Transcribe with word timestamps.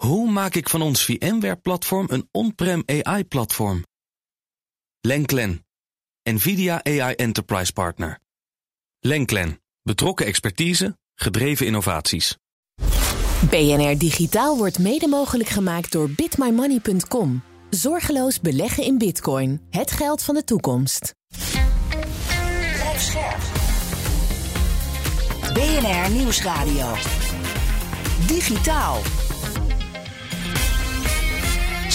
Hoe 0.00 0.30
maak 0.30 0.54
ik 0.54 0.68
van 0.68 0.82
ons 0.82 1.04
VMware-platform 1.04 2.06
een 2.10 2.28
on-prem 2.30 2.82
AI-platform? 2.86 3.84
Lenklen, 5.00 5.66
NVIDIA 6.22 6.84
AI 6.84 7.14
Enterprise 7.14 7.72
Partner. 7.72 8.18
Lenklen, 9.00 9.60
betrokken 9.82 10.26
expertise, 10.26 10.98
gedreven 11.14 11.66
innovaties. 11.66 12.36
BNR 13.50 13.98
Digitaal 13.98 14.56
wordt 14.56 14.78
mede 14.78 15.08
mogelijk 15.08 15.48
gemaakt 15.48 15.92
door 15.92 16.10
bitmymoney.com. 16.10 17.42
Zorgeloos 17.70 18.40
beleggen 18.40 18.84
in 18.84 18.98
bitcoin, 18.98 19.60
het 19.70 19.90
geld 19.90 20.22
van 20.22 20.34
de 20.34 20.44
toekomst. 20.44 21.14
BNR 25.52 26.10
Nieuwsradio. 26.10 26.94
Digitaal. 28.26 29.19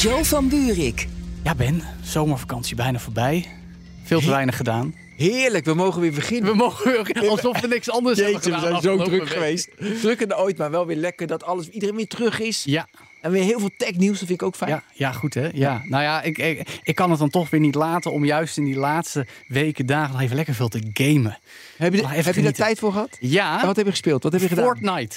Joe 0.06 0.26
van 0.26 0.50
Buurik. 0.50 1.08
Ja, 1.44 1.56
Ben, 1.56 1.82
zomervakantie 2.04 2.76
bijna 2.76 3.00
voorbij. 3.00 3.46
Veel 4.04 4.20
te 4.20 4.30
weinig 4.30 4.58
gedaan. 4.58 4.96
Heerlijk, 5.18 5.66
we 5.66 5.74
mogen 5.74 6.02
weer 6.02 6.12
beginnen. 6.14 6.52
We 6.52 6.56
mogen 6.58 6.92
weer, 6.92 7.30
alsof 7.30 7.60
we 7.62 7.68
niks 7.68 7.90
anders 7.90 8.18
hebben 8.20 8.34
Jeetje, 8.36 8.52
we 8.52 8.58
gedaan. 8.58 8.82
zijn 8.82 8.98
zo 8.98 9.04
druk 9.04 9.20
week. 9.20 9.30
geweest. 9.30 9.70
Drukker 10.02 10.28
dan 10.28 10.38
ooit, 10.40 10.58
maar 10.58 10.72
wel 10.72 10.86
weer 10.86 10.96
lekker 10.96 11.28
dat 11.28 11.44
alles, 11.44 11.70
iedereen 11.70 11.96
weer 11.96 12.08
terug 12.08 12.40
is. 12.40 12.64
Ja, 12.64 12.88
En 13.22 13.32
weer 13.32 13.44
heel 13.44 13.60
veel 13.60 13.70
technieuws, 13.78 14.20
dat 14.20 14.28
vind 14.28 14.42
ik 14.42 14.48
ook 14.48 14.56
fijn. 14.56 14.72
ja, 14.72 14.84
ja, 14.94 15.12
goed 15.12 15.34
hè. 15.34 15.50
Ja. 15.54 15.82
Nou 15.86 16.04
ja, 16.04 16.22
ik, 16.22 16.38
ik, 16.38 16.80
ik 16.84 16.96
kan 16.96 17.10
het 17.10 17.20
dan 17.20 17.30
toch 17.30 17.50
weer 17.50 17.60
niet 17.60 17.76
laten 17.76 18.12
om 18.12 18.26
juist 18.26 18.58
in 18.58 18.66
die 18.66 18.78
laatste 18.78 19.28
weken, 19.48 19.86
dagen 19.86 20.12
nog 20.14 20.22
even 20.22 20.36
lekker 20.36 20.54
veel 20.54 20.68
te 20.70 20.82
gamen. 20.94 21.38
Heb 21.78 21.94
je, 21.94 22.08
heb 22.08 22.36
je 22.36 22.42
daar 22.42 22.52
tijd 22.52 22.80
voor 22.80 22.92
gehad? 22.92 23.18
Ja, 23.20 23.60
En 23.60 23.66
wat 23.66 23.76
heb 23.76 23.86
je 23.86 23.92
gespeeld? 23.92 24.24
Wat 24.24 24.32
heb 24.32 24.42
je 24.42 24.48
gedaan? 24.48 24.66
Fortnite. 24.66 25.16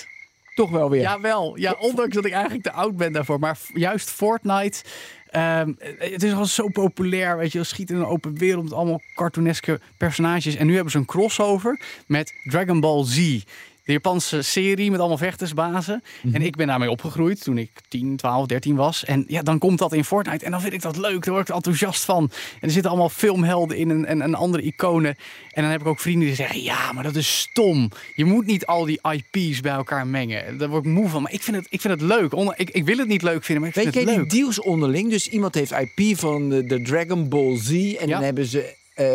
Toch 0.59 0.71
wel 0.71 0.91
weer. 0.91 1.01
Jawel, 1.01 1.59
ja, 1.59 1.77
ondanks 1.79 2.15
dat 2.15 2.25
ik 2.25 2.33
eigenlijk 2.33 2.63
te 2.63 2.73
oud 2.73 2.97
ben 2.97 3.13
daarvoor. 3.13 3.39
Maar 3.39 3.59
juist 3.75 4.11
Fortnite, 4.11 4.83
ehm, 5.31 5.73
het 5.99 6.23
is 6.23 6.33
al 6.33 6.45
zo 6.45 6.69
populair, 6.69 7.37
weet 7.37 7.53
je. 7.53 7.59
wel, 7.59 7.67
Schieten 7.67 7.95
in 7.95 8.01
een 8.01 8.07
open 8.07 8.39
wereld 8.39 8.65
met 8.65 8.73
allemaal 8.73 9.01
cartooneske 9.15 9.81
personages. 9.97 10.57
En 10.57 10.67
nu 10.67 10.75
hebben 10.75 10.93
ze 10.93 10.99
een 10.99 11.05
crossover 11.05 11.81
met 12.07 12.35
Dragon 12.45 12.81
Ball 12.81 13.05
Z. 13.05 13.45
De 13.89 13.95
Japanse 13.95 14.43
serie 14.43 14.91
met 14.91 14.99
allemaal 15.01 15.19
vechtersbazen. 15.19 16.03
En 16.33 16.43
ik 16.43 16.57
ben 16.57 16.67
daarmee 16.67 16.91
opgegroeid 16.91 17.43
toen 17.43 17.59
ik 17.59 17.71
10, 17.89 18.17
12, 18.17 18.47
13 18.47 18.77
was. 18.77 19.05
En 19.05 19.25
ja, 19.29 19.43
dan 19.43 19.59
komt 19.59 19.79
dat 19.79 19.93
in 19.93 20.05
Fortnite. 20.05 20.45
En 20.45 20.51
dan 20.51 20.61
vind 20.61 20.73
ik 20.73 20.83
dat 20.83 20.97
leuk. 20.97 21.25
Daar 21.25 21.35
word 21.35 21.49
ik 21.49 21.55
enthousiast 21.55 22.05
van. 22.05 22.31
En 22.55 22.61
er 22.61 22.71
zitten 22.71 22.91
allemaal 22.91 23.09
filmhelden 23.09 23.77
in 23.77 23.91
en, 23.91 24.05
en, 24.07 24.23
en 24.23 24.35
andere 24.35 24.63
iconen. 24.63 25.17
En 25.51 25.63
dan 25.63 25.71
heb 25.71 25.81
ik 25.81 25.87
ook 25.87 26.01
vrienden 26.01 26.27
die 26.27 26.37
zeggen: 26.37 26.63
Ja, 26.63 26.93
maar 26.93 27.03
dat 27.03 27.17
is 27.17 27.39
stom. 27.41 27.91
Je 28.15 28.25
moet 28.25 28.47
niet 28.47 28.67
al 28.67 28.85
die 28.85 29.01
IP's 29.13 29.61
bij 29.61 29.73
elkaar 29.73 30.07
mengen. 30.07 30.59
Daar 30.59 30.69
word 30.69 30.85
ik 30.85 30.91
moe 30.93 31.09
van. 31.09 31.23
Maar 31.23 31.33
ik 31.33 31.43
vind 31.43 31.57
het, 31.57 31.67
ik 31.71 31.81
vind 31.81 32.01
het 32.01 32.03
leuk. 32.03 32.33
Onder- 32.35 32.55
Ik, 32.59 32.71
ik 32.71 32.85
wil 32.85 32.97
het 32.99 33.09
niet 33.09 33.23
leuk 33.23 33.45
vinden, 33.45 33.61
maar 33.61 33.69
ik 33.69 33.85
Weet 33.85 33.93
vind 33.95 34.07
het 34.07 34.15
die 34.15 34.23
leuk. 34.23 34.31
deals 34.31 34.61
onderling? 34.61 35.11
Dus 35.11 35.29
iemand 35.29 35.55
heeft 35.55 35.73
IP 35.73 36.19
van 36.19 36.49
de, 36.49 36.65
de 36.65 36.83
Dragon 36.83 37.29
Ball 37.29 37.57
Z 37.57 37.71
en 37.71 37.79
Ja. 37.81 38.07
dan 38.07 38.23
hebben 38.23 38.45
ze, 38.47 38.75
eh, 38.95 39.07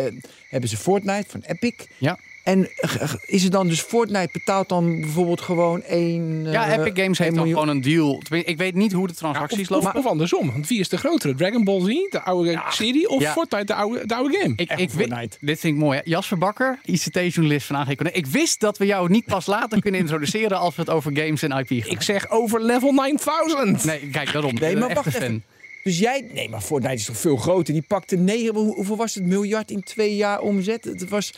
hebben 0.48 0.68
ze 0.68 0.76
Fortnite 0.76 1.24
van 1.28 1.40
Epic. 1.46 1.74
Ja. 1.98 2.18
En 2.44 2.68
is 3.26 3.42
het 3.42 3.52
dan 3.52 3.68
dus 3.68 3.80
Fortnite 3.80 4.28
betaalt 4.32 4.68
dan 4.68 5.00
bijvoorbeeld 5.00 5.40
gewoon 5.40 5.82
één... 5.82 6.50
Ja, 6.50 6.66
eh, 6.66 6.78
Epic 6.78 7.02
Games 7.02 7.18
heeft 7.18 7.34
dan 7.34 7.46
gewoon 7.48 7.68
een 7.68 7.80
deal. 7.80 8.22
Ik 8.30 8.56
weet 8.56 8.74
niet 8.74 8.92
hoe 8.92 9.06
de 9.06 9.14
transacties 9.14 9.60
Of, 9.60 9.68
lopen. 9.68 9.88
of, 9.88 9.94
of 9.94 10.06
andersom. 10.06 10.52
Want 10.52 10.68
wie 10.68 10.80
is 10.80 10.88
de 10.88 10.96
grotere? 10.96 11.34
Dragon 11.34 11.64
Ball 11.64 11.80
Z, 11.80 11.86
de 12.10 12.20
oude 12.22 12.62
serie, 12.70 13.08
of 13.08 13.22
Ja. 13.22 13.32
Fortnite, 13.32 13.64
de 13.64 13.74
oude, 13.74 14.06
de 14.06 14.14
oude 14.14 14.38
game? 14.38 14.52
Ik, 14.56 14.70
ik 14.70 14.76
weet, 14.76 14.90
Fortnite. 14.92 15.36
dit 15.40 15.60
vind 15.60 15.74
ik 15.74 15.80
mooi. 15.80 15.96
Hè? 15.98 16.02
Jasper 16.10 16.38
Bakker, 16.38 16.78
ICT-journalist 16.84 17.66
van 17.66 17.76
AG. 17.76 17.88
Ik 17.90 18.26
wist 18.26 18.60
dat 18.60 18.78
we 18.78 18.86
jou 18.86 19.10
niet 19.10 19.24
pas 19.24 19.46
later 19.46 19.80
kunnen 19.80 20.00
introduceren 20.00 20.58
als 20.58 20.74
we 20.74 20.80
het 20.82 20.90
over 20.90 21.16
games 21.16 21.42
en 21.42 21.50
IP 21.50 21.68
gaan. 21.82 21.92
Ik 21.92 22.02
zeg 22.02 22.30
over 22.30 22.62
level 22.62 22.92
9000. 22.92 23.84
Nee, 23.84 24.08
kijk, 24.10 24.32
daarom. 24.32 24.54
Nee, 24.54 24.76
maar 24.76 24.94
wacht 24.94 25.06
even. 25.14 25.44
Dus 25.84 25.98
jij... 25.98 26.26
Nee, 26.34 26.48
maar 26.48 26.60
Fortnite 26.60 26.94
is 26.94 27.04
toch 27.04 27.16
veel 27.16 27.36
groter? 27.36 27.72
Die 27.74 27.82
pakte 27.82 28.16
9... 28.16 28.54
hoe- 28.54 28.74
Hoeveel 28.74 28.96
was 28.96 29.14
het? 29.14 29.24
Miljard 29.26 29.70
in 29.70 29.82
twee 29.82 30.16
jaar 30.16 30.40
omzet? 30.40 30.84
Het 30.84 31.08
was... 31.08 31.32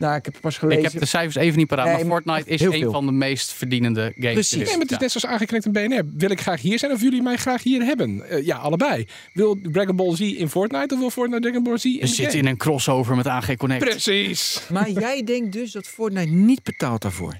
Nou, 0.00 0.16
ik 0.16 0.24
heb 0.24 0.32
het 0.34 0.42
pas 0.42 0.58
gelezen. 0.58 0.84
Ik 0.84 0.90
heb 0.92 1.00
de 1.00 1.06
cijfers 1.06 1.34
even 1.36 1.58
niet 1.58 1.66
paraat, 1.66 1.84
Nee, 1.86 1.94
maar 2.04 2.22
Fortnite 2.22 2.50
is 2.50 2.60
een 2.60 2.70
veel. 2.72 2.92
van 2.92 3.06
de 3.06 3.12
meest 3.12 3.52
verdienende 3.52 4.12
games. 4.16 4.32
Precies. 4.32 4.52
is. 4.52 4.56
Nee, 4.58 4.64
maar 4.66 4.74
het 4.80 4.90
is 4.90 4.96
Ja. 4.96 5.02
net 5.02 5.10
zoals 5.10 5.26
aangeknikt 5.26 5.64
in 5.66 5.72
BNR. 5.72 6.02
Wil 6.16 6.30
ik 6.30 6.40
graag 6.40 6.60
hier 6.60 6.78
zijn 6.78 6.92
of 6.92 7.00
jullie 7.00 7.22
mij 7.22 7.36
graag 7.36 7.62
hier 7.62 7.82
hebben? 7.82 8.28
Eh, 8.28 8.44
ja, 8.46 8.56
allebei. 8.56 9.06
Wil 9.32 9.58
Dragon 9.62 9.96
Ball 9.96 10.16
Z 10.16 10.20
in 10.20 10.48
Fortnite 10.48 10.94
of 10.94 11.00
wil 11.00 11.10
Fortnite 11.10 11.40
Dragon 11.42 11.62
Ball 11.62 11.78
Z 11.78 11.84
in 11.84 11.98
We 12.00 12.06
zitten 12.06 12.38
in 12.38 12.46
een 12.46 12.56
crossover 12.56 13.16
met 13.16 13.26
AG 13.26 13.56
Connect. 13.56 13.84
Precies. 13.84 14.60
Maar 14.72 14.90
jij 14.90 15.24
denkt 15.24 15.52
dus 15.52 15.72
dat 15.72 15.86
Fortnite 15.86 16.30
niet 16.32 16.62
betaalt 16.62 17.02
daarvoor? 17.02 17.34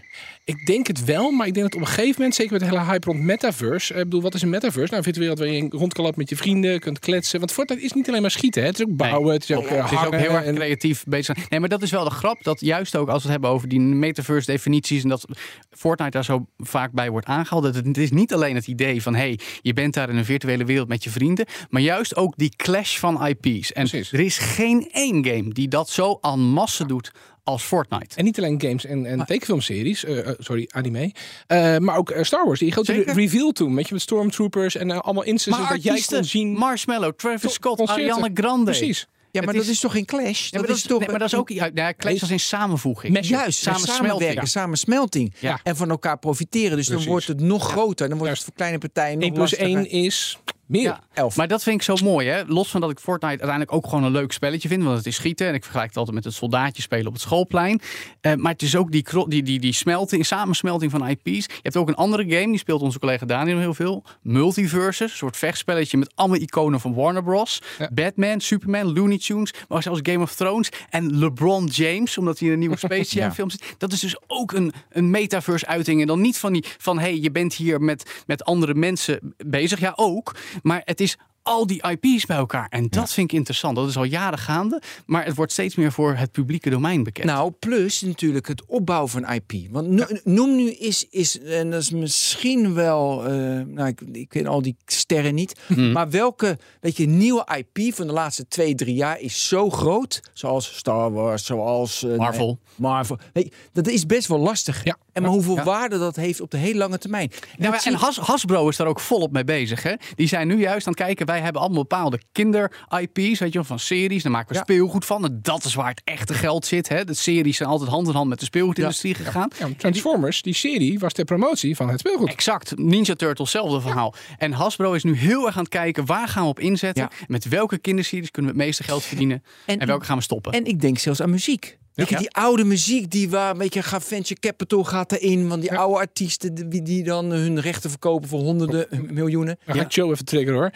Ik 0.45 0.67
denk 0.67 0.87
het 0.87 1.05
wel, 1.05 1.31
maar 1.31 1.47
ik 1.47 1.55
denk 1.55 1.67
dat 1.67 1.75
op 1.75 1.81
een 1.81 1.93
gegeven 1.95 2.15
moment, 2.17 2.35
zeker 2.35 2.53
met 2.53 2.61
de 2.61 2.67
hele 2.69 2.85
hype 2.85 3.07
rond 3.11 3.21
metaverse. 3.23 3.93
eh, 3.95 3.99
Ik 3.99 4.05
bedoel, 4.05 4.23
wat 4.23 4.35
is 4.35 4.43
een 4.43 4.49
metaverse? 4.51 4.95
Nou, 4.95 4.97
een 4.97 5.03
virtuele 5.03 5.35
wereld 5.35 5.39
waar 5.53 5.63
je 5.71 5.79
rond 5.79 5.93
kan 5.93 6.13
met 6.17 6.29
je 6.29 6.37
vrienden, 6.37 6.81
kunt 6.81 6.99
kletsen. 6.99 7.39
Want 7.39 7.53
Fortnite 7.53 7.83
is 7.83 7.93
niet 7.93 8.09
alleen 8.09 8.21
maar 8.21 8.31
schieten, 8.31 8.63
hè. 8.63 8.69
het 8.69 8.79
is 8.79 8.85
ook 8.87 8.97
bouwen, 8.97 9.33
het 9.33 9.43
is 9.43 9.57
ook 9.57 9.65
eh, 9.67 9.71
Het 9.83 9.85
is 9.85 9.91
ook 9.99 9.99
hangen 10.05 10.19
heel 10.19 10.31
erg 10.31 10.45
en- 10.45 10.55
creatief 10.55 11.05
bezig. 11.05 11.49
Nee, 11.51 11.61
maar 11.61 11.69
dat 11.69 11.83
is 11.83 11.91
wel 11.91 12.05
de 12.05 12.11
grap. 12.11 12.43
Dat 12.43 12.61
juist 12.61 12.97
ook 12.97 13.09
als 13.09 13.17
we 13.17 13.23
het 13.23 13.31
hebben 13.31 13.51
over 13.51 13.69
die 13.69 13.81
metaverse 13.81 14.51
definities. 14.51 15.03
En 15.03 15.09
dat 15.09 15.25
Fortnite 15.71 16.11
daar 16.11 16.25
zo 16.25 16.47
vaak 16.59 16.93
bij 16.93 17.11
wordt 17.11 17.27
aangehaald. 17.27 17.63
Dat 17.63 17.75
het, 17.75 17.87
het 17.87 17.97
is 17.99 18.11
niet 18.11 18.35
alleen 18.35 18.55
het 18.55 18.67
idee 18.67 19.03
van 19.03 19.15
hey, 19.15 19.39
je 19.63 19.73
bent 19.73 19.95
daar 19.95 20.11
in 20.11 20.17
een 20.17 20.25
virtuele 20.25 20.65
wereld 20.65 20.89
met 20.89 21.05
je 21.05 21.11
vrienden. 21.11 21.47
Maar 21.69 21.83
juist 21.83 22.17
ook 22.17 22.35
die 22.37 22.53
clash 22.57 22.99
van 22.99 23.27
IP's. 23.27 23.73
En 23.73 23.89
Precies. 23.89 24.13
er 24.13 24.21
is 24.21 24.39
geen 24.39 24.89
één 24.93 25.25
game 25.27 25.49
die 25.53 25.69
dat 25.69 25.91
zo 25.91 26.19
en 26.21 26.41
masse 26.41 26.87
doet 26.87 27.13
als 27.51 27.63
Fortnite. 27.63 28.17
En 28.17 28.25
niet 28.25 28.39
alleen 28.39 28.61
games 28.61 28.85
en, 28.85 29.07
en 29.07 29.25
tekenfilmseries, 29.27 30.05
eh, 30.05 30.19
eh, 30.29 30.35
sorry, 30.39 30.69
anime. 30.73 31.13
eh, 31.47 31.77
maar 31.77 31.97
ook 31.97 32.11
eh, 32.11 32.23
Star 32.23 32.47
Wars. 32.47 32.59
Die 32.61 32.73
grote 32.73 32.93
Zeker. 32.93 33.15
re- 33.15 33.21
reveal 33.21 33.51
toen, 33.53 33.75
weet 33.75 33.87
je, 33.89 33.93
met 33.95 34.03
stormtroopers 34.03 34.77
en 34.77 34.91
allemaal 35.03 35.25
instances 35.25 35.63
maar 35.65 35.73
dat 35.75 35.83
jij 35.83 36.03
kon 36.07 36.25
zien. 36.25 36.53
Marshmallow, 36.53 37.13
Travis 37.17 37.53
Scott, 37.53 37.77
concerten. 37.77 38.05
Ariana 38.13 38.31
Grande. 38.35 38.65
Precies. 38.65 39.07
Ja, 39.33 39.43
maar 39.43 39.55
dat 39.55 39.67
is- 39.67 39.81
toch 39.81 39.93
geen 39.93 40.05
clash? 40.05 40.51
Ja, 40.51 40.59
maar 40.59 40.69
dat, 40.69 40.77
is, 40.77 40.83
toch... 40.83 40.99
nee, 40.99 41.09
maar 41.09 41.19
dat 41.19 41.29
is 41.29 41.35
ook 41.35 41.49
ja, 41.49 41.71
ja, 41.75 41.95
clash 41.95 42.21
als 42.21 42.31
in 42.31 42.41
samenvoeging. 42.41 43.13
Met- 43.13 43.27
Juist, 43.27 43.59
Samensmelting. 43.59 44.07
samenwerken, 44.09 44.47
samensmelting. 44.49 45.35
Ja. 45.39 45.61
En 45.63 45.77
van 45.77 45.91
elkaar 45.91 46.19
profiteren. 46.19 46.77
Dus 46.77 46.87
Precies. 46.87 47.03
dan 47.05 47.13
wordt 47.13 47.27
het 47.27 47.41
nog 47.41 47.69
groter. 47.71 48.09
Dan 48.09 48.19
wordt 48.19 48.25
Juist. 48.25 48.37
het 48.37 48.45
voor 48.45 48.55
kleine 48.55 48.79
partijen 48.79 49.15
nog 49.19 49.23
1 49.25 49.33
plus 49.33 49.51
lastiger. 49.51 49.77
1 49.77 49.91
is 50.05 50.39
meer. 50.71 50.83
Ja, 50.83 51.01
Elf. 51.13 51.37
Maar 51.37 51.49
dat 51.49 51.63
vind 51.63 51.77
ik 51.77 51.83
zo 51.83 51.95
mooi, 52.05 52.29
hè? 52.29 52.43
Los 52.47 52.71
van 52.71 52.81
dat 52.81 52.91
ik 52.91 52.99
Fortnite 52.99 53.31
uiteindelijk 53.31 53.73
ook 53.73 53.85
gewoon 53.85 54.05
een 54.05 54.13
leuk 54.13 54.33
spelletje 54.33 54.69
vind, 54.69 54.83
want 54.83 54.97
het 54.97 55.07
is 55.07 55.15
schieten 55.17 55.47
en 55.47 55.55
ik 55.55 55.63
vergelijk 55.63 55.89
het 55.89 55.97
altijd 55.99 56.17
met 56.17 56.25
het 56.25 56.35
soldaatje 56.35 56.83
spelen 56.83 57.07
op 57.07 57.13
het 57.13 57.23
schoolplein. 57.23 57.81
Eh, 58.21 58.35
maar 58.35 58.53
het 58.53 58.63
is 58.63 58.77
ook 58.77 58.91
die, 58.93 59.05
die, 59.29 59.43
die, 59.43 59.61
die 59.61 59.73
smelting, 59.73 60.27
samensmelting 60.27 60.91
van 60.91 61.09
IP's. 61.09 61.45
Je 61.47 61.59
hebt 61.63 61.77
ook 61.77 61.89
een 61.89 61.95
andere 61.95 62.23
game, 62.29 62.47
die 62.47 62.59
speelt 62.59 62.83
onze 62.83 62.99
collega 62.99 63.27
Daniel 63.27 63.59
heel 63.59 63.75
veel. 63.75 64.05
Multiversus, 64.23 65.11
een 65.11 65.17
soort 65.17 65.37
vechtspelletje 65.37 65.97
met 65.97 66.13
allemaal 66.15 66.39
iconen 66.41 66.81
van 66.81 66.95
Warner 66.95 67.23
Bros. 67.23 67.63
Ja. 67.79 67.91
Batman, 67.93 68.41
Superman, 68.41 68.93
Looney 68.93 69.19
Tunes, 69.19 69.53
maar 69.69 69.83
zelfs 69.83 70.01
Game 70.03 70.23
of 70.23 70.35
Thrones 70.35 70.69
en 70.91 71.19
LeBron 71.19 71.67
James, 71.67 72.19
omdat 72.19 72.39
hij 72.39 72.47
in 72.49 72.55
een 72.55 72.61
nieuwe 72.61 72.77
Space 72.87 73.15
Jam 73.15 73.29
Ja. 73.29 73.35
film 73.35 73.51
zit. 73.51 73.75
Dat 73.79 73.93
is 73.93 74.01
dus 74.01 74.17
ook 74.27 74.53
een, 74.53 74.73
een 74.91 75.11
metaverse 75.11 75.67
uiting 75.67 76.01
en 76.01 76.07
dan 76.07 76.21
niet 76.21 76.39
van 76.39 76.53
die 76.53 76.65
van 76.79 76.99
hey, 76.99 77.19
je 77.21 77.31
bent 77.31 77.55
hier 77.55 77.81
met, 77.81 78.23
met 78.27 78.45
andere 78.45 78.75
mensen 78.75 79.35
bezig. 79.47 79.81
Ja, 79.81 79.93
ook. 79.97 80.35
Maar 80.63 80.83
het 80.85 81.01
is 81.01 81.19
al 81.43 81.67
die 81.67 81.83
IP's 81.91 82.27
bij 82.27 82.37
elkaar. 82.37 82.67
En 82.71 82.87
dat 82.91 83.13
vind 83.13 83.31
ik 83.31 83.37
interessant. 83.39 83.77
Dat 83.77 83.89
is 83.89 83.97
al 83.97 84.05
jaren 84.05 84.39
gaande. 84.39 84.83
Maar 85.07 85.25
het 85.25 85.37
wordt 85.37 85.53
steeds 85.53 85.75
meer 85.75 85.93
voor 85.93 86.15
het 86.15 86.33
publieke 86.33 86.71
domein 86.71 87.03
bekend. 87.03 87.27
Nou, 87.27 87.51
plus 87.51 88.01
natuurlijk 88.01 88.49
het 88.49 88.65
opbouwen 88.67 89.11
van 89.11 89.29
IP. 89.33 89.53
Want 89.71 89.89
no- 89.89 90.07
noem 90.25 90.57
nu 90.57 90.71
is, 90.71 91.07
is, 91.11 91.41
en 91.41 91.71
dat 91.71 91.81
is 91.83 91.91
misschien 91.91 92.75
wel, 92.75 93.25
eh, 93.27 93.31
nou, 93.67 93.89
ik, 93.89 94.01
ik 94.13 94.29
ken 94.29 94.47
al 94.47 94.63
die 94.63 94.77
sterren 94.87 95.35
niet, 95.35 95.61
Mhm. 95.69 95.93
maar 95.93 96.11
welke, 96.11 96.59
weet 96.81 96.97
je, 96.97 97.07
nieuwe 97.07 97.47
IP 97.57 97.95
van 97.95 98.07
de 98.07 98.13
laatste 98.13 98.49
twee, 98.49 98.75
drie 98.75 98.95
jaar 98.95 99.21
is 99.21 99.49
zo 99.49 99.71
groot, 99.71 100.21
zoals 100.33 100.77
Star 100.77 101.13
Wars, 101.13 101.45
zoals 101.45 102.03
eh, 102.05 102.17
Marvel. 102.17 102.47
nee, 102.47 102.57
Marvel. 102.77 103.19
Je, 103.33 103.51
dat 103.73 103.89
is 103.89 104.07
best 104.07 104.29
wel 104.29 104.39
lastig. 104.39 104.85
Ja. 104.85 104.97
En 105.13 105.23
maar 105.23 105.31
hoeveel 105.31 105.63
waarde 105.63 105.99
dat 105.99 106.17
heeft 106.17 106.41
op 106.41 106.51
de 106.51 106.57
hele 106.57 106.79
lange 106.79 106.99
termijn. 106.99 107.31
Nou, 107.59 107.77
en 107.85 107.95
Has, 107.95 108.17
Hasbro 108.19 108.69
is 108.69 108.77
daar 108.77 108.87
ook 108.87 109.01
volop 109.01 109.33
mee 109.33 109.45
bezig. 109.45 109.83
Hè? 109.83 109.95
Die 110.15 110.29
zijn 110.29 110.47
nu 110.47 110.61
juist 110.61 110.87
aan 110.87 110.93
het 110.93 111.03
kijken. 111.03 111.27
Wij 111.31 111.41
hebben 111.41 111.61
allemaal 111.63 111.81
bepaalde 111.83 112.21
kinder-IP's, 112.33 113.39
weet 113.39 113.53
je 113.53 113.65
van 113.65 113.79
series. 113.79 114.23
Daar 114.23 114.33
maken 114.33 114.49
we 114.49 114.55
Ja. 114.55 114.61
speelgoed 114.61 115.05
van. 115.05 115.25
En 115.25 115.39
dat 115.43 115.65
is 115.65 115.75
waar 115.75 115.89
het 115.89 116.01
echte 116.05 116.35
geld 116.35 116.67
zit. 116.67 116.89
Hè? 116.89 117.05
De 117.05 117.15
series 117.15 117.57
zijn 117.57 117.69
altijd 117.69 117.91
hand 117.91 118.09
in 118.09 118.15
hand 118.15 118.29
met 118.29 118.39
de 118.39 118.45
speelgoedindustrie 118.45 119.15
gegaan. 119.15 119.49
Ja, 119.59 119.69
Transformers, 119.77 120.43
die 120.43 120.55
serie, 120.55 120.99
was 120.99 121.13
ter 121.13 121.25
promotie 121.25 121.77
van 121.77 121.89
het 121.89 122.01
speelgoed. 122.01 122.29
Exact. 122.31 122.73
Ninja 122.77 123.15
Turtles, 123.15 123.53
hetzelfde 123.53 123.81
verhaal. 123.81 124.15
En 124.39 124.53
Hasbro 124.53 124.93
is 124.93 125.03
nu 125.05 125.15
heel 125.17 125.47
erg 125.47 125.55
aan 125.57 125.63
het 125.63 125.73
kijken 125.73 126.07
waar 126.07 126.29
gaan 126.29 126.43
we 126.43 126.49
op 126.49 126.61
inzetten. 126.61 127.09
Met 127.27 127.49
welke 127.49 127.79
kinderseries 127.79 128.31
kunnen 128.31 128.51
we 128.53 128.57
het 128.59 128.67
meeste 128.67 128.83
geld 128.83 129.03
verdienen. 129.03 129.43
En, 129.67 129.79
En- 129.79 129.87
welke 129.87 130.05
gaan 130.05 130.17
we 130.17 130.23
stoppen. 130.23 130.53
En 130.53 130.65
ik 130.65 130.81
denk 130.81 130.99
zelfs 130.99 131.23
aan 131.23 131.31
muziek. 131.31 131.79
Weet 132.01 132.09
je, 132.09 132.15
Ja. 132.15 132.21
die 132.21 132.31
oude 132.31 132.65
muziek 132.65 133.11
die 133.11 133.31
waar, 133.31 133.57
weet 133.57 133.75
je, 133.75 133.83
gaat 133.83 134.05
venture 134.05 134.41
capital 134.41 134.85
gaat 134.85 135.13
erin, 135.13 135.49
van 135.49 135.61
die 135.61 135.73
oude 135.73 135.99
artiesten 135.99 136.69
die, 136.71 136.83
die 136.83 137.05
dan 137.05 137.31
hun 137.31 137.61
rechten 137.61 137.91
verkopen 137.91 138.29
voor 138.29 138.41
honderden 138.41 138.87
miljoenen. 139.15 139.59
Dan 139.67 139.75
ga 139.77 139.83
ik 139.83 139.93
Joe 139.93 140.13
even 140.13 140.25
triggeren 140.25 140.59
hoor. 140.61 140.71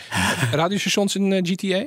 Radiostations 0.53 1.17
in 1.17 1.33
eh, 1.33 1.41
GTA? 1.43 1.87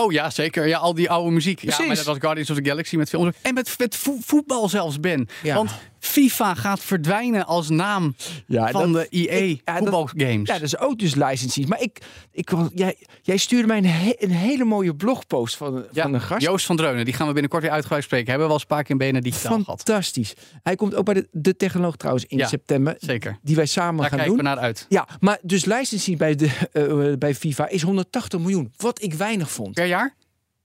Oh 0.00 0.12
ja, 0.12 0.30
zeker. 0.30 0.66
Ja, 0.68 0.78
al 0.78 0.94
die 0.94 1.10
oude 1.10 1.30
muziek. 1.30 1.60
Ja, 1.62 1.76
maar 1.86 1.96
dat 1.96 2.04
was 2.04 2.18
Guardians 2.18 2.50
of 2.50 2.56
the 2.56 2.64
Galaxy 2.64 2.96
met 2.96 3.08
films. 3.08 3.34
En 3.42 3.54
met, 3.54 3.74
met 3.78 3.96
vo- 3.96 4.18
voetbal 4.20 4.68
zelfs, 4.68 5.00
Ben. 5.00 5.28
Ja. 5.42 5.54
Want 5.54 5.70
FIFA 6.02 6.54
gaat 6.54 6.80
verdwijnen 6.80 7.46
als 7.46 7.68
naam 7.68 8.14
Ja, 8.46 8.70
van 8.70 8.92
dat- 8.92 9.02
de 9.10 9.16
EA 9.30 9.32
ik- 9.32 9.60
ja, 9.64 9.72
dat- 9.72 9.82
voetbalgames. 9.82 10.48
Ja, 10.48 10.54
dat 10.54 10.62
is 10.62 10.78
ook 10.78 10.98
dus 10.98 11.14
licenties. 11.14 11.66
Maar 11.66 11.80
ik, 11.80 11.98
ik, 12.32 12.50
jij, 12.74 12.96
jij 13.22 13.36
stuurde 13.36 13.66
mij 13.66 13.76
een, 13.78 13.84
he- 13.86 14.14
een 14.18 14.30
hele 14.30 14.64
mooie 14.64 14.94
blogpost 14.94 15.56
van, 15.56 15.84
Ja, 15.92 16.02
van 16.02 16.14
een 16.14 16.20
gast. 16.20 16.42
Joost 16.42 16.66
van 16.66 16.76
Dreunen, 16.76 17.04
die 17.04 17.14
gaan 17.14 17.26
we 17.26 17.32
binnenkort 17.32 17.62
weer 17.62 17.72
uitgebreid 17.72 18.04
spreken. 18.04 18.26
Hebben 18.28 18.46
we 18.48 18.52
wel 18.52 18.60
eens 18.62 18.70
een 18.70 18.76
paar 18.76 18.84
keer 18.84 19.00
in 19.00 19.12
BNR 19.12 19.22
Digitaal 19.22 19.58
gehad. 19.62 19.82
Fantastisch. 19.84 20.34
Hij 20.62 20.74
komt 20.76 20.94
ook 20.94 21.04
bij 21.04 21.14
de, 21.14 21.28
de 21.32 21.56
technoloog 21.56 21.96
trouwens 21.96 22.24
in 22.26 22.38
Ja, 22.38 22.46
september. 22.46 22.94
Zeker. 22.98 23.38
Die 23.42 23.56
wij 23.56 23.66
samen 23.66 24.00
Daar 24.00 24.08
gaan 24.08 24.18
kijken 24.18 24.36
doen. 24.36 24.44
we 24.44 24.50
naar 24.54 24.58
uit. 24.64 24.86
Ja, 24.88 25.08
maar 25.20 25.38
dus 25.42 25.64
licensing 25.64 26.18
bij, 26.18 26.34
de, 26.34 26.46
eh, 26.72 27.16
bij 27.18 27.34
FIFA 27.34 27.68
is 27.68 27.82
180 27.82 28.40
miljoen. 28.40 28.72
Wat 28.76 29.02
ik 29.02 29.14
weinig 29.14 29.50
vond 29.50 29.74
Per 29.74 29.86
jaar? 29.86 30.14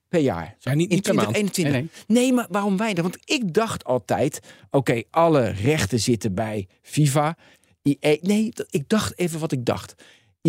Per 0.08 0.20
jaar. 0.20 0.56
Ja, 0.58 0.74
niet, 0.74 0.88
In 0.88 0.94
niet 0.94 1.04
per 1.04 1.14
maand. 1.14 1.28
2021. 1.28 1.72
Nee, 2.06 2.22
Nee, 2.22 2.32
maar 2.32 2.46
waarom 2.50 2.76
weinig? 2.76 3.02
Want 3.02 3.18
ik 3.24 3.54
dacht 3.54 3.84
altijd, 3.84 4.40
oké, 4.70 5.02
alle 5.10 5.48
rechten 5.48 6.00
zitten 6.00 6.34
bij 6.34 6.68
FIFA. 6.82 7.36
EA, 7.82 8.16
nee, 8.20 8.52
ik 8.70 8.88
dacht 8.88 9.18
even 9.18 9.40
wat 9.40 9.52
ik 9.52 9.64
dacht. 9.64 9.94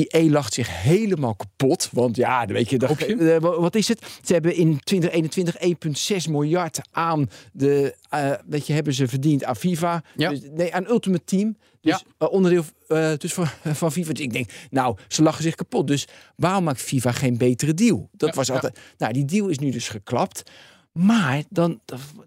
EA 0.08 0.30
lacht 0.30 0.54
zich 0.54 0.82
helemaal 0.82 1.36
kapot. 1.36 1.90
Want 1.92 2.16
ja, 2.16 2.46
weet 2.46 2.70
je, 2.70 2.78
dat, 2.78 2.98
eh, 3.02 3.38
wa- 3.38 3.60
wat 3.60 3.76
is 3.76 3.88
het? 3.88 4.20
Ze 4.24 4.34
hebben 4.34 4.56
in 4.56 4.80
2021 4.84 5.56
1,6 5.60 6.28
miljard 6.28 6.80
aan 6.92 7.30
de, 7.54 7.96
eh, 8.10 8.32
weet 8.46 8.68
je, 8.68 8.74
hebben 8.74 8.94
ze 8.94 9.08
verdiend 9.08 9.44
aan 9.44 9.56
FIFA. 9.56 10.04
Ja. 10.16 10.30
Dus, 10.30 10.40
nee, 10.56 10.74
aan 10.76 10.88
Ultimate 10.90 11.24
Team. 11.24 11.58
Dus 11.82 11.92
Ja. 11.92 12.02
eh, 12.28 12.32
onderdeel 12.34 12.64
eh, 12.88 13.12
dus 13.18 13.34
van, 13.34 13.48
van 13.64 13.92
FIFA. 13.92 14.12
Dus 14.14 14.24
ik 14.24 14.34
denk, 14.34 14.50
nou, 14.70 14.98
ze 15.08 15.22
lachen 15.24 15.44
zich 15.44 15.56
kapot. 15.56 15.88
Dus 15.88 16.08
waarom 16.36 16.64
maakt 16.64 16.82
FIFA 16.82 17.12
geen 17.12 17.38
betere 17.38 17.74
deal? 17.74 18.10
Dat 18.12 18.30
Ja, 18.30 18.36
was 18.36 18.48
ja. 18.48 18.54
altijd. 18.54 18.80
Nou, 18.98 19.14
die 19.14 19.26
deal 19.26 19.48
is 19.48 19.60
nu 19.60 19.70
dus 19.72 19.88
geklapt. 19.90 20.44
Maar 20.92 21.44
dan, 21.50 21.80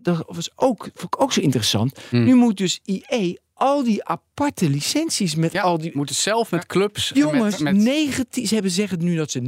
dat, 0.03 0.25
was 0.27 0.51
ook, 0.55 0.83
vond 0.95 1.15
ik 1.15 1.21
ook 1.23 1.33
zo 1.33 1.41
interessant. 1.41 1.99
Hmm. 2.09 2.25
Nu 2.25 2.35
moet 2.35 2.57
dus 2.57 2.81
EA 2.85 3.35
al 3.63 3.83
die 3.83 4.05
aparte 4.05 4.69
licenties 4.71 5.35
met 5.35 5.53
Ja, 5.53 5.63
al 5.63 5.79
die. 5.79 5.91
moeten 5.95 6.15
zelf 6.15 6.51
met 6.51 6.67
clubs. 6.67 7.13
en 7.13 7.19
Jongens, 7.19 7.59
met, 7.59 7.75
met, 7.75 7.83
19, 7.85 8.47
ze 8.47 8.55
hebben 8.55 8.73
zeggen 8.73 9.05
nu 9.05 9.17
dat 9.17 9.31
ze 9.31 9.41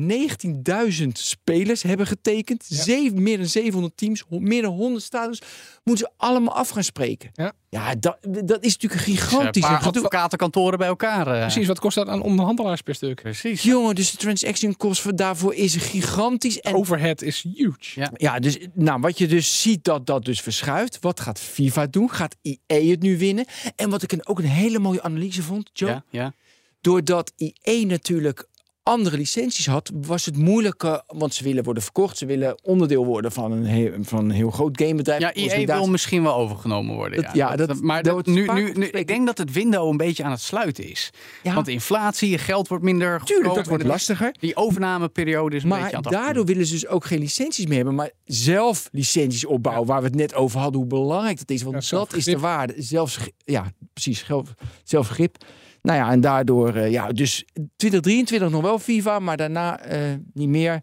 19.000 1.02 1.08
spelers 1.12 1.82
hebben 1.82 2.06
getekend. 2.06 2.64
Zeven, 2.68 3.22
meer 3.22 3.36
dan 3.36 3.46
700 3.46 3.96
teams, 3.96 4.24
meer 4.28 4.62
dan 4.62 4.74
100 4.74 5.04
stadions. 5.04 5.40
Moeten 5.84 6.06
ze 6.06 6.12
allemaal 6.24 6.54
af 6.54 6.68
gaan 6.68 6.84
spreken. 6.84 7.30
Ja. 7.32 7.52
Ja 7.74 7.94
dat, 7.94 8.18
dat 8.44 8.64
is 8.64 8.72
natuurlijk 8.76 9.06
een 9.06 9.12
een 9.12 9.18
gigantisch 9.18 9.62
paar 9.62 9.76
gedoe. 9.76 9.92
advocatenkantoren 10.02 10.78
bij 10.78 10.88
elkaar. 10.88 11.26
eh. 11.26 11.40
Precies, 11.40 11.66
wat 11.66 11.78
kost 11.80 11.94
dat 11.96 12.08
aan 12.08 12.22
onderhandelaars 12.22 12.80
per 12.80 12.94
stuk? 12.94 13.22
Precies. 13.22 13.62
Jongen, 13.62 13.94
dus 13.94 14.10
de 14.10 14.16
transaction 14.16 14.76
cost 14.76 15.00
voor 15.00 15.16
daarvoor 15.16 15.54
is 15.54 15.76
gigantisch. 15.76 16.60
En 16.60 16.74
Overhead 16.74 17.22
is 17.22 17.42
huge. 17.54 18.00
Ja. 18.00 18.10
Ja, 18.16 18.38
dus 18.38 18.58
nou, 18.72 19.00
wat 19.00 19.18
je 19.18 19.26
dus 19.26 19.60
ziet 19.62 19.84
dat 19.84 20.06
dat 20.06 20.24
dus 20.24 20.40
verschuift. 20.40 20.98
Wat 21.00 21.20
gaat 21.20 21.40
FIFA 21.40 21.86
doen? 21.86 22.10
Gaat 22.10 22.36
EA 22.42 22.90
het 22.90 23.02
nu 23.02 23.18
winnen? 23.18 23.44
En 23.76 23.90
wat 23.90 24.02
ik 24.02 24.12
een, 24.12 24.26
ook 24.26 24.38
een 24.38 24.44
hele 24.44 24.78
mooie 24.78 25.02
analyse 25.02 25.42
vond, 25.42 25.70
Joe. 25.72 25.88
Ja, 25.90 26.04
ja. 26.10 26.32
Doordat 26.80 27.32
EA 27.36 27.84
natuurlijk 27.86 28.48
andere 28.84 29.16
licenties 29.16 29.66
had, 29.66 29.90
was 29.94 30.24
het 30.26 30.36
moeilijker. 30.36 31.02
Want 31.06 31.34
ze 31.34 31.44
willen 31.44 31.64
worden 31.64 31.82
verkocht. 31.82 32.18
Ze 32.18 32.26
willen 32.26 32.58
onderdeel 32.62 33.04
worden 33.04 33.32
van 33.32 33.52
een 33.52 33.64
heel, 33.64 33.90
van 34.00 34.18
een 34.24 34.30
heel 34.30 34.50
groot 34.50 34.80
gamebedrijf. 34.82 35.20
Ja, 35.20 35.32
EA 35.32 35.42
Consolidatie. 35.42 35.80
wil 35.82 35.90
misschien 35.90 36.22
wel 36.22 36.34
overgenomen 36.34 36.94
worden. 36.94 37.22
Dat- 37.22 37.34
ja, 37.34 37.50
ja, 37.50 37.56
dat- 37.56 37.80
maar 37.80 38.02
dat, 38.02 38.26
nu, 38.26 38.46
nu, 38.74 38.86
ik 38.86 39.06
denk 39.06 39.26
dat 39.26 39.38
het 39.38 39.52
window 39.52 39.88
een 39.90 39.96
beetje 39.96 40.24
aan 40.24 40.30
het 40.30 40.40
sluiten 40.40 40.90
is. 40.90 41.10
Ja. 41.42 41.54
Want 41.54 41.68
inflatie, 41.68 42.30
je 42.30 42.38
geld 42.38 42.68
wordt 42.68 42.84
minder 42.84 43.20
Tuurlijk, 43.24 43.54
dat 43.54 43.66
wordt 43.66 43.84
lastiger. 43.84 44.34
Die 44.40 44.56
overnameperiode 44.56 45.56
is 45.56 45.62
een 45.62 45.68
beetje 45.68 45.84
aan 45.84 45.90
Maar 45.92 46.12
het 46.12 46.12
daardoor 46.12 46.44
willen 46.44 46.66
ze 46.66 46.72
dus 46.72 46.86
ook 46.86 47.04
geen 47.04 47.18
licenties 47.18 47.66
meer 47.66 47.76
hebben, 47.76 47.94
maar 47.94 48.10
zelf 48.24 48.88
licenties 48.92 49.44
opbouwen. 49.46 49.86
Waar 49.86 50.00
we 50.00 50.06
het 50.06 50.16
net 50.16 50.34
over 50.34 50.60
hadden, 50.60 50.80
hoe 50.80 50.88
belangrijk 50.88 51.38
dat 51.38 51.50
is. 51.50 51.62
Want 51.62 51.88
dat 51.90 52.14
is 52.14 52.24
de 52.24 52.38
waarde. 52.38 52.74
Zelfs, 52.76 53.18
ja, 53.44 53.72
precies, 53.92 54.24
zelf- 54.26 54.54
zelfbegrip. 54.84 55.36
Nou 55.84 55.98
ja, 55.98 56.10
en 56.10 56.20
daardoor, 56.20 56.74
eh, 56.74 56.90
ja, 56.90 57.12
dus 57.12 57.44
2023 57.76 58.50
nog 58.50 58.62
wel 58.62 58.78
FIFA, 58.78 59.18
maar 59.18 59.36
daarna 59.36 59.80
eh, 59.80 60.00
niet 60.32 60.48
meer. 60.48 60.80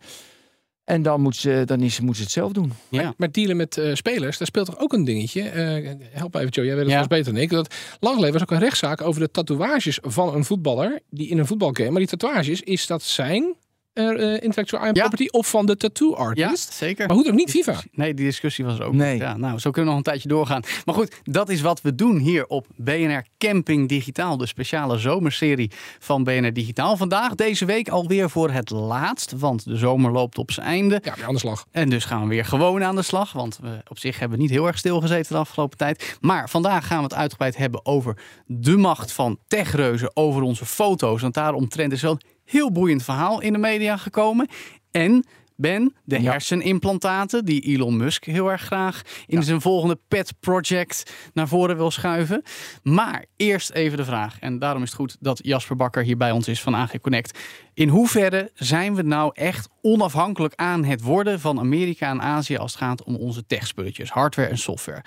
En 0.84 1.02
dan, 1.02 1.22
moet 1.22 1.36
ze, 1.36 1.62
dan 1.66 1.80
is, 1.82 2.00
moet 2.00 2.16
ze 2.16 2.22
het 2.22 2.32
zelf 2.32 2.52
doen. 2.52 2.74
Ja. 2.90 3.04
Maar, 3.04 3.14
maar 3.18 3.32
dealen 3.32 3.58
met 3.58 3.78
eh, 3.78 3.94
spelers, 3.94 4.38
daar 4.38 4.48
speelt 4.48 4.66
toch 4.66 4.80
ook 4.80 4.94
een 4.94 5.04
dingetje. 5.04 5.42
Eh, 5.42 5.94
help 6.12 6.34
me 6.34 6.40
even, 6.40 6.52
Joe, 6.52 6.66
jij 6.66 6.74
weet 6.76 6.84
het 6.84 6.92
Ja. 6.92 6.98
vast 6.98 7.10
beter 7.10 7.34
dan 7.34 7.42
ik. 7.42 7.50
Dat 7.50 7.76
lang 8.00 8.16
geleden 8.16 8.34
was 8.34 8.42
ook 8.42 8.52
een 8.52 8.60
rechtszaak 8.60 9.02
over 9.02 9.22
de 9.22 9.32
tatoeages 9.32 10.00
van 10.02 10.36
een 10.36 10.46
voetballer. 10.46 11.00
Die 11.10 11.30
in 11.30 11.38
een 11.38 11.46
voetbalgame. 11.48 11.90
Maar 11.90 12.00
die 12.00 12.18
tatoeages, 12.18 12.62
is 12.62 12.88
dat 12.88 13.04
zijn 13.04 13.56
intellectual 13.94 14.86
Ja. 14.86 14.92
property 14.92 15.28
of 15.28 15.50
van 15.50 15.66
de 15.66 15.78
tattoo 15.78 16.10
Ja, 16.10 16.16
artist? 16.16 16.74
zeker. 16.74 17.06
Maar 17.08 17.16
hoe 17.16 17.24
dan 17.24 17.34
ook 17.34 17.40
niet 17.40 17.50
FIFA? 17.50 17.82
Nee, 17.92 18.14
die 18.14 18.26
discussie 18.26 18.66
was 18.66 18.80
er 18.80 18.86
ook. 18.86 18.94
Nee. 18.94 19.12
niet. 19.14 19.22
Ja, 19.22 19.38
nou, 19.38 19.60
zo 19.60 19.72
kunnen 19.72 19.84
we 19.92 19.98
nog 19.98 19.98
een 19.98 20.12
tijdje 20.12 20.28
doorgaan. 20.30 20.62
Maar 20.86 20.96
goed, 20.96 21.16
dat 21.24 21.50
is 21.50 21.62
wat 21.62 21.82
we 21.82 21.96
doen 21.96 22.18
hier 22.18 22.46
op 22.48 22.68
BNR 22.76 23.26
Camping 23.38 23.90
Digitaal. 23.90 24.38
De 24.38 24.46
speciale 24.46 24.98
zomerserie 24.98 25.72
van 26.00 26.24
BNR 26.24 26.54
Digitaal. 26.54 26.98
Vandaag, 26.98 27.36
deze 27.36 27.66
week, 27.66 27.90
alweer 27.90 28.30
voor 28.30 28.52
het 28.52 28.70
laatst. 28.70 29.32
Want 29.32 29.66
de 29.66 29.76
zomer 29.78 30.12
loopt 30.12 30.38
op 30.38 30.52
zijn 30.52 30.66
einde. 30.66 31.00
Ja, 31.04 31.14
weer 31.16 31.26
aan 31.26 31.34
de 31.34 31.40
slag. 31.40 31.66
En 31.72 31.90
dus 31.90 32.06
gaan 32.06 32.22
we 32.22 32.28
weer 32.28 32.46
gewoon 32.46 32.84
aan 32.84 32.96
de 32.96 33.02
slag. 33.02 33.32
Want 33.34 33.60
we 33.62 33.82
op 33.88 34.00
zich 34.00 34.20
hebben 34.20 34.38
we 34.38 34.44
niet 34.44 34.54
heel 34.54 34.68
erg 34.68 34.78
stilgezeten 34.78 35.34
de 35.34 35.40
afgelopen 35.40 35.78
tijd. 35.78 36.18
Maar 36.22 36.50
vandaag 36.50 36.88
gaan 36.88 36.98
we 36.98 37.04
het 37.04 37.14
uitgebreid 37.14 37.58
hebben 37.58 37.86
over 37.86 38.18
de 38.46 38.78
macht 38.78 39.12
van 39.12 39.38
techreuzen. 39.48 40.12
Over 40.16 40.42
onze 40.42 40.66
foto's. 40.66 41.22
Want 41.22 41.34
daaromtrent 41.34 41.92
is 41.92 42.02
wel 42.02 42.18
heel 42.52 42.72
boeiend 42.72 43.04
verhaal 43.04 43.42
in 43.42 43.54
de 43.54 43.60
media 43.60 43.98
gekomen. 43.98 44.48
En 44.92 45.26
Ben, 45.56 45.96
de 46.04 46.22
Ja. 46.22 46.32
hersenimplantaten 46.32 47.46
die 47.46 47.62
Elon 47.62 47.98
Musk 47.98 48.26
heel 48.26 48.52
erg 48.52 48.62
graag 48.62 49.02
in 49.28 49.44
zijn 49.44 49.62
volgende 49.62 50.00
pet 50.08 50.34
project 50.40 51.14
naar 51.34 51.48
voren 51.48 51.78
wil 51.78 51.92
schuiven. 51.92 52.44
Maar 52.84 53.26
eerst 53.36 53.70
even 53.72 53.98
de 53.98 54.06
vraag. 54.06 54.40
En 54.40 54.60
daarom 54.60 54.82
is 54.84 54.88
het 54.90 54.98
goed 54.98 55.18
dat 55.20 55.40
Jasper 55.44 55.76
Bakker 55.76 56.04
hier 56.04 56.18
bij 56.18 56.32
ons 56.32 56.48
is 56.48 56.62
van 56.62 56.76
AG 56.76 57.00
Connect. 57.02 57.40
In 57.74 57.90
hoeverre 57.90 58.52
zijn 58.54 58.96
we 58.96 59.02
nou 59.02 59.32
echt 59.34 59.70
onafhankelijk 59.82 60.54
aan 60.56 60.84
het 60.84 61.02
worden 61.02 61.40
van 61.40 61.60
Amerika 61.60 62.10
en 62.10 62.22
Azië 62.22 62.58
als 62.58 62.72
het 62.72 62.82
gaat 62.82 63.04
om 63.04 63.16
onze 63.16 63.46
techspulletjes, 63.46 64.10
hardware 64.10 64.50
en 64.50 64.58
software? 64.58 65.04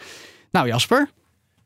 Nou 0.50 0.67
Jasper, 0.67 1.11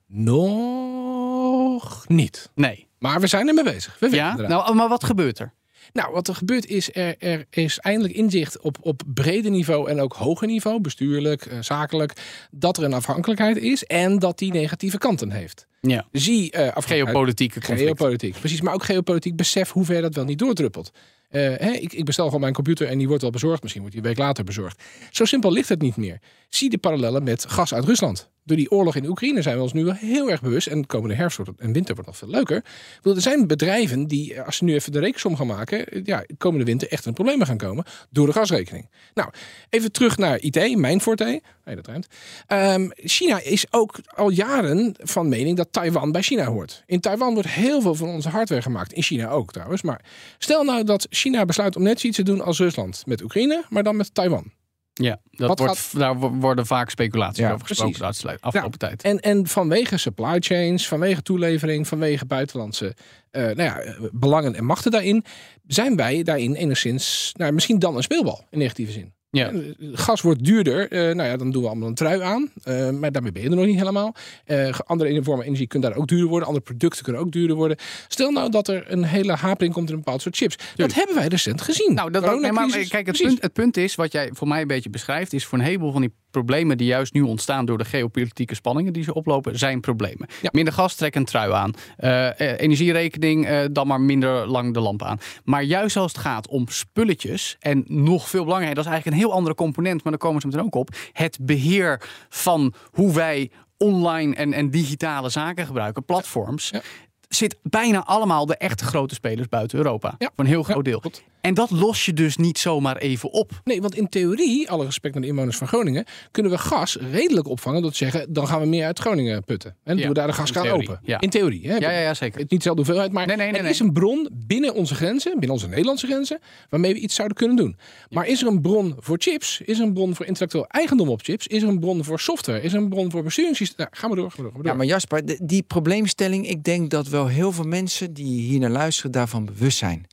Nog 0.06 2.08
niet. 2.08 2.50
nee. 2.54 2.86
Maar 2.98 3.20
we 3.20 3.26
zijn 3.26 3.48
ermee 3.48 3.64
bezig. 3.64 3.96
We 4.00 4.10
Ja? 4.10 4.36
Nou, 4.36 4.74
maar 4.74 4.88
wat 4.88 5.04
gebeurt 5.04 5.38
er? 5.38 5.52
Nou, 5.92 6.12
wat 6.12 6.28
er 6.28 6.34
gebeurt 6.34 6.66
is, 6.66 6.94
er, 6.94 7.14
er 7.18 7.46
is 7.50 7.78
eindelijk 7.78 8.14
inzicht 8.14 8.60
op, 8.60 8.76
op 8.80 9.02
breder 9.14 9.50
niveau 9.50 9.90
en 9.90 10.00
ook 10.00 10.12
hoger 10.12 10.46
niveau, 10.46 10.80
bestuurlijk, 10.80 11.46
eh, 11.46 11.58
zakelijk, 11.60 12.12
dat 12.50 12.76
er 12.76 12.84
een 12.84 12.92
afhankelijkheid 12.92 13.56
is 13.56 13.84
en 13.84 14.18
dat 14.18 14.38
die 14.38 14.52
negatieve 14.52 14.98
kanten 14.98 15.30
heeft. 15.30 15.66
Ja. 15.80 16.06
Zie 16.12 16.56
uh, 16.56 16.68
Geopolitieke. 16.74 17.60
Geopolitiek, 17.60 18.38
precies. 18.38 18.60
Maar 18.60 18.74
ook 18.74 18.84
geopolitiek 18.84 19.36
besef 19.36 19.70
hoe 19.70 19.84
ver 19.84 20.02
dat 20.02 20.14
wel 20.14 20.24
niet 20.24 20.38
doordruppelt. 20.38 20.90
Eh, 21.28 21.40
hè, 21.40 21.70
ik, 21.70 21.92
ik 21.92 22.04
bestel 22.04 22.24
gewoon 22.24 22.40
mijn 22.40 22.52
computer 22.52 22.88
en 22.88 22.98
die 22.98 23.06
wordt 23.06 23.22
wel 23.22 23.30
bezorgd. 23.30 23.62
Misschien 23.62 23.82
wordt 23.82 23.96
die 23.96 24.04
een 24.06 24.10
week 24.10 24.24
later 24.24 24.44
bezorgd. 24.44 24.82
Zo 25.10 25.24
simpel 25.24 25.52
ligt 25.52 25.68
het 25.68 25.80
niet 25.80 25.96
meer. 25.96 26.18
Zie 26.48 26.70
de 26.70 26.78
parallellen 26.78 27.22
met 27.22 27.44
gas 27.48 27.74
uit 27.74 27.84
Rusland. 27.84 28.30
Door 28.48 28.56
die 28.56 28.70
oorlog 28.70 28.96
in 28.96 29.06
Oekraïne 29.06 29.42
zijn 29.42 29.56
we 29.56 29.62
ons 29.62 29.72
nu 29.72 29.84
wel 29.84 29.94
heel 29.94 30.30
erg 30.30 30.42
bewust. 30.42 30.66
En 30.66 30.80
de 30.80 30.86
komende 30.86 31.14
herfst 31.14 31.36
wordt 31.36 31.50
en 31.60 31.72
winter 31.72 31.94
wordt 31.94 32.10
nog 32.10 32.18
veel 32.18 32.28
leuker. 32.28 32.64
Er 33.02 33.20
zijn 33.20 33.46
bedrijven 33.46 34.06
die, 34.06 34.34
eh, 34.34 34.46
als 34.46 34.56
ze 34.56 34.64
nu 34.64 34.74
even 34.74 34.92
de 34.92 34.98
rekensom 34.98 35.36
gaan 35.36 35.46
maken, 35.46 35.86
eh, 35.86 36.04
ja, 36.04 36.24
komende 36.38 36.64
winter 36.64 36.88
echt 36.88 37.06
in 37.06 37.12
problemen 37.12 37.46
gaan 37.46 37.56
komen 37.56 37.84
door 38.10 38.26
de 38.26 38.32
gasrekening. 38.32 38.90
Nou, 39.14 39.30
even 39.68 39.92
terug 39.92 40.16
naar 40.16 40.40
IT, 40.40 40.76
mijn 40.76 41.00
forte. 41.00 41.42
Nee, 41.64 41.76
dat 41.76 41.86
ruimt. 41.86 42.06
Ehm, 42.46 42.88
China 42.94 43.40
is 43.40 43.66
ook 43.70 44.00
al 44.06 44.30
jaren 44.30 44.94
van 44.98 45.28
mening 45.28 45.56
dat 45.56 45.68
Taiwan 45.70 46.12
bij 46.12 46.22
China 46.22 46.44
hoort. 46.44 46.82
In 46.86 47.00
Taiwan 47.00 47.34
wordt 47.34 47.48
heel 47.48 47.80
veel 47.80 47.94
van 47.94 48.08
onze 48.08 48.28
hardware 48.28 48.62
gemaakt. 48.62 48.92
In 48.92 49.02
China 49.02 49.28
ook 49.28 49.52
trouwens. 49.52 49.82
Maar 49.82 50.04
stel 50.38 50.64
nou 50.64 50.84
dat 50.84 51.06
China 51.10 51.44
besluit 51.44 51.76
om 51.76 51.82
net 51.82 52.00
zoiets 52.00 52.18
te 52.18 52.24
doen 52.24 52.40
als 52.40 52.58
Rusland 52.58 53.02
met 53.06 53.22
Oekraïne, 53.22 53.64
maar 53.68 53.82
dan 53.82 53.96
met 53.96 54.14
Taiwan. 54.14 54.57
Ja, 55.00 55.20
dat 55.30 55.48
Wat 55.48 55.58
wordt, 55.58 55.98
daar 55.98 56.18
wo- 56.18 56.30
worden 56.30 56.66
vaak 56.66 56.90
speculaties 56.90 57.38
Ja, 57.38 57.52
over 57.52 57.66
gesproken 57.66 57.94
precies. 57.94 57.98
de 57.98 58.04
uitsluit- 58.04 58.40
afgelopen 58.40 58.78
tijd. 58.78 59.02
En, 59.02 59.20
en 59.20 59.46
vanwege 59.46 59.96
supply 59.96 60.36
chains, 60.40 60.88
vanwege 60.88 61.22
toelevering, 61.22 61.86
vanwege 61.88 62.24
buitenlandse 62.26 62.96
eh, 63.30 63.42
nou 63.42 63.62
ja, 63.62 63.78
eh, 63.80 63.94
belangen 64.12 64.54
en 64.54 64.64
machten 64.64 64.90
daarin, 64.90 65.24
zijn 65.66 65.96
wij 65.96 66.22
daarin 66.22 66.54
enigszins, 66.54 67.32
nou, 67.36 67.52
misschien 67.52 67.78
dan 67.78 67.96
een 67.96 68.02
speelbal 68.02 68.44
in 68.50 68.58
negatieve 68.58 68.92
zin. 68.92 69.12
Ja. 69.30 69.50
Eh, 69.50 69.60
Gas 69.92 70.20
wordt 70.20 70.44
duurder, 70.44 70.90
eh, 70.90 71.14
nou 71.14 71.28
ja, 71.28 71.36
dan 71.36 71.50
doen 71.50 71.62
we 71.62 71.68
allemaal 71.68 71.88
een 71.88 71.94
trui 71.94 72.20
aan, 72.20 72.50
eh, 72.62 72.90
maar 72.90 73.12
daarmee 73.12 73.32
ben 73.32 73.42
je 73.42 73.48
er 73.48 73.56
nog 73.56 73.66
niet 73.66 73.78
helemaal. 73.78 74.14
Eh, 74.44 74.78
andere 74.86 75.22
vormen 75.22 75.46
energie 75.46 75.66
kunnen 75.66 75.90
daar 75.90 75.98
ook 75.98 76.08
duurder 76.08 76.28
worden, 76.28 76.48
andere 76.48 76.64
producten 76.64 77.04
kunnen 77.04 77.22
ook 77.22 77.32
duurder 77.32 77.56
worden. 77.56 77.76
Stel 78.08 78.30
nou 78.30 78.50
dat 78.50 78.68
er 78.68 78.92
een 78.92 79.04
hele 79.04 79.32
hapering 79.32 79.74
komt 79.74 79.88
in 79.88 79.94
een 79.94 80.00
bepaald 80.00 80.22
soort 80.22 80.36
chips. 80.36 80.56
Dat 80.76 80.94
hebben 80.94 81.14
wij 81.14 81.26
recent 81.26 81.60
gezien. 81.60 81.94
Nou, 81.94 82.10
dat 82.10 82.24
ook, 82.24 82.40
nee, 82.40 82.52
maar 82.52 82.86
kijk, 82.88 83.06
het 83.06 83.22
punt, 83.22 83.42
het 83.42 83.52
punt 83.52 83.76
is, 83.76 83.94
wat 83.94 84.12
jij 84.12 84.30
voor 84.32 84.48
mij 84.48 84.60
een 84.60 84.66
beetje 84.66 84.90
beschrijft, 84.90 85.32
is 85.32 85.46
voor 85.46 85.58
een 85.58 85.64
heleboel 85.64 85.92
van 85.92 86.00
die 86.00 86.12
problemen 86.30 86.78
die 86.78 86.86
juist 86.86 87.12
nu 87.12 87.20
ontstaan 87.20 87.64
door 87.64 87.78
de 87.78 87.84
geopolitieke 87.84 88.54
spanningen 88.54 88.92
die 88.92 89.02
ze 89.02 89.14
oplopen, 89.14 89.58
zijn 89.58 89.80
problemen. 89.80 90.28
Ja. 90.42 90.48
Minder 90.52 90.72
gas, 90.72 90.94
trek 90.94 91.14
een 91.14 91.24
trui 91.24 91.52
aan. 91.52 91.72
Eh, 91.96 92.40
eh, 92.40 92.60
energierekening, 92.60 93.46
eh, 93.46 93.64
dan 93.70 93.86
maar 93.86 94.00
minder 94.00 94.46
lang 94.46 94.74
de 94.74 94.80
lamp 94.80 95.02
aan. 95.02 95.18
Maar 95.44 95.62
juist 95.62 95.96
als 95.96 96.12
het 96.12 96.20
gaat 96.20 96.48
om 96.48 96.68
spulletjes, 96.68 97.56
en 97.60 97.84
nog 97.86 98.28
veel 98.28 98.44
belangrijker, 98.44 98.76
dat 98.76 98.84
is 98.84 98.90
eigenlijk 98.90 99.20
een 99.20 99.28
heel 99.28 99.36
andere 99.36 99.54
component, 99.54 100.02
maar 100.02 100.12
daar 100.12 100.20
komen 100.20 100.40
ze 100.40 100.46
meteen 100.46 100.64
ook 100.64 100.74
op. 100.74 100.90
Het 101.12 101.38
beheer 101.40 102.02
van 102.28 102.74
hoe 102.90 103.14
wij 103.14 103.50
online 103.78 104.34
en, 104.34 104.52
en 104.52 104.70
digitale 104.70 105.28
zaken 105.28 105.66
gebruiken, 105.66 106.04
platforms. 106.04 106.70
Ja. 106.70 106.80
Zit 107.28 107.56
bijna 107.62 108.04
allemaal 108.04 108.46
de 108.46 108.56
echte 108.56 108.84
grote 108.84 109.14
spelers 109.14 109.48
buiten 109.48 109.78
Europa. 109.78 110.14
Ja. 110.18 110.30
Voor 110.36 110.44
een 110.44 110.50
heel 110.50 110.64
Ja, 110.66 110.72
groot 110.72 110.84
deel. 110.84 111.02
En 111.40 111.54
dat 111.54 111.70
los 111.70 112.04
je 112.04 112.12
dus 112.12 112.36
niet 112.36 112.58
zomaar 112.58 112.96
even 112.96 113.30
op. 113.32 113.60
Nee, 113.64 113.80
want 113.80 113.94
in 113.94 114.08
theorie, 114.08 114.70
alle 114.70 114.84
respect 114.84 115.14
naar 115.14 115.22
de 115.22 115.28
inwoners 115.28 115.56
van 115.56 115.66
Groningen, 115.66 116.04
kunnen 116.30 116.52
we 116.52 116.58
gas 116.58 116.96
redelijk 117.12 117.48
opvangen 117.48 117.82
door 117.82 117.90
te 117.90 117.96
zeggen, 117.96 118.32
dan 118.32 118.46
gaan 118.46 118.60
we 118.60 118.66
meer 118.66 118.84
uit 118.86 118.98
Groningen 118.98 119.44
putten. 119.44 119.76
En 119.84 119.96
doen 119.96 120.08
we 120.08 120.14
daar 120.14 120.26
de 120.26 120.32
gaskraan 120.32 120.68
open. 120.68 121.00
ja. 121.02 121.20
In 121.20 121.30
theorie. 121.30 121.68
Hè? 121.68 121.76
Ja, 121.76 121.90
ja, 121.90 122.00
ja 122.00 122.14
zeker. 122.14 122.40
Het 122.40 122.50
niet 122.50 122.58
dezelfde 122.58 122.82
hoeveelheid, 122.82 123.12
maar 123.12 123.26
Nee, 123.26 123.36
nee, 123.36 123.50
nee, 123.50 123.60
er 123.60 123.68
is 123.68 123.78
een 123.80 123.92
bron 123.92 124.28
binnen 124.46 124.74
onze 124.74 124.94
grenzen, 124.94 125.32
binnen 125.32 125.50
onze 125.50 125.68
Nederlandse 125.68 126.06
grenzen, 126.06 126.38
waarmee 126.68 126.92
we 126.94 126.98
iets 127.00 127.14
zouden 127.14 127.36
kunnen 127.36 127.56
doen. 127.56 127.76
Maar 128.10 128.26
is 128.26 128.42
er 128.42 128.48
een 128.48 128.60
bron 128.60 128.94
voor 128.98 129.16
chips? 129.20 129.60
Is 129.64 129.78
er 129.78 129.84
een 129.84 129.92
bron 129.92 130.14
voor 130.14 130.26
intellectueel 130.26 130.66
eigendom 130.66 131.08
op 131.08 131.22
chips? 131.22 131.46
Is 131.46 131.62
er 131.62 131.68
een 131.68 131.80
bron 131.80 132.04
voor 132.04 132.20
software? 132.20 132.62
Is 132.62 132.72
er 132.72 132.78
een 132.78 132.88
bron 132.88 133.10
voor 133.10 133.22
besturingssysteem? 133.22 133.76
Nou, 133.78 133.90
gaan 134.00 134.10
we 134.10 134.16
door, 134.16 134.30
gaan 134.30 134.44
we 134.44 134.50
door. 134.52 134.62
We 134.62 134.68
Ja, 134.68 134.74
maar 134.74 134.86
Jasper, 134.86 135.22
die 135.46 135.62
probleemstelling, 135.62 136.48
ik 136.48 136.64
denk 136.64 136.90
dat 136.90 137.08
wel 137.18 137.26
heel 137.28 137.52
veel 137.52 137.64
mensen 137.64 138.12
die 138.12 138.40
hier 138.40 138.58
naar 138.60 138.70
luisteren 138.70 139.10
daarvan 139.10 139.44
bewust 139.44 139.78
zijn. 139.78 140.06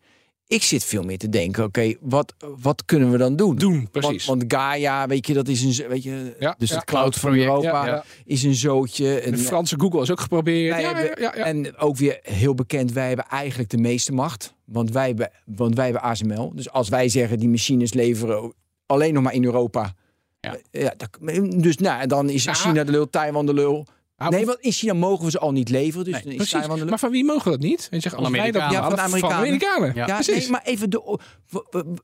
Ik 0.48 0.64
zit 0.64 0.84
veel 0.84 1.04
meer 1.04 1.18
te 1.18 1.30
denken, 1.30 1.64
oké, 1.64 1.94
wat, 2.02 2.34
wat 2.62 2.86
kunnen 2.86 3.12
we 3.12 3.18
dan 3.18 3.36
doen? 3.36 3.56
Doen, 3.56 3.90
precies. 3.92 4.26
Want, 4.26 4.40
want 4.42 4.54
Gaia, 4.54 5.08
weet 5.08 5.28
je, 5.28 5.34
dat 5.34 5.48
is 5.48 5.80
een, 5.80 5.88
weet 5.88 6.04
je, 6.04 6.36
Ja, 6.40 6.56
dus 6.58 6.70
ja. 6.70 6.76
het 6.76 6.84
cloud 6.86 7.16
van 7.16 7.34
Europa 7.36 7.86
ja, 7.86 7.94
ja. 7.94 8.04
is 8.26 8.44
een 8.44 8.56
zootje. 8.56 9.20
En, 9.20 9.32
de 9.32 9.38
Franse 9.38 9.80
Google 9.80 10.02
is 10.02 10.12
ook 10.12 10.20
geprobeerd. 10.20 10.72
wij 10.74 10.82
Ja, 10.82 10.90
ja, 10.90 10.96
hebben- 10.96 11.22
ja, 11.24 11.34
ja. 11.36 11.44
en 11.44 11.78
ook 11.78 11.98
weer 11.98 12.20
heel 12.22 12.54
bekend, 12.54 12.92
wij 12.92 13.08
hebben 13.08 13.26
eigenlijk 13.30 13.70
de 13.70 13.78
meeste 13.78 14.12
macht, 14.12 14.54
want 14.66 14.92
wij 14.92 15.08
hebben, 15.08 15.32
want 15.46 15.76
wij 15.76 15.84
hebben 15.86 16.04
ASML. 16.04 16.52
Dus 16.56 16.70
als 16.72 16.90
wij 16.90 17.10
zeggen 17.10 17.40
die 17.40 17.50
machines 17.50 17.94
leveren 17.94 18.54
alleen 18.86 19.14
nog 19.14 19.24
maar 19.24 19.34
in 19.34 19.44
Europa. 19.44 19.94
Ja. 20.40 20.56
eh, 20.72 20.82
Ja, 20.82 20.94
dat- 20.98 21.20
dus 21.62 21.78
nou, 21.78 22.02
en 22.02 22.08
dan 22.08 22.30
is 22.30 22.44
Ja. 22.44 22.54
China 22.54 22.84
de 22.84 22.92
lul, 22.92 23.10
Taiwan 23.10 23.46
de 23.46 23.54
lul. 23.54 23.86
Ah, 24.18 24.30
Nee, 24.30 24.46
want 24.46 24.60
in 24.60 24.72
China 24.72 24.94
mogen 24.94 25.26
we 25.26 25.32
ze 25.32 25.40
al 25.40 25.52
niet 25.52 25.70
leveren. 25.70 26.06
Dus 26.06 26.14
Nee, 26.14 26.22
dan 26.24 26.32
is 26.32 26.38
Precies. 26.38 26.52
Taiwan 26.54 26.76
de 26.76 26.82
lul. 26.82 26.90
Maar 26.90 27.00
van 27.00 27.12
wie 27.12 27.24
mogen 27.26 27.44
we 27.44 27.50
dat 27.50 27.60
niet? 27.60 27.88
En 27.92 27.96
je 27.96 28.02
zegt, 28.02 28.16
Van 28.16 28.24
als 28.24 28.34
wij 28.34 28.52
dat 28.52 28.62
Amerikanen. 28.62 28.90
ja, 28.92 28.98
van 28.98 29.12
de 29.12 29.20
van 29.20 29.30
de 29.30 29.36
Amerikanen. 29.36 29.92
Ja. 29.96 30.08
Ja, 30.08 30.14
precies. 30.14 30.36
nee, 30.36 30.50
maar 30.50 30.62
even 30.64 30.90
de. 30.90 31.20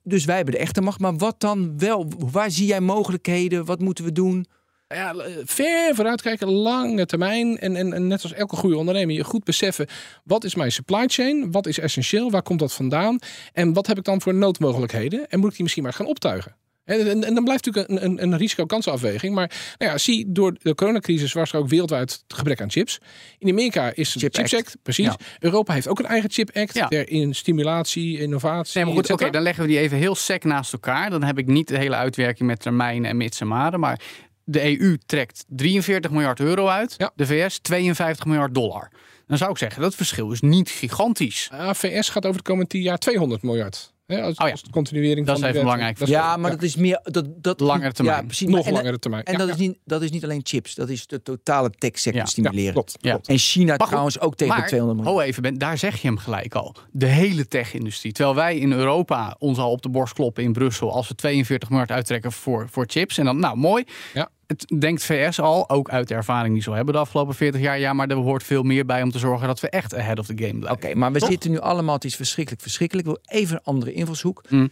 Dus 0.03 0.25
wij 0.25 0.35
hebben 0.35 0.53
de 0.53 0.59
echte 0.59 0.81
macht. 0.81 0.99
Maar 0.99 1.15
wat 1.17 1.39
dan 1.39 1.77
wel? 1.79 2.07
Waar 2.31 2.51
zie 2.51 2.65
jij 2.65 2.79
mogelijkheden? 2.81 3.65
Wat 3.65 3.79
moeten 3.79 4.03
we 4.03 4.11
doen? 4.11 4.45
ja, 4.87 5.15
ver 5.45 5.95
vooruitkijken, 5.95 6.51
lange 6.51 7.05
termijn. 7.05 7.57
En, 7.59 7.75
en, 7.75 7.93
en 7.93 8.07
net 8.07 8.23
als 8.23 8.33
elke 8.33 8.55
goede 8.55 8.77
ondernemer, 8.77 9.15
je 9.15 9.23
goed 9.23 9.43
beseffen: 9.43 9.87
wat 10.23 10.43
is 10.43 10.55
mijn 10.55 10.71
supply 10.71 11.03
chain? 11.07 11.51
Wat 11.51 11.67
is 11.67 11.79
essentieel? 11.79 12.31
Waar 12.31 12.43
komt 12.43 12.59
dat 12.59 12.73
vandaan? 12.73 13.19
En 13.53 13.73
wat 13.73 13.87
heb 13.87 13.97
ik 13.97 14.03
dan 14.03 14.21
voor 14.21 14.33
noodmogelijkheden? 14.33 15.29
En 15.29 15.39
moet 15.39 15.47
ik 15.49 15.53
die 15.53 15.61
misschien 15.63 15.83
maar 15.83 15.93
gaan 15.93 16.05
optuigen? 16.05 16.55
En, 16.83 17.09
en, 17.09 17.23
en 17.23 17.33
dan 17.33 17.43
blijft 17.43 17.65
natuurlijk 17.65 17.89
een, 17.89 18.05
een, 18.05 18.23
een 18.23 18.37
risico-kansenafweging. 18.37 19.35
Maar 19.35 19.51
nou 19.77 19.91
ja, 19.91 19.97
zie, 19.97 20.31
door 20.31 20.55
de 20.61 20.75
coronacrisis 20.75 21.33
was 21.33 21.53
er 21.53 21.59
ook 21.59 21.67
wereldwijd 21.67 22.23
gebrek 22.27 22.61
aan 22.61 22.71
chips. 22.71 22.99
In 23.37 23.49
Amerika 23.49 23.91
is 23.95 24.13
het 24.13 24.23
Chip 24.23 24.33
Chips 24.33 24.53
Act. 24.53 24.65
Act, 24.65 24.77
precies. 24.83 25.05
Ja. 25.05 25.17
Europa 25.39 25.73
heeft 25.73 25.87
ook 25.87 25.99
een 25.99 26.05
eigen 26.05 26.31
Chip 26.31 26.49
Act. 26.53 26.75
Ja. 26.75 26.87
Ter 26.87 27.09
in 27.09 27.35
stimulatie, 27.35 28.19
innovatie. 28.19 28.75
Nee, 28.75 28.85
maar 28.85 29.03
goed, 29.03 29.11
oké, 29.11 29.29
dan 29.29 29.41
leggen 29.41 29.63
we 29.63 29.69
die 29.69 29.79
even 29.79 29.97
heel 29.97 30.15
sec 30.15 30.43
naast 30.43 30.73
elkaar. 30.73 31.09
Dan 31.09 31.23
heb 31.23 31.37
ik 31.37 31.47
niet 31.47 31.67
de 31.67 31.77
hele 31.77 31.95
uitwerking 31.95 32.49
met 32.49 32.59
termijnen 32.59 33.09
en 33.09 33.17
mits 33.17 33.41
en 33.41 33.47
maren. 33.47 33.79
Maar 33.79 33.99
de 34.43 34.79
EU 34.79 34.97
trekt 35.05 35.45
43 35.47 36.11
miljard 36.11 36.39
euro 36.39 36.67
uit. 36.67 36.93
Ja. 36.97 37.11
De 37.15 37.25
VS 37.25 37.59
52 37.59 38.25
miljard 38.25 38.53
dollar. 38.53 38.91
Dan 39.27 39.37
zou 39.37 39.51
ik 39.51 39.57
zeggen, 39.57 39.81
dat 39.81 39.95
verschil 39.95 40.31
is 40.31 40.41
niet 40.41 40.69
gigantisch. 40.69 41.49
Ah, 41.51 41.73
VS 41.73 42.09
gaat 42.09 42.25
over 42.25 42.37
de 42.37 42.43
komende 42.43 42.69
10 42.69 42.81
jaar 42.81 42.97
200 42.97 43.41
miljard. 43.41 43.93
Als, 44.19 44.37
Oh 44.37 44.45
ja. 44.45 44.51
als 44.51 44.63
de 44.63 44.69
continuering 44.69 45.25
Dat 45.25 45.35
van 45.39 45.43
is 45.47 45.49
even 45.53 45.63
belangrijk. 45.65 45.99
Dat 45.99 46.07
is- 46.07 46.13
Ja, 46.13 46.37
maar 46.37 46.51
dat 46.51 46.61
is 46.61 46.75
meer. 46.75 46.99
Dat, 47.03 47.25
dat, 47.35 47.59
Langere 47.59 47.91
termijn. 47.91 48.17
Ja, 48.17 48.23
precies. 48.25 48.47
nog 48.47 48.65
en, 48.65 48.73
langere 48.73 48.99
termijn. 48.99 49.23
En 49.23 49.31
Ja, 49.31 49.37
dat, 49.37 49.49
is 49.49 49.55
niet, 49.55 49.77
dat 49.85 50.01
is 50.01 50.11
niet 50.11 50.23
alleen 50.23 50.41
chips. 50.43 50.75
Dat 50.75 50.89
is 50.89 51.07
de 51.07 51.21
totale 51.21 51.69
tech-sector 51.69 52.21
Ja. 52.21 52.27
stimuleren. 52.27 52.63
Ja, 52.65 52.71
klopt. 52.71 52.97
Ja. 53.01 53.09
klopt. 53.09 53.27
En 53.27 53.37
China 53.37 53.65
Maar 53.65 53.77
goed, 53.77 53.87
trouwens 53.87 54.19
ook 54.19 54.35
tegen 54.35 54.53
de 54.53 54.59
maar, 54.59 54.67
200 54.69 54.99
miljoen. 55.03 55.21
oh 55.21 55.27
even, 55.27 55.41
Ben, 55.41 55.57
daar 55.57 55.77
zeg 55.77 56.01
je 56.01 56.07
hem 56.07 56.17
gelijk 56.17 56.55
al. 56.55 56.75
De 56.91 57.05
hele 57.05 57.47
tech-industrie. 57.47 58.11
Terwijl 58.11 58.35
wij 58.35 58.57
in 58.57 58.71
Europa 58.71 59.35
ons 59.39 59.57
al 59.57 59.71
op 59.71 59.81
de 59.81 59.89
borst 59.89 60.13
kloppen 60.13 60.43
in 60.43 60.53
Brussel... 60.53 60.91
als 60.93 61.07
we 61.07 61.15
42 61.15 61.69
miljard 61.69 61.91
uittrekken 61.91 62.31
voor, 62.31 62.67
voor 62.71 62.85
chips. 62.87 63.17
En 63.17 63.25
dan, 63.25 63.39
nou, 63.39 63.57
mooi. 63.57 63.83
Ja. 64.13 64.29
Het 64.51 64.73
denkt 64.81 65.03
VS 65.03 65.39
al, 65.39 65.69
ook 65.69 65.89
uit 65.89 66.07
de 66.07 66.13
ervaring 66.13 66.53
die 66.53 66.63
ze 66.63 66.71
hebben 66.71 66.93
de 66.93 66.99
afgelopen 66.99 67.35
40 67.35 67.61
jaar. 67.61 67.79
Ja, 67.79 67.93
maar 67.93 68.07
er 68.09 68.15
hoort 68.15 68.43
veel 68.43 68.63
meer 68.63 68.85
bij 68.85 69.01
om 69.03 69.11
te 69.11 69.19
zorgen 69.19 69.47
dat 69.47 69.59
we 69.59 69.69
echt 69.69 69.95
ahead 69.95 70.19
of 70.19 70.25
the 70.25 70.33
game 70.37 70.59
blijven. 70.59 70.85
Oké, 70.85 70.95
maar 70.95 71.11
we 71.11 71.19
zitten 71.25 71.51
nu 71.51 71.59
allemaal. 71.59 71.95
Het 71.95 72.03
is 72.05 72.15
verschrikkelijk, 72.15 72.61
verschrikkelijk. 72.63 73.07
Ik 73.07 73.13
wil 73.13 73.39
even 73.39 73.55
een 73.55 73.63
andere 73.63 73.93
invalshoek. 73.93 74.43
Mm. 74.49 74.71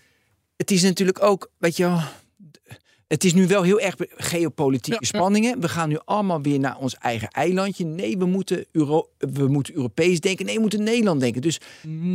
Het 0.57 0.71
is 0.71 0.81
natuurlijk 0.81 1.24
ook, 1.24 1.50
weet 1.57 1.77
je 1.77 1.83
wel, 1.83 2.00
Het 3.07 3.24
is 3.24 3.33
nu 3.33 3.48
wel 3.48 3.63
heel 3.63 3.79
erg 3.79 3.95
geopolitieke 4.17 5.00
Ja, 5.01 5.09
ja. 5.12 5.17
spanningen. 5.19 5.62
We 5.62 5.69
gaan 5.69 5.89
nu 5.89 5.98
allemaal 6.05 6.41
weer 6.41 6.59
naar 6.59 6.77
ons 6.77 6.95
eigen 6.95 7.27
eilandje. 7.27 7.86
Nee, 7.86 8.17
we 8.17 8.25
moeten, 8.25 8.65
Euro 8.71 9.09
we 9.17 9.48
moeten 9.48 9.74
Europees 9.75 10.19
denken. 10.19 10.45
Nee, 10.45 10.55
we 10.55 10.62
moeten 10.62 10.83
Nederland 10.83 11.19
denken. 11.19 11.41
Dus 11.41 11.59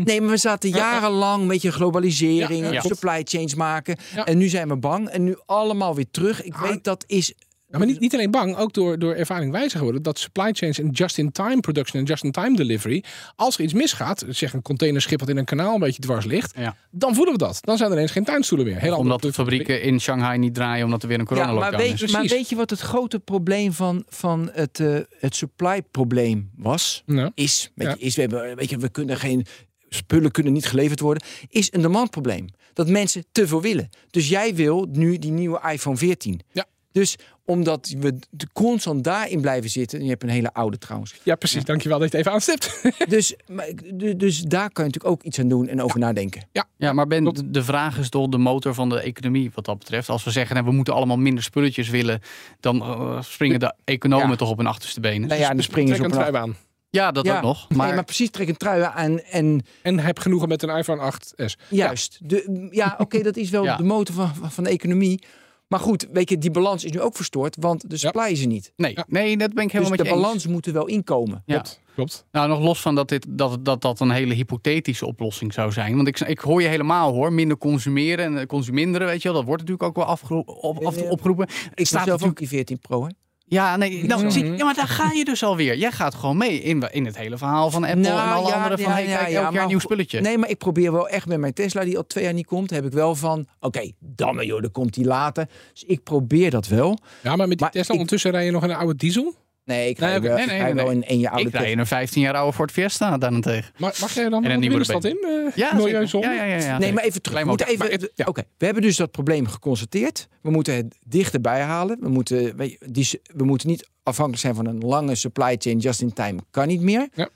nee, 0.04 0.21
maar 0.21 0.30
we 0.30 0.37
zaten 0.37 0.68
Ja, 0.71 0.76
ja. 0.76 0.92
jarenlang 0.92 1.42
een 1.42 1.49
beetje 1.49 1.73
globalisering, 1.73 2.71
Ja, 2.73 2.80
supply 2.80 3.21
chains 3.25 3.54
maken. 3.54 3.97
En 4.25 4.38
nu 4.38 4.49
zijn 4.49 4.68
we 4.68 4.76
bang. 4.76 5.09
En 5.09 5.25
nu 5.25 5.37
allemaal 5.47 5.94
weer 5.94 6.11
terug. 6.11 6.42
Ik 6.42 6.54
Ah. 6.54 6.62
weet 6.62 6.85
dat 6.85 7.04
is. 7.06 7.35
Ja, 7.75 7.81
maar 7.81 7.88
niet, 7.88 8.00
niet 8.00 8.14
alleen 8.14 8.31
bang, 8.31 8.57
ook 8.57 8.73
door, 8.73 8.99
door 8.99 9.14
ervaring 9.14 9.52
wijzer 9.52 9.78
geworden. 9.78 10.02
Dat 10.02 10.19
supply 10.19 10.52
chains 10.52 10.78
en 10.78 10.90
just-in-time 10.90 11.61
production 11.61 12.00
en 12.00 12.07
just-in-time 12.07 12.57
delivery. 12.57 13.04
Als 13.37 13.57
er 13.59 13.64
iets 13.64 13.73
misgaat, 13.73 14.25
zeg 14.28 14.52
een 14.52 14.62
containerschip 14.62 15.19
dat 15.19 15.28
in 15.28 15.37
een 15.37 15.45
kanaal 15.45 15.75
een 15.75 15.81
beetje 15.81 16.00
dwars 16.02 16.25
ligt. 16.25 16.52
Ja. 16.57 16.76
Dan 16.90 17.14
voelen 17.14 17.33
we 17.33 17.38
dat. 17.38 17.59
Dan 17.61 17.76
zijn 17.76 17.90
er 17.90 17.97
ineens 17.97 18.11
geen 18.12 18.25
tuinstoelen 18.25 18.66
meer. 18.66 18.75
Heel 18.76 18.83
andere 18.90 19.02
Omdat 19.02 19.23
de 19.23 19.33
fabrieken 19.33 19.83
in 19.83 20.00
Shanghai 20.00 20.38
niet 20.38 20.54
draaien 20.54 20.85
omdat 20.85 21.02
er 21.02 21.09
weer 21.09 21.19
een 21.19 21.26
Ja, 21.28 21.28
coronalockdown 21.35 21.76
maar, 21.76 21.85
weet, 21.90 22.02
is. 22.02 22.12
maar 22.12 22.26
weet 22.26 22.49
je 22.49 22.57
wat 22.57 22.71
het 22.71 22.81
grote 22.81 23.21
probleem 23.21 23.73
van, 23.73 24.04
van 24.09 24.50
het, 24.52 24.81
eh, 24.81 24.97
het 25.19 25.37
supply 25.37 25.83
probleem 25.90 26.50
was? 26.57 27.02
Ja. 27.07 27.31
Is, 27.35 27.71
weet 27.75 27.87
Ja. 27.88 27.95
je, 27.99 28.04
is 28.04 28.14
we, 28.14 28.21
hebben, 28.21 28.57
weet 28.57 28.71
je, 28.71 28.76
we 28.76 28.88
kunnen 28.88 29.16
geen 29.16 29.47
spullen 29.88 30.31
kunnen 30.31 30.52
niet 30.52 30.66
geleverd 30.66 31.00
worden. 31.00 31.23
Is 31.49 31.73
een 31.73 31.83
demandprobleem. 31.83 32.47
Dat 32.73 32.88
mensen 32.88 33.25
te 33.33 33.47
veel 33.47 33.61
willen. 33.62 33.88
Dus 34.11 34.28
jij 34.28 34.54
wil 34.54 34.88
nu 34.93 35.19
die 35.19 35.31
nieuwe 35.31 35.61
iPhone 35.73 35.97
14. 35.97 36.40
Ja. 36.52 36.64
Dus 36.94 37.16
omdat 37.44 37.94
we 37.98 38.18
de- 38.30 38.46
constant 38.52 39.04
daarin 39.04 39.40
blijven 39.40 39.70
zitten. 39.70 39.98
En 39.98 40.04
je 40.04 40.10
hebt 40.10 40.22
een 40.22 40.28
hele 40.28 40.52
oude 40.52 40.78
trouwens. 40.78 41.14
Ja, 41.22 41.34
precies. 41.34 41.64
Dankjewel 41.64 41.98
dat 41.98 42.10
je 42.10 42.16
het 42.16 42.26
even 42.26 42.36
aanstipt. 42.38 42.82
Dus, 43.14 43.34
maar, 43.48 43.66
du- 43.94 44.16
dus 44.16 44.40
daar 44.40 44.70
kan 44.70 44.84
je 44.84 44.90
natuurlijk 44.90 45.04
ook 45.14 45.22
iets 45.22 45.38
aan 45.38 45.48
doen 45.48 45.68
en 45.68 45.82
over 45.82 45.98
nadenken. 45.98 46.48
Ja, 46.76 46.92
maar 46.92 47.06
Ben, 47.06 47.22
Klopt. 47.22 47.54
de- 47.54 47.64
vraag 47.64 47.98
is 47.98 48.08
toch 48.08 48.28
de 48.28 48.38
motor 48.38 48.74
van 48.74 48.88
de 48.88 49.00
economie 49.00 49.50
wat 49.54 49.64
dat 49.64 49.78
betreft. 49.78 50.08
Als 50.08 50.24
we 50.24 50.30
zeggen, 50.30 50.54
nou, 50.56 50.68
we 50.68 50.72
moeten 50.74 50.94
allemaal 50.94 51.16
minder 51.16 51.42
spulletjes 51.44 51.88
willen, 51.88 52.20
dan 52.60 52.80
eh, 52.82 53.22
springen 53.22 53.60
de 53.60 53.74
economen 53.84 54.28
Ja. 54.30 54.36
toch 54.36 54.50
op 54.50 54.56
hun 54.56 54.66
achterste 54.66 55.00
benen. 55.00 55.28
Nou 55.28 55.40
ja, 55.40 55.48
dan 55.54 55.62
springen 55.62 55.94
ze 55.94 56.00
Trek 56.00 56.06
op 56.12 56.18
een 56.18 56.24
een 56.24 56.30
trui 56.32 56.44
aan. 56.44 56.56
Ja, 56.90 57.10
dat 57.12 57.24
Ja, 57.26 57.36
ook 57.36 57.42
nog. 57.42 57.68
Maar, 57.68 57.86
nee, 57.86 57.94
maar 57.94 58.04
precies, 58.04 58.30
trek 58.30 58.48
een 58.48 58.56
trui 58.56 58.82
aan 58.82 59.20
en 59.20 59.64
En 59.82 59.98
heb 59.98 60.18
genoegen 60.18 60.48
met 60.48 60.62
een 60.62 60.76
iPhone 60.76 61.12
8s. 61.12 61.56
Juist. 61.68 62.18
De, 62.22 62.68
ja, 62.70 62.94
oké, 62.98 63.22
dat 63.22 63.36
is 63.36 63.50
wel 63.50 63.64
Ja. 63.64 63.76
de 63.76 63.82
motor 63.82 64.14
van, 64.14 64.34
van- 64.34 64.50
van 64.50 64.64
de 64.64 64.70
economie. 64.70 65.22
Maar 65.68 65.80
goed, 65.80 66.06
weet 66.12 66.28
je, 66.30 66.38
die 66.38 66.50
balans 66.50 66.85
is 66.85 66.90
nu 66.92 67.00
ook 67.00 67.16
verstoord, 67.16 67.56
want 67.61 67.90
de 67.90 67.97
supply 67.97 68.25
is 68.30 68.40
er 68.40 68.47
niet. 68.47 68.73
nee, 68.76 68.92
Ja. 68.94 69.04
nee, 69.09 69.37
dat 69.37 69.54
ben 69.54 69.64
ik 69.64 69.71
Dus 69.71 69.73
helemaal 69.73 69.97
de 69.97 70.02
met 70.02 70.06
je 70.06 70.12
eens. 70.12 70.23
balans 70.23 70.47
moet 70.47 70.66
er 70.66 70.73
wel 70.73 70.87
inkomen. 70.87 71.42
Ja. 71.47 71.54
Klopt. 71.54 71.80
Klopt. 71.94 72.26
Nou, 72.33 72.49
nog 72.49 72.61
los 72.61 72.80
van 72.80 72.94
dat, 72.94 73.09
dit, 73.09 73.26
dat, 73.28 73.64
dat 73.64 73.80
dat 73.80 74.00
een 74.00 74.11
hele 74.11 74.35
hypothetische 74.35 75.06
oplossing 75.06 75.52
zou 75.52 75.73
zijn. 75.73 75.97
Want 75.97 76.09
ik, 76.09 76.21
ik 76.21 76.38
hoor 76.38 76.62
je 76.62 76.68
helemaal 76.68 77.12
hoor, 77.12 77.33
minder 77.33 77.56
consumeren 77.59 78.25
en 78.25 78.38
eh, 78.38 78.47
consuminderen, 78.47 79.06
weet 79.06 79.23
je 79.23 79.28
wel. 79.28 79.37
Dat 79.37 79.47
wordt 79.47 79.62
natuurlijk 79.62 79.88
ook 79.88 79.97
wel 79.97 80.04
afgero- 80.14 80.40
op, 80.40 80.87
opgeroepen. 81.11 81.47
Ik 81.47 81.52
sta 81.75 81.85
staat 81.85 82.04
zelf 82.04 82.23
ook 82.23 82.37
die 82.38 82.49
14 82.49 82.78
Pro, 82.78 83.02
hè? 83.04 83.09
Ja, 83.46 83.76
nee, 83.76 84.04
nou, 84.04 84.30
zie, 84.30 84.44
ja, 84.56 84.64
maar 84.64 84.74
daar 84.74 84.88
ga 84.88 85.12
je 85.12 85.24
dus 85.24 85.42
alweer. 85.44 85.76
Jij 85.76 85.92
gaat 85.92 86.14
gewoon 86.14 86.36
mee 86.36 86.60
in, 86.62 86.88
in 86.92 87.04
het 87.06 87.16
hele 87.16 87.38
verhaal 87.38 87.70
van 87.70 87.84
Apple 87.84 88.00
Nou, 88.00 88.28
en 88.28 88.34
alle 88.34 88.48
ja, 88.48 88.54
anderen. 88.54 88.78
Van, 88.78 88.88
ja, 88.90 88.96
hey, 88.96 89.04
kijk, 89.04 89.18
ja, 89.18 89.24
elk 89.24 89.32
jaar 89.32 89.52
maar 89.52 89.62
een 89.62 89.68
nieuw 89.68 89.78
spulletje. 89.78 90.20
Nee, 90.20 90.38
maar 90.38 90.48
ik 90.48 90.58
probeer 90.58 90.92
wel 90.92 91.08
echt 91.08 91.26
met 91.26 91.38
mijn 91.38 91.52
Tesla, 91.52 91.84
die 91.84 91.96
al 91.96 92.06
twee 92.06 92.24
jaar 92.24 92.32
niet 92.32 92.46
komt, 92.46 92.70
heb 92.70 92.84
ik 92.84 92.92
wel 92.92 93.14
van, 93.14 93.46
oké, 93.60 93.90
dan 93.98 94.34
maar 94.34 94.44
joh, 94.44 94.60
dan 94.62 94.70
komt 94.70 94.94
die 94.94 95.04
later. 95.04 95.48
Dus 95.72 95.84
ik 95.84 96.02
probeer 96.02 96.50
dat 96.50 96.66
wel. 96.66 96.98
Ja, 97.22 97.36
maar 97.36 97.48
met 97.48 97.48
die 97.48 97.56
Maar 97.60 97.70
Tesla 97.70 97.86
ik- 97.86 98.00
ondertussen 98.00 98.30
rij 98.30 98.44
je 98.44 98.50
nog 98.50 98.62
een 98.62 98.74
oude 98.74 98.96
diesel. 98.96 99.34
Nee, 99.64 99.88
ik 99.88 99.99
ga 99.99 100.21
wel, 100.21 100.37
Nee, 100.47 100.75
wel 100.75 100.85
nee. 100.87 100.94
in 100.94 101.04
één 101.04 101.18
jaar 101.18 101.33
oude 101.33 101.49
ik 101.49 101.54
rij 101.54 101.71
in 101.71 101.78
een 101.78 101.87
15 101.87 102.23
jaar 102.23 102.35
oude 102.35 102.52
Ford 102.52 102.71
Fiesta 102.71 103.18
daarentegen. 103.18 103.73
Maar 103.76 103.97
mag 104.00 104.14
jij 104.14 104.28
dan 104.28 104.44
En 104.44 104.50
een 104.50 104.61
de 104.61 104.66
nieuwe 104.68 104.85
binnenstad 104.87 105.04
in? 105.04 105.16
erbij. 105.23 105.44
Uh, 105.44 105.56
Ja, 105.56 105.80
zeker. 105.80 106.21
ja, 106.35 106.44
ja, 106.44 106.56
ja, 106.56 106.78
Nee, 106.78 106.92
maar 106.92 107.04
even 107.04 107.23
terug. 107.23 107.40
We, 107.40 107.47
moeten 107.47 107.66
even, 107.66 107.90
het- 107.90 108.11
ja. 108.14 108.25
Oké, 108.28 108.42
we 108.59 108.64
hebben 108.64 108.83
dus 108.83 108.97
dat 108.97 109.11
probleem 109.11 109.47
geconstateerd. 109.47 110.28
We 110.42 110.50
moeten 110.50 110.75
het 110.75 110.97
dichterbij 111.06 111.61
halen. 111.61 111.97
We 112.00 112.09
moeten, 112.09 112.42
je, 112.42 112.78
die, 112.87 113.21
we 113.35 113.44
moeten 113.44 113.68
niet 113.68 113.88
afhankelijk 114.02 114.42
zijn 114.42 114.54
van 114.54 114.66
een 114.66 114.78
lange 114.78 115.14
supply 115.14 115.56
chain. 115.59 115.78
Just 115.78 116.00
in 116.00 116.12
time 116.12 116.38
kan 116.50 116.66
niet 116.66 116.80
meer. 116.80 117.09
Ja. 117.14 117.28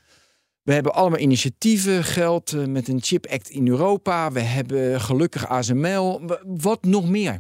We 0.62 0.72
hebben 0.74 0.94
allemaal 0.94 1.18
initiatieven, 1.18 2.04
geld 2.04 2.52
eh, 2.52 2.64
met 2.64 2.88
een 2.88 2.98
Chip 3.02 3.26
Act 3.26 3.48
in 3.48 3.68
Europa. 3.68 4.32
We 4.32 4.40
hebben 4.40 5.00
gelukkig 5.00 5.48
ASML. 5.48 6.20
Wat 6.46 6.84
nog 6.84 7.08
meer? 7.08 7.38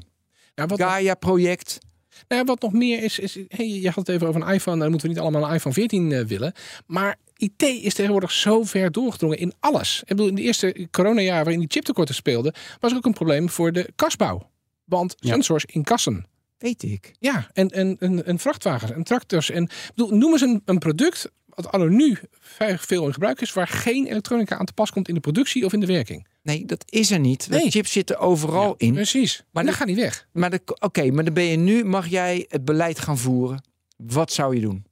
Ja, 0.54 0.66
wat, 0.66 0.80
Gaia-project. 0.80 1.78
Nou, 2.28 2.40
ja, 2.40 2.44
wat 2.44 2.62
nog 2.62 2.72
meer 2.72 3.02
is, 3.02 3.18
is 3.18 3.38
hey, 3.48 3.68
je 3.68 3.86
had 3.86 3.94
het 3.96 4.08
even 4.08 4.26
over 4.28 4.42
een 4.42 4.54
iPhone. 4.54 4.78
Dan 4.78 4.90
moeten 4.90 5.08
we 5.08 5.14
niet 5.14 5.22
allemaal 5.22 5.48
een 5.48 5.54
iPhone 5.54 5.74
14 5.74 6.12
eh, 6.12 6.24
willen. 6.24 6.52
Maar 6.86 7.16
IT 7.36 7.62
is 7.62 7.94
tegenwoordig 7.94 8.30
zo 8.32 8.62
ver 8.62 8.92
doorgedrongen 8.92 9.38
in 9.38 9.52
alles. 9.60 10.00
Ik 10.00 10.06
bedoel, 10.08 10.26
in 10.28 10.34
de 10.34 10.42
eerste 10.42 10.88
coronajaar 10.90 11.42
waarin 11.42 11.58
die 11.60 11.70
chiptekorten 11.70 12.14
speelden, 12.14 12.54
was 12.80 12.90
er 12.90 12.96
ook 12.96 13.04
een 13.06 13.12
probleem 13.12 13.48
voor 13.48 13.72
de 13.72 13.88
kasbouw. 13.96 14.50
Want 14.84 15.14
Ja. 15.18 15.32
sensors 15.32 15.64
in 15.64 15.84
kassen. 15.84 16.26
Weet 16.58 16.82
ik. 16.82 17.12
Ja, 17.20 17.50
en, 17.52 17.68
en, 17.68 17.96
en, 18.00 18.26
en 18.26 18.38
vrachtwagens 18.38 18.90
en 18.92 19.02
tractors. 19.02 19.50
En 19.50 19.62
ik 19.62 19.90
bedoel, 19.94 20.16
noem 20.16 20.32
eens 20.32 20.40
een, 20.40 20.62
een 20.64 20.78
product 20.78 21.30
wat 21.62 21.72
anno 21.72 21.88
nu 21.88 22.16
vrij 22.40 22.78
veel 22.78 23.06
in 23.06 23.12
gebruik 23.12 23.40
is, 23.40 23.52
waar 23.52 23.68
geen 23.68 24.06
elektronica 24.06 24.56
aan 24.58 24.66
te 24.66 24.72
pas 24.72 24.90
komt 24.90 25.08
in 25.08 25.14
de 25.14 25.20
productie 25.20 25.64
of 25.64 25.72
in 25.72 25.80
de 25.80 25.86
werking. 25.86 26.26
Nee, 26.42 26.64
dat 26.64 26.84
is 26.88 27.10
er 27.10 27.18
niet. 27.18 27.46
Nee. 27.50 27.64
De 27.64 27.70
chips 27.70 27.92
zitten 27.92 28.18
overal 28.18 28.74
in. 28.76 28.92
Precies. 28.94 29.42
Maar 29.50 29.64
dat 29.64 29.74
gaat 29.74 29.86
niet 29.86 29.96
weg. 29.96 30.26
Maar 30.32 30.50
de- 30.50 30.60
oké, 30.80 31.10
maar 31.10 31.24
dan 31.24 31.34
ben 31.34 31.44
je 31.44 31.56
nu, 31.56 31.84
mag 31.84 32.06
jij 32.08 32.44
het 32.48 32.64
beleid 32.64 32.98
gaan 32.98 33.18
voeren. 33.18 33.62
Wat 33.96 34.32
zou 34.32 34.54
je 34.54 34.60
doen? 34.60 34.84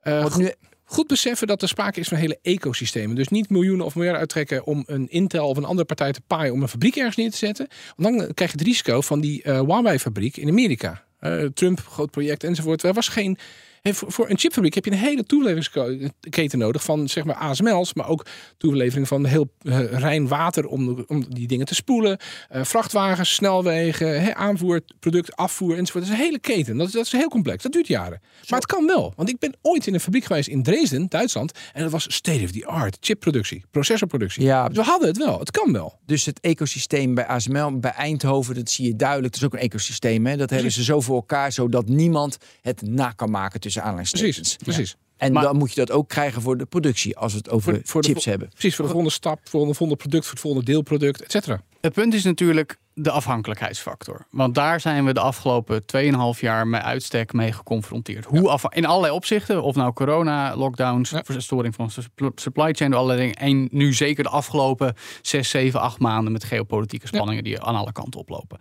Eh, 0.00 0.22
Want 0.22 0.36
nu, 0.36 0.52
goed 0.84 1.06
beseffen 1.06 1.46
dat 1.46 1.62
er 1.62 1.68
sprake 1.68 2.00
is 2.00 2.08
van 2.08 2.18
hele 2.18 2.38
ecosystemen. 2.42 3.16
Dus 3.16 3.28
niet 3.28 3.50
miljoenen 3.50 3.86
of 3.86 3.94
miljarden 3.94 4.20
uittrekken 4.20 4.64
om 4.64 4.82
een 4.86 5.08
Intel 5.08 5.48
of 5.48 5.56
een 5.56 5.64
andere 5.64 5.86
partij 5.86 6.12
te 6.12 6.20
paaien 6.26 6.52
om 6.52 6.62
een 6.62 6.68
fabriek 6.68 6.96
ergens 6.96 7.16
neer 7.16 7.30
te 7.30 7.36
zetten. 7.36 7.68
Want 7.96 8.18
dan 8.18 8.34
krijg 8.34 8.50
je 8.52 8.58
het 8.58 8.66
risico 8.66 9.00
van 9.00 9.20
die 9.20 9.42
eh, 9.42 9.60
Huawei-fabriek 9.60 10.36
in 10.36 10.48
Amerika. 10.48 11.04
Eh, 11.18 11.44
Trump, 11.44 11.80
groot 11.80 12.10
project 12.10 12.44
enzovoort. 12.44 12.82
Er 12.82 12.92
was 12.92 13.08
geen. 13.08 13.38
Hè, 13.86 13.94
voor, 13.94 14.12
voor 14.12 14.30
een 14.30 14.38
chipfabriek 14.38 14.74
heb 14.74 14.84
je 14.84 14.90
een 14.90 14.96
hele 14.96 15.24
toeleveringsketen 15.24 16.58
nodig 16.58 16.82
van 16.82 17.08
zeg 17.08 17.24
maar 17.24 17.34
ASML's, 17.34 17.94
maar 17.94 18.08
ook 18.08 18.26
toelevering 18.56 19.08
van 19.08 19.24
heel 19.24 19.50
eh, 19.62 19.78
rein 19.78 20.28
water 20.28 20.66
om, 20.66 21.04
om 21.06 21.34
die 21.34 21.46
dingen 21.46 21.66
te 21.66 21.74
spoelen. 21.74 22.18
Eh, 22.48 22.64
vrachtwagens, 22.64 23.34
snelwegen, 23.34 24.22
hè, 24.22 24.34
aanvoer, 24.34 24.80
product, 25.00 25.36
afvoer 25.36 25.76
enzovoort. 25.76 26.04
Dat 26.04 26.12
is 26.12 26.18
een 26.18 26.24
hele 26.24 26.38
keten. 26.38 26.76
Dat 26.76 26.86
is, 26.86 26.92
dat 26.92 27.04
is 27.04 27.12
heel 27.12 27.28
complex. 27.28 27.62
Dat 27.62 27.72
duurt 27.72 27.86
jaren. 27.86 28.20
Maar 28.48 28.58
het 28.58 28.68
kan 28.68 28.86
wel. 28.86 29.12
Want 29.16 29.28
ik 29.28 29.38
ben 29.38 29.54
ooit 29.62 29.86
in 29.86 29.94
een 29.94 30.00
fabriek 30.00 30.24
geweest 30.24 30.48
in 30.48 30.62
Dresden, 30.62 31.08
Duitsland. 31.08 31.52
En 31.72 31.82
dat 31.82 31.90
was 31.90 32.14
state 32.14 32.44
of 32.44 32.50
the 32.50 32.66
art. 32.66 32.96
Chipproductie, 33.00 33.64
processorproductie. 33.70 34.42
ja, 34.42 34.68
Dus 34.68 34.76
we 34.76 34.82
hadden 34.82 35.08
het 35.08 35.16
wel. 35.16 35.38
Het 35.38 35.50
kan 35.50 35.72
wel. 35.72 35.98
dus 36.06 36.24
het 36.24 36.40
ecosysteem 36.40 37.14
bij 37.14 37.26
ASML, 37.26 37.78
bij 37.78 37.90
Eindhoven, 37.90 38.54
dat 38.54 38.70
zie 38.70 38.86
je 38.86 38.96
duidelijk. 38.96 39.32
Dat 39.32 39.42
is 39.42 39.46
ook 39.46 39.54
een 39.54 39.60
ecosysteem. 39.60 40.26
Hè? 40.26 40.36
Dat 40.36 40.50
hebben 40.50 40.72
ze 40.72 40.84
zo 40.84 41.00
voor 41.00 41.16
elkaar, 41.16 41.52
zodat 41.52 41.88
niemand 41.88 42.36
het 42.60 42.82
na 42.82 43.10
kan 43.10 43.30
maken 43.30 43.60
tussen 43.60 43.75
aanleidingstekens. 43.80 44.56
Precies. 44.56 44.56
Precies. 44.76 44.96
En 45.16 45.32
Maar- 45.32 45.42
dan 45.42 45.56
moet 45.56 45.70
je 45.70 45.76
dat 45.80 45.90
ook 45.90 46.08
krijgen 46.08 46.42
voor 46.42 46.56
de 46.56 46.66
productie, 46.66 47.16
als 47.16 47.32
we 47.32 47.38
het 47.38 47.50
over 47.50 47.80
Voor- 47.84 48.04
chips 48.04 48.24
hebben. 48.24 48.48
Precies. 48.48 48.74
Voor 48.74 48.84
de 48.84 48.90
volgende 48.90 49.14
stap, 49.14 49.38
voor 49.48 49.60
de 49.66 49.74
volgende 49.74 49.96
product, 49.96 50.22
voor 50.24 50.32
het 50.32 50.40
volgende 50.42 50.66
deelproduct, 50.66 51.22
et 51.22 51.30
cetera. 51.30 51.60
Het 51.80 51.92
punt 51.92 52.14
is 52.14 52.24
natuurlijk 52.24 52.78
de 52.94 53.10
afhankelijkheidsfactor. 53.10 54.26
Want 54.30 54.54
daar 54.54 54.80
zijn 54.80 55.04
we 55.04 55.12
de 55.12 55.20
afgelopen 55.20 55.84
2,5 55.84 56.40
jaar 56.40 56.66
met 56.66 56.82
uitstek 56.82 57.32
mee 57.32 57.52
geconfronteerd. 57.52 58.24
Hoe 58.24 58.48
afha- 58.48 58.70
in 58.74 58.86
allerlei 58.86 59.12
opzichten, 59.12 59.62
of 59.62 59.74
nou 59.74 59.92
corona, 59.92 60.56
lockdowns, 60.56 61.10
Ja. 61.10 61.22
verstoring 61.24 61.74
van 61.74 61.90
su- 61.90 62.02
supply 62.34 62.72
chain, 62.72 62.90
door 62.90 63.00
allerlei 63.00 63.20
dingen. 63.32 63.36
En 63.36 63.68
nu 63.70 63.92
zeker 63.94 64.22
de 64.24 64.30
afgelopen 64.30 64.94
6, 65.22 65.48
7, 65.50 65.80
8 65.80 65.98
maanden 65.98 66.32
met 66.32 66.44
geopolitieke 66.44 67.06
spanningen 67.06 67.44
die 67.44 67.60
aan 67.62 67.74
alle 67.74 67.92
kanten 67.92 68.20
oplopen. 68.20 68.58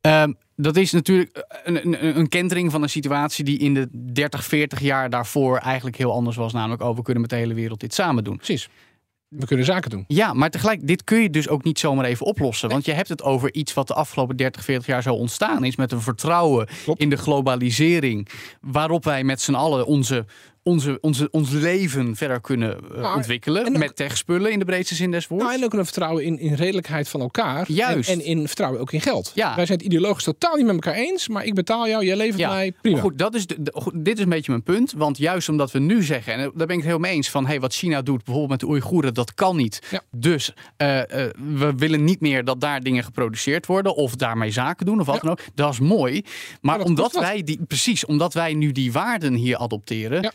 Ehm, 0.00 0.32
dat 0.56 0.76
is 0.76 0.92
natuurlijk 0.92 1.46
een, 1.64 1.86
een, 1.86 2.18
een 2.18 2.28
kentering 2.28 2.70
van 2.70 2.82
een 2.82 2.88
situatie 2.90 3.44
die 3.44 3.58
in 3.58 3.74
de 3.74 4.12
30, 4.12 4.44
40 4.44 4.80
jaar 4.80 5.10
daarvoor 5.10 5.58
eigenlijk 5.58 5.96
heel 5.96 6.12
anders 6.12 6.36
was. 6.36 6.52
Namelijk, 6.52 6.82
oh, 6.82 6.96
we 6.96 7.02
kunnen 7.02 7.20
met 7.20 7.30
de 7.30 7.36
hele 7.36 7.54
wereld 7.54 7.80
dit 7.80 7.94
samen 7.94 8.24
doen. 8.24 8.36
Precies. 8.36 8.68
We 9.28 9.46
kunnen 9.46 9.66
zaken 9.66 9.90
doen. 9.90 10.04
Ja, 10.06 10.32
maar 10.32 10.50
tegelijk, 10.50 10.86
dit 10.86 11.04
kun 11.04 11.18
je 11.18 11.30
dus 11.30 11.48
ook 11.48 11.64
niet 11.64 11.78
zomaar 11.78 12.04
even 12.04 12.26
oplossen. 12.26 12.68
Want 12.68 12.84
je 12.84 12.92
hebt 12.92 13.08
het 13.08 13.22
over 13.22 13.54
iets 13.54 13.74
wat 13.74 13.86
de 13.86 13.94
afgelopen 13.94 14.36
30, 14.36 14.64
40 14.64 14.86
jaar 14.86 15.02
zo 15.02 15.14
ontstaan 15.14 15.64
is. 15.64 15.76
Met 15.76 15.92
een 15.92 16.00
vertrouwen 16.00 16.68
Klopt. 16.84 17.00
in 17.00 17.10
de 17.10 17.16
globalisering. 17.16 18.28
Waarop 18.60 19.04
wij 19.04 19.24
met 19.24 19.40
z'n 19.40 19.54
allen 19.54 19.86
onze, 19.86 20.26
onze, 20.62 20.98
onze, 21.00 21.28
ons 21.30 21.50
leven 21.50 22.16
verder 22.16 22.40
kunnen 22.40 22.78
eh, 22.96 23.14
ontwikkelen. 23.16 23.66
ook- 23.66 23.76
met 23.76 23.96
techspullen 23.96 24.52
in 24.52 24.58
de 24.58 24.64
breedste 24.64 24.94
zin 24.94 25.10
des 25.10 25.26
woords. 25.26 25.44
Nou, 25.44 25.56
en 25.58 25.64
ook 25.64 25.72
een 25.72 25.84
vertrouwen 25.84 26.24
in, 26.24 26.38
in 26.38 26.54
redelijkheid 26.54 27.08
van 27.08 27.20
elkaar. 27.20 27.72
Juist. 27.72 28.08
En, 28.10 28.18
en 28.18 28.24
in 28.24 28.46
vertrouwen 28.46 28.80
ook 28.80 28.92
in 28.92 29.00
geld. 29.00 29.32
Ja. 29.34 29.54
Wij 29.56 29.66
zijn 29.66 29.78
het 29.78 29.86
ideologisch 29.86 30.24
totaal 30.24 30.56
niet 30.56 30.64
met 30.66 30.74
elkaar 30.74 30.94
eens. 30.94 31.28
Maar 31.28 31.44
ik 31.44 31.54
betaal 31.54 31.88
jou, 31.88 32.04
jij 32.04 32.16
levert 32.16 32.48
mij. 32.48 32.72
Prima. 32.80 32.96
Maar 32.96 33.04
goed, 33.04 33.18
dat 33.18 33.34
is 33.34 33.46
de, 33.46 33.62
de- 33.62 33.72
goed, 33.74 33.92
dit 34.04 34.16
is 34.16 34.22
een 34.24 34.28
beetje 34.30 34.50
mijn 34.50 34.62
punt. 34.62 34.92
Want 34.96 35.18
juist 35.18 35.48
omdat 35.48 35.70
we 35.70 35.78
nu 35.78 36.02
zeggen, 36.02 36.32
en 36.32 36.38
daar 36.40 36.52
ben 36.66 36.68
ik 36.68 36.76
het 36.76 36.84
heel 36.84 36.98
mee 36.98 37.12
eens 37.12 37.30
van, 37.30 37.46
hey, 37.46 37.60
wat 37.60 37.74
China 37.74 38.02
doet, 38.02 38.16
bijvoorbeeld 38.24 38.50
met 38.50 38.60
de 38.60 38.66
Oeigoeren, 38.68 39.14
dat 39.14 39.34
kan 39.34 39.56
niet. 39.56 39.82
Ja. 39.90 40.02
Dus 40.10 40.52
eh, 40.76 41.24
eh, 41.24 41.30
we 41.56 41.72
willen 41.76 42.04
niet 42.04 42.20
meer 42.20 42.44
dat 42.44 42.60
daar 42.60 42.80
dingen 42.80 43.04
geproduceerd 43.04 43.66
worden 43.66 43.94
of 43.94 44.16
daarmee 44.16 44.50
zaken 44.50 44.86
doen 44.86 45.00
of 45.00 45.06
wat 45.06 45.20
dan 45.20 45.30
ook. 45.30 45.40
Dat 45.54 45.72
is 45.72 45.80
mooi. 45.80 46.24
Maar 46.60 46.78
dat 46.78 46.86
omdat 46.86 47.12
wij 47.12 47.42
die, 47.42 47.60
precies, 47.68 48.04
omdat 48.04 48.34
wij 48.34 48.54
nu 48.54 48.72
die 48.72 48.92
waarden 48.92 49.34
hier 49.34 49.56
adopteren, 49.58 50.32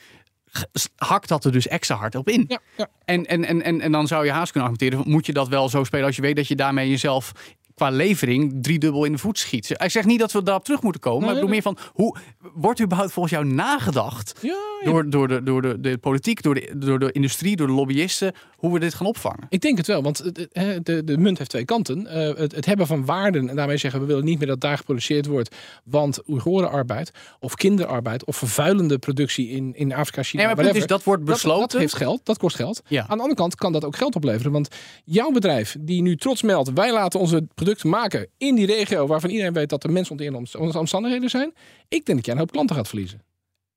hakt 0.95 1.27
dat 1.27 1.45
er 1.45 1.51
dus 1.51 1.67
extra 1.67 1.95
hard 1.95 2.15
op 2.15 2.29
in. 2.29 2.45
Ja, 2.47 2.59
ja. 2.77 2.87
En, 3.05 3.25
en, 3.25 3.45
en, 3.45 3.61
en, 3.61 3.81
en 3.81 3.91
dan 3.91 4.07
zou 4.07 4.25
je 4.25 4.31
haast 4.31 4.51
kunnen 4.51 4.69
argumenteren, 4.69 5.11
moet 5.11 5.25
je 5.25 5.33
dat 5.33 5.47
wel 5.47 5.69
zo 5.69 5.83
spelen 5.83 6.05
als 6.05 6.15
je 6.15 6.21
weet 6.21 6.35
dat 6.35 6.47
je 6.47 6.55
daarmee 6.55 6.89
jezelf 6.89 7.31
qua 7.75 7.89
levering 7.89 8.63
driedubbel 8.63 9.03
in 9.05 9.11
de 9.11 9.17
voet 9.17 9.39
schiet. 9.39 9.69
Ik 9.69 9.89
zeg 9.91 10.05
niet 10.05 10.19
dat 10.19 10.31
we 10.31 10.43
daarop 10.43 10.63
terug 10.65 10.81
moeten 10.81 11.01
komen, 11.01 11.19
maar 11.25 11.35
ik 11.35 11.41
Nee, 11.41 11.49
bedoel 11.61 11.73
meer 11.73 11.75
van, 11.75 11.91
hoe 11.93 12.17
wordt 12.53 12.81
überhaupt 12.81 13.11
volgens 13.13 13.33
jou 13.33 13.45
nagedacht 13.45 14.33
Ja, 14.41 14.55
ja. 14.83 14.91
door, 14.91 15.09
door, 15.09 15.27
de, 15.27 15.43
door 15.43 15.61
de, 15.61 15.79
de 15.79 15.97
politiek, 15.97 16.41
door 16.41 16.55
de, 16.55 16.71
door 16.77 16.99
de 16.99 17.11
industrie, 17.11 17.55
door 17.55 17.67
de 17.67 17.73
lobbyisten, 17.73 18.33
hoe 18.57 18.73
we 18.73 18.79
dit 18.79 18.93
gaan 18.93 19.07
opvangen? 19.07 19.45
Ik 19.49 19.61
denk 19.61 19.77
het 19.77 19.87
wel, 19.87 20.01
want 20.03 20.31
hè, 20.51 20.81
de, 20.81 21.03
de 21.03 21.17
munt 21.17 21.37
heeft 21.37 21.49
twee 21.49 21.65
kanten. 21.65 22.07
Eh, 22.07 22.37
het, 22.37 22.55
het 22.55 22.65
hebben 22.65 22.87
van 22.87 23.05
waarden 23.05 23.49
en 23.49 23.55
daarmee 23.55 23.77
zeggen 23.77 23.99
we 23.99 24.05
willen 24.05 24.25
niet 24.25 24.37
meer 24.37 24.47
dat 24.47 24.61
daar 24.61 24.77
geproduceerd 24.77 25.25
wordt, 25.25 25.55
want 25.83 26.29
Oeigorenarbeid 26.29 27.11
of 27.39 27.55
kinderarbeid 27.55 28.25
of 28.25 28.35
vervuilende 28.37 28.97
productie 28.97 29.49
in, 29.49 29.75
in 29.75 29.93
Afrika, 29.93 30.23
China, 30.23 30.43
Nee, 30.45 30.51
maar 30.55 30.57
is, 30.59 30.63
whatever, 30.65 30.87
dat 30.89 31.03
wordt 31.03 31.25
dat, 31.25 31.33
besloten. 31.35 31.67
dat 31.69 31.79
heeft 31.79 31.95
geld, 31.95 32.21
dat 32.23 32.37
kost 32.37 32.55
geld. 32.55 32.81
Ja. 32.87 33.01
Aan 33.01 33.07
de 33.17 33.23
andere 33.23 33.33
kant 33.35 33.55
kan 33.55 33.71
dat 33.71 33.85
ook 33.85 33.95
geld 33.95 34.15
opleveren, 34.15 34.51
want 34.51 34.67
jouw 35.05 35.31
bedrijf 35.31 35.75
die 35.79 36.01
nu 36.01 36.15
trots 36.17 36.41
meldt, 36.41 36.73
wij 36.73 36.91
laten 36.93 37.19
onze 37.19 37.47
producten 37.65 37.89
maken 37.89 38.27
in 38.37 38.55
die 38.55 38.65
regio 38.65 39.07
waarvan 39.07 39.29
iedereen 39.29 39.53
weet 39.53 39.69
dat 39.69 39.83
er 39.83 39.91
mensonterende 39.91 40.77
omstandigheden 40.79 41.29
zijn. 41.29 41.53
Ik 41.87 42.05
denk 42.05 42.17
dat 42.17 42.25
jij 42.25 42.33
een 42.33 42.39
hoop 42.39 42.51
klanten 42.51 42.75
gaat 42.75 42.87
verliezen. 42.87 43.21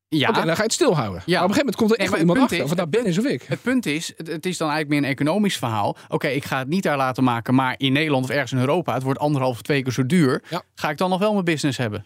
ja, 0.09 0.29
Oké, 0.29 0.39
dan 0.39 0.47
ga 0.49 0.57
je 0.57 0.63
het 0.63 0.73
stilhouden. 0.73 1.23
Ja. 1.27 1.35
Maar 1.35 1.45
op 1.45 1.49
een 1.49 1.55
gegeven 1.55 1.59
moment 1.59 1.77
komt 1.77 1.91
er 1.91 1.97
Nee, 1.97 2.07
echt 2.07 2.11
wel 2.11 2.21
iemand 2.21 2.39
het 2.39 2.45
achter, 2.45 2.59
punt 2.59 2.71
of 2.73 2.77
het 2.79 2.93
nou 2.93 3.05
Ben 3.05 3.13
is 3.13 3.19
of 3.19 3.33
ik. 3.33 3.43
Het 3.43 3.63
punt 3.63 3.87
is, 3.87 4.13
het, 4.17 4.47
is 4.47 4.57
dan 4.57 4.71
eigenlijk 4.71 5.01
meer 5.01 5.11
een 5.11 5.17
economisch 5.17 5.57
verhaal. 5.57 5.97
Oké, 6.09 6.29
ik 6.29 6.45
ga 6.45 6.59
het 6.59 6.69
niet 6.69 6.83
daar 6.83 6.97
laten 6.97 7.25
maken, 7.25 7.55
maar 7.55 7.75
in 7.77 7.93
Nederland 7.93 8.25
of 8.25 8.31
ergens 8.31 8.53
in 8.53 8.59
Europa, 8.59 8.95
het 8.95 9.03
wordt 9.03 9.19
anderhalf 9.19 9.55
of 9.55 9.63
twee 9.63 9.83
keer 9.83 9.93
zo 9.93 10.07
duur. 10.07 10.43
Ja. 10.51 10.63
Ga 10.75 10.91
ik 10.91 10.97
dan 10.97 11.11
nog 11.11 11.19
wel 11.19 11.33
mijn 11.33 11.45
business 11.45 11.79
hebben? 11.79 12.05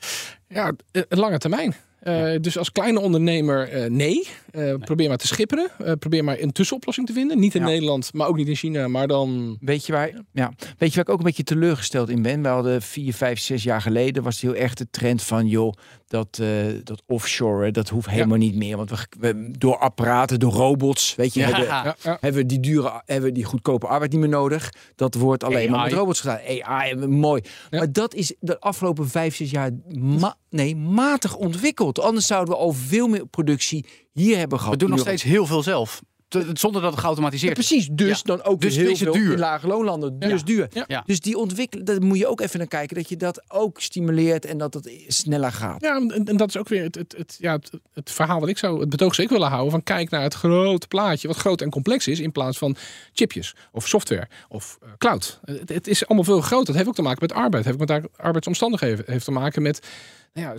Ja, 0.48 0.72
eh, 0.90 1.02
lange 1.08 1.38
termijn. 1.38 1.74
Eh, 2.02 2.32
Dus 2.40 2.58
als 2.58 2.72
kleine 2.72 3.00
ondernemer, 3.00 3.68
eh, 3.68 3.90
nee. 3.90 4.26
Eh, 4.50 4.74
Probeer 4.74 5.08
maar 5.08 5.16
te 5.16 5.26
schipperen. 5.26 5.70
Probeer 5.98 6.24
maar 6.24 6.40
een 6.40 6.52
tussenoplossing 6.52 7.06
te 7.06 7.12
vinden. 7.12 7.38
Niet 7.38 7.54
in 7.54 7.60
Ja. 7.60 7.66
Nederland, 7.66 8.12
maar 8.14 8.28
ook 8.28 8.36
niet 8.36 8.48
in 8.48 8.54
China. 8.56 8.88
Maar 8.88 9.06
dan... 9.08 9.56
Weet 9.60 9.86
je, 9.86 9.92
waar, 9.92 10.10
ja. 10.32 10.52
Weet 10.78 10.88
je 10.88 10.94
waar 10.96 11.04
ik 11.04 11.08
ook 11.08 11.18
een 11.18 11.24
beetje 11.24 11.42
teleurgesteld 11.42 12.08
in 12.08 12.22
ben? 12.22 12.42
We 12.42 12.48
hadden 12.48 12.82
vier, 12.82 13.14
vijf, 13.14 13.38
zes 13.40 13.62
jaar 13.62 13.80
geleden 13.80 14.22
was 14.22 14.40
het 14.40 14.42
heel 14.52 14.60
erg 14.62 14.74
de 14.74 14.86
trend 14.90 15.22
van 15.22 15.46
joh, 15.46 15.72
dat, 16.12 16.38
eh, 16.40 16.48
dat 16.84 17.02
offshore, 17.06 17.70
dat 17.70 17.88
hoeft 17.88 18.10
helemaal 18.10 18.38
niet 18.38 18.54
meer. 18.54 18.76
Want 18.76 18.90
we, 18.90 18.96
we- 19.18 19.50
door 19.58 19.76
apparaten, 19.78 20.38
door 20.40 20.52
robots, 20.52 21.14
weet 21.14 21.34
je, 21.34 21.40
Ja. 21.40 21.46
hebben, 21.46 21.64
Ja, 21.66 21.96
ja. 22.02 22.18
hebben 22.20 22.40
we 22.40 22.46
die 22.46 22.60
dure, 22.60 23.02
hebben 23.04 23.28
we 23.28 23.34
die 23.34 23.44
goedkope 23.44 23.86
arbeid 23.86 24.10
niet 24.12 24.20
meer 24.20 24.28
nodig. 24.28 24.72
Dat 24.96 25.14
wordt 25.14 25.44
alleen 25.44 25.70
maar 25.70 25.84
met 25.84 25.92
robots 25.92 26.20
gedaan. 26.20 26.38
AI, 26.62 26.94
mooi. 27.06 27.42
Ja. 27.70 27.78
Maar 27.78 27.92
dat 27.92 28.14
is 28.14 28.34
de 28.40 28.60
afgelopen 28.60 29.08
vijf, 29.08 29.36
zes 29.36 29.50
jaar 29.50 29.70
ma- 29.98 30.36
nee, 30.50 30.76
matig 30.76 31.36
ontwikkeld. 31.36 32.00
Anders 32.00 32.26
zouden 32.26 32.54
we 32.54 32.60
al 32.60 32.72
veel 32.72 33.08
meer 33.08 33.26
productie 33.26 33.86
hier 34.12 34.36
hebben 34.38 34.58
gehad. 34.58 34.72
We 34.72 34.78
doen 34.80 34.90
nog 34.90 34.98
steeds 34.98 35.22
heel 35.22 35.46
veel 35.46 35.62
zelf. 35.62 36.02
Te- 36.32 36.50
Zonder 36.52 36.82
dat 36.82 36.90
het 36.90 37.00
geautomatiseerd 37.00 37.58
is. 37.58 37.66
precies, 37.66 37.88
dus 37.92 38.08
Ja. 38.18 38.22
dan 38.24 38.42
ook 38.44 38.60
Dus 38.60 38.76
heel 38.76 38.90
is 38.90 39.00
het 39.00 39.08
veel 39.08 39.12
duur. 39.22 39.32
in 39.32 39.38
lage 39.38 39.66
loonlanden. 39.66 40.18
Dus 40.18 40.30
Ja. 40.30 40.44
duur. 40.44 40.68
Ja. 40.72 40.84
Ja. 40.88 41.02
Dus 41.06 41.20
die 41.20 41.38
ontwikkeling, 41.38 41.86
daar 41.88 42.02
moet 42.02 42.18
je 42.18 42.26
ook 42.26 42.40
even 42.40 42.58
naar 42.58 42.68
kijken. 42.68 42.96
Dat 42.96 43.08
je 43.08 43.16
dat 43.16 43.42
ook 43.48 43.80
stimuleert 43.80 44.44
en 44.44 44.58
dat 44.58 44.74
het 44.74 44.90
sneller 45.08 45.52
gaat. 45.52 45.80
Ja, 45.82 45.96
en, 45.96 46.24
en 46.28 46.36
dat 46.36 46.48
is 46.48 46.56
ook 46.56 46.68
weer 46.68 46.82
het, 46.82 46.94
het, 46.94 47.14
het, 47.16 47.36
ja, 47.40 47.52
het, 47.52 47.70
het 47.92 48.10
verhaal 48.10 48.40
wat 48.40 48.48
ik 48.48 48.58
zou, 48.58 48.80
het 48.80 48.88
betoog 48.88 49.14
zeker 49.14 49.32
willen 49.32 49.48
houden. 49.48 49.70
Van 49.70 49.82
kijk 49.82 50.10
naar 50.10 50.22
het 50.22 50.34
grote 50.34 50.86
plaatje, 50.86 51.28
wat 51.28 51.36
groot 51.36 51.60
en 51.60 51.70
complex 51.70 52.08
is. 52.08 52.20
In 52.20 52.32
plaats 52.32 52.58
van 52.58 52.76
chipjes 53.12 53.54
of 53.72 53.88
software 53.88 54.28
of 54.48 54.78
eh, 54.82 54.88
cloud. 54.98 55.40
Het, 55.44 55.68
het 55.68 55.86
is 55.86 56.06
allemaal 56.06 56.24
veel 56.24 56.40
groter. 56.40 56.66
Dat 56.66 56.74
heeft 56.76 56.88
ook 56.88 56.94
te 56.94 57.02
maken 57.02 57.18
met 57.20 57.32
arbeid. 57.32 57.64
Heeft 57.64 57.78
met 57.78 57.88
daar 57.88 58.04
arbeidsomstandigheden. 58.16 59.04
heeft 59.06 59.24
te 59.24 59.30
maken 59.30 59.62
met 59.62 59.86
nou 60.32 60.46
ja, 60.46 60.52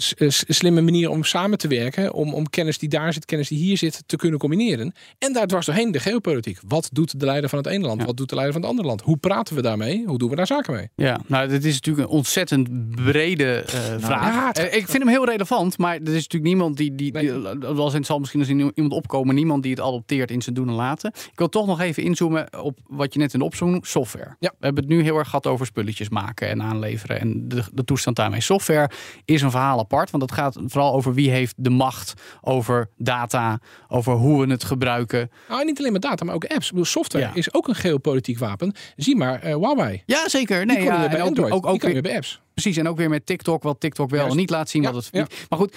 slimme 0.48 0.82
manieren 0.82 1.12
om 1.12 1.24
samen 1.24 1.58
te 1.58 1.68
werken. 1.68 2.14
Om, 2.14 2.34
om 2.34 2.50
kennis 2.50 2.78
die 2.78 2.90
daar 2.90 3.14
zit, 3.14 3.26
kennis 3.26 3.48
die 3.48 3.58
hier 3.58 3.78
zit, 3.78 4.04
te 4.06 4.16
kunnen 4.16 4.40
combineren. 4.40 4.94
En 5.18 5.34
daar 5.34 5.48
dwars 5.48 5.66
doorheen 5.66 5.92
de 5.92 6.00
geopolitiek. 6.00 6.60
Wat 6.68 6.90
doet 6.92 7.20
de 7.20 7.26
leider 7.26 7.50
van 7.50 7.60
het 7.60 7.68
ene 7.68 7.86
land? 7.86 8.00
Ja. 8.00 8.06
Wat 8.06 8.18
doet 8.18 8.30
de 8.30 8.36
leider 8.36 8.54
van 8.54 8.62
het 8.62 8.72
andere 8.72 8.88
land? 8.90 9.02
Hoe 9.02 9.18
praten 9.18 9.56
we 9.56 9.62
daarmee? 9.62 10.04
Hoe 10.06 10.18
doen 10.18 10.30
we 10.30 10.36
daar 10.36 10.48
zaken 10.48 10.74
mee? 10.74 10.90
Ja, 10.96 11.20
nou, 11.28 11.48
dit 11.48 11.66
is 11.66 11.74
natuurlijk 11.74 12.08
een 12.08 12.14
ontzettend 12.16 12.90
brede 12.96 13.54
eh, 13.56 13.80
vraag. 13.98 14.34
ja, 14.34 14.48
het- 14.48 14.58
Eh, 14.58 14.66
ik 14.66 14.88
vind 14.88 15.04
hem 15.04 15.08
heel 15.08 15.26
relevant, 15.26 15.78
maar 15.78 15.94
er 15.96 16.02
is 16.02 16.14
natuurlijk 16.14 16.44
niemand 16.44 16.78
die, 16.78 16.96
die, 16.96 17.12
die 17.12 17.32
het 17.32 18.06
zal 18.06 18.20
misschien 18.20 18.40
eens 18.40 18.50
in 18.50 18.72
iemand 18.76 18.94
opkomen, 18.94 19.36
niemand 19.36 19.64
die 19.64 19.72
het 19.72 19.82
adopteert 19.82 20.32
in 20.32 20.42
zijn 20.42 20.56
doen 20.56 20.68
en 20.68 20.74
laten. 20.74 21.12
Ik 21.14 21.32
wil 21.40 21.50
toch 21.50 21.66
nog 21.66 21.82
even 21.82 22.04
inzoomen 22.04 22.64
op 22.64 22.80
wat 22.88 23.14
je 23.14 23.20
net 23.20 23.34
in 23.34 23.40
de 23.40 23.52
noemt, 23.60 23.88
software. 23.88 24.36
Ja. 24.40 24.50
We 24.60 24.66
hebben 24.66 24.84
het 24.84 24.94
nu 24.94 25.02
heel 25.04 25.18
erg 25.18 25.30
gehad 25.30 25.48
over 25.48 25.66
spulletjes 25.66 26.10
maken 26.10 26.48
en 26.50 26.62
aanleveren 26.62 27.20
en 27.20 27.48
de, 27.48 27.64
de 27.74 27.84
toestand 27.84 28.16
daarmee. 28.16 28.42
Software 28.42 28.90
is 29.26 29.42
een 29.42 29.52
verhaal 29.52 29.62
verhaal 29.64 29.80
apart. 29.80 30.12
Want 30.12 30.28
dat 30.28 30.38
gaat 30.38 30.58
vooral 30.66 30.94
over 30.94 31.14
wie 31.14 31.30
heeft 31.30 31.54
de 31.58 31.70
macht 31.70 32.14
over 32.42 32.90
data, 32.98 33.60
over 33.88 34.14
hoe 34.14 34.46
we 34.46 34.52
het 34.52 34.64
gebruiken. 34.64 35.32
Nou, 35.50 35.66
niet 35.66 35.80
alleen 35.80 35.92
met 35.92 36.02
data, 36.02 36.26
maar 36.26 36.36
ook 36.36 36.46
apps. 36.46 36.66
Ik 36.66 36.70
bedoel, 36.72 36.86
software 36.86 37.26
Ja. 37.26 37.32
is 37.34 37.54
ook 37.54 37.68
een 37.68 37.76
geopolitiek 37.76 38.40
wapen. 38.40 38.76
Zie 38.96 39.16
maar 39.16 39.42
eh, 39.42 39.56
Huawei. 39.56 40.04
Ja, 40.06 40.30
zeker. 40.30 40.66
Nee, 40.66 40.84
ja, 40.84 41.10
bij 41.10 41.22
ook, 41.22 41.40
ook, 41.40 41.66
ook 41.66 41.82
weer, 41.82 42.02
bij 42.02 42.16
apps. 42.16 42.42
precies. 42.54 42.78
En 42.78 42.88
ook 42.88 42.98
weer 42.98 43.10
met 43.10 43.26
TikTok, 43.26 43.64
wat 43.64 43.80
TikTok 43.80 44.10
wel 44.10 44.30
en 44.30 44.36
niet 44.36 44.50
laat 44.50 44.70
zien. 44.70 44.82
Ja, 44.82 44.92
wat 44.92 45.06
het. 45.12 45.46
Maar 45.50 45.60
goed, 45.60 45.76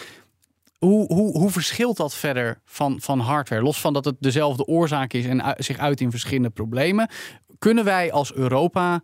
hoe, 0.78 1.06
hoe, 1.14 1.38
hoe 1.38 1.50
verschilt 1.50 1.96
dat 1.96 2.14
verder 2.14 2.60
van, 2.64 3.00
van 3.00 3.18
hardware? 3.20 3.62
Los 3.62 3.80
van 3.80 3.92
dat 3.92 4.04
het 4.04 4.16
dezelfde 4.20 4.64
oorzaak 4.66 5.12
is 5.12 5.26
en 5.26 5.54
zich 5.58 5.78
uit 5.78 6.00
in 6.00 6.10
verschillende 6.10 6.50
problemen. 6.50 7.08
Kunnen 7.58 7.84
wij 7.84 8.12
als 8.12 8.34
Europa 8.34 9.00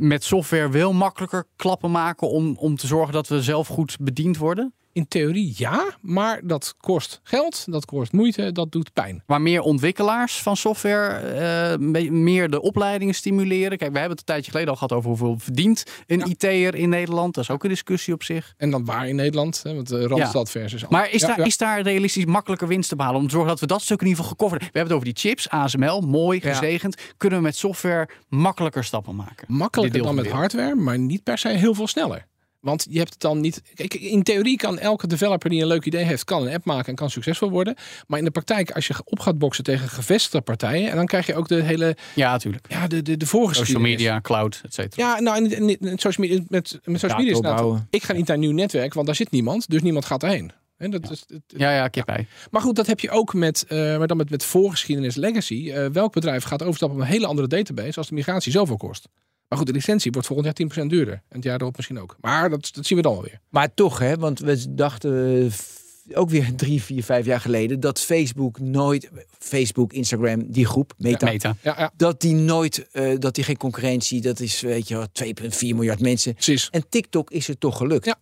met 0.00 0.24
software 0.24 0.68
wel 0.68 0.92
makkelijker 0.92 1.44
klappen 1.56 1.90
maken 1.90 2.30
om, 2.30 2.56
om 2.56 2.76
te 2.76 2.86
zorgen 2.86 3.12
dat 3.12 3.28
we 3.28 3.42
zelf 3.42 3.68
goed 3.68 3.96
bediend 4.00 4.36
worden? 4.36 4.74
In 4.92 5.08
theorie 5.08 5.54
ja, 5.56 5.84
maar 6.00 6.40
dat 6.44 6.74
kost 6.80 7.20
geld, 7.22 7.64
dat 7.72 7.84
kost 7.84 8.12
moeite, 8.12 8.52
dat 8.52 8.72
doet 8.72 8.92
pijn. 8.92 9.22
Waar 9.26 9.40
meer 9.40 9.60
ontwikkelaars 9.60 10.42
van 10.42 10.56
software 10.56 11.14
eh, 11.16 11.78
me- 11.78 12.10
meer 12.10 12.50
de 12.50 12.60
opleidingen 12.62 13.14
stimuleren. 13.14 13.78
Kijk, 13.78 13.92
we 13.92 13.98
hebben 13.98 14.10
het 14.10 14.18
een 14.18 14.34
tijdje 14.34 14.50
geleden 14.50 14.70
al 14.70 14.76
gehad 14.76 14.92
over 14.92 15.08
hoeveel 15.08 15.38
verdient 15.38 15.84
een 16.06 16.18
Ja. 16.18 16.24
IT'er 16.26 16.74
in 16.74 16.88
Nederland. 16.88 17.34
Dat 17.34 17.44
is 17.44 17.50
ook 17.50 17.62
een 17.62 17.68
discussie 17.68 18.14
op 18.14 18.22
zich. 18.22 18.54
En 18.56 18.70
dan 18.70 18.84
waar 18.84 19.08
in 19.08 19.16
Nederland, 19.16 19.60
hè, 19.62 19.74
want 19.74 19.92
uh, 19.92 20.04
Randstad 20.04 20.50
versus... 20.50 20.88
Maar 20.88 21.10
is, 21.10 21.20
Ja, 21.20 21.26
daar, 21.26 21.38
ja. 21.38 21.44
is 21.44 21.56
daar 21.56 21.80
realistisch 21.80 22.24
makkelijker 22.24 22.68
winst 22.68 22.88
te 22.88 22.96
behalen? 22.96 23.20
Om 23.20 23.24
te 23.26 23.30
zorgen 23.32 23.50
dat 23.50 23.60
we 23.60 23.66
dat 23.66 23.82
stuk 23.82 24.00
in 24.00 24.06
ieder 24.06 24.22
geval 24.22 24.36
gecoverd 24.38 24.62
hebben. 24.62 24.82
We 24.82 24.88
hebben 24.88 24.96
het 25.06 25.14
over 25.14 25.22
die 25.22 25.30
chips, 25.30 25.48
ASML, 25.48 26.00
mooi, 26.00 26.40
Ja. 26.42 26.48
gezegend. 26.54 26.96
Kunnen 27.16 27.38
we 27.38 27.44
met 27.44 27.56
software 27.56 28.08
makkelijker 28.28 28.84
stappen 28.84 29.16
maken? 29.16 29.46
makkelijker 29.48 30.02
dan 30.02 30.14
met 30.14 30.24
de 30.24 30.30
hardware, 30.30 30.74
maar 30.74 30.98
niet 30.98 31.22
per 31.22 31.38
se 31.38 31.48
heel 31.48 31.74
veel 31.74 31.86
sneller. 31.86 32.26
Want 32.60 32.86
je 32.90 32.98
hebt 32.98 33.10
het 33.12 33.20
dan 33.20 33.40
niet. 33.40 33.62
Kijk, 33.74 33.94
in 33.94 34.22
theorie 34.22 34.56
kan 34.56 34.78
elke 34.78 35.06
developer 35.06 35.50
die 35.50 35.60
een 35.60 35.66
leuk 35.66 35.84
idee 35.84 36.04
heeft, 36.04 36.24
kan 36.24 36.46
een 36.46 36.52
app 36.54 36.64
maken 36.64 36.86
en 36.88 36.94
kan 36.94 37.10
succesvol 37.10 37.50
worden. 37.50 37.74
Maar 38.06 38.18
in 38.18 38.24
de 38.24 38.30
praktijk, 38.30 38.70
als 38.70 38.86
je 38.86 38.94
op 39.04 39.18
gaat 39.20 39.38
boksen 39.38 39.64
tegen 39.64 39.88
gevestigde 39.88 40.40
partijen, 40.40 40.90
en 40.90 40.96
dan 40.96 41.06
krijg 41.06 41.26
je 41.26 41.34
ook 41.34 41.48
de 41.48 41.62
hele. 41.62 41.96
Ja, 42.14 42.30
natuurlijk. 42.30 42.66
Ja, 42.68 42.86
de, 42.86 43.02
de, 43.02 43.16
de 43.16 43.26
vorige 43.26 43.54
Social 43.54 43.80
media, 43.80 44.20
cloud, 44.20 44.60
et 44.64 44.74
cetera. 44.74 45.06
Ja, 45.14 45.20
nou, 45.20 45.36
en, 45.44 45.52
en, 45.68 45.78
en 45.88 45.98
social 45.98 46.26
media, 46.28 46.44
met, 46.48 46.78
met 46.84 47.00
social 47.00 47.18
media 47.18 47.32
is 47.32 47.40
nou, 47.40 47.78
ik 47.90 48.02
ga 48.02 48.12
niet 48.12 48.26
naar 48.26 48.36
een 48.36 48.42
nieuw 48.42 48.52
netwerk, 48.52 48.94
want 48.94 49.06
daar 49.06 49.16
zit 49.16 49.30
niemand, 49.30 49.68
dus 49.70 49.82
niemand 49.82 50.04
gaat 50.04 50.22
erheen. 50.22 50.52
En 50.76 50.90
dat 50.90 51.10
is, 51.10 51.24
het- 51.28 51.42
Ja, 51.46 51.74
ja, 51.74 51.88
kip 51.88 52.06
bij. 52.06 52.26
Maar 52.50 52.62
goed, 52.62 52.76
dat 52.76 52.86
heb 52.86 53.00
je 53.00 53.10
ook 53.10 53.34
met, 53.34 53.64
eh, 53.68 53.98
maar 53.98 54.06
dan 54.06 54.16
met, 54.16 54.30
met 54.30 54.44
voorgeschiedenis 54.44 55.14
legacy. 55.16 55.70
Eh, 55.74 55.86
welk 55.86 56.12
bedrijf 56.12 56.44
gaat 56.44 56.62
overstappen 56.62 56.98
op 56.98 57.04
een 57.04 57.10
hele 57.10 57.26
andere 57.26 57.48
database 57.48 57.98
als 57.98 58.08
de 58.08 58.14
migratie 58.14 58.52
zoveel 58.52 58.76
kost? 58.76 59.08
Maar 59.50 59.58
goed, 59.58 59.68
de 59.68 59.74
licentie 59.74 60.12
wordt 60.12 60.26
volgend 60.26 60.58
jaar 60.58 60.84
10% 60.84 60.86
duurder. 60.86 61.14
En 61.14 61.36
het 61.36 61.44
jaar 61.44 61.60
erop 61.60 61.76
misschien 61.76 62.00
ook. 62.00 62.16
Maar 62.20 62.50
dat, 62.50 62.70
dat 62.72 62.86
zien 62.86 62.96
we 62.96 63.02
dan 63.02 63.12
wel 63.12 63.22
weer. 63.22 63.40
Maar 63.48 63.74
toch, 63.74 63.98
hè, 63.98 64.16
want 64.16 64.38
we 64.38 64.74
dachten 64.74 65.44
eh, 66.08 66.18
ook 66.18 66.30
weer 66.30 66.54
drie, 66.54 66.82
vier, 66.82 67.04
vijf 67.04 67.26
jaar 67.26 67.40
geleden 67.40 67.80
dat 67.80 68.00
Facebook 68.00 68.60
nooit, 68.60 69.10
Facebook, 69.38 69.92
Instagram, 69.92 70.44
die 70.50 70.66
groep, 70.66 70.92
Meta, 70.98 71.26
Meta. 71.26 71.56
Ja, 71.62 71.74
ja 71.78 71.92
dat 71.96 72.20
die 72.20 72.34
nooit, 72.34 72.86
eh, 72.92 73.18
dat 73.18 73.34
die 73.34 73.44
geen 73.44 73.56
concurrentie, 73.56 74.20
dat 74.20 74.40
is, 74.40 74.60
weet 74.60 74.88
je, 74.88 74.94
wel, 74.94 75.06
2,4 75.12 75.50
miljard 75.58 76.00
mensen. 76.00 76.34
precies. 76.34 76.68
En 76.70 76.88
TikTok 76.88 77.30
is 77.30 77.46
het 77.46 77.60
toch 77.60 77.76
gelukt. 77.76 78.16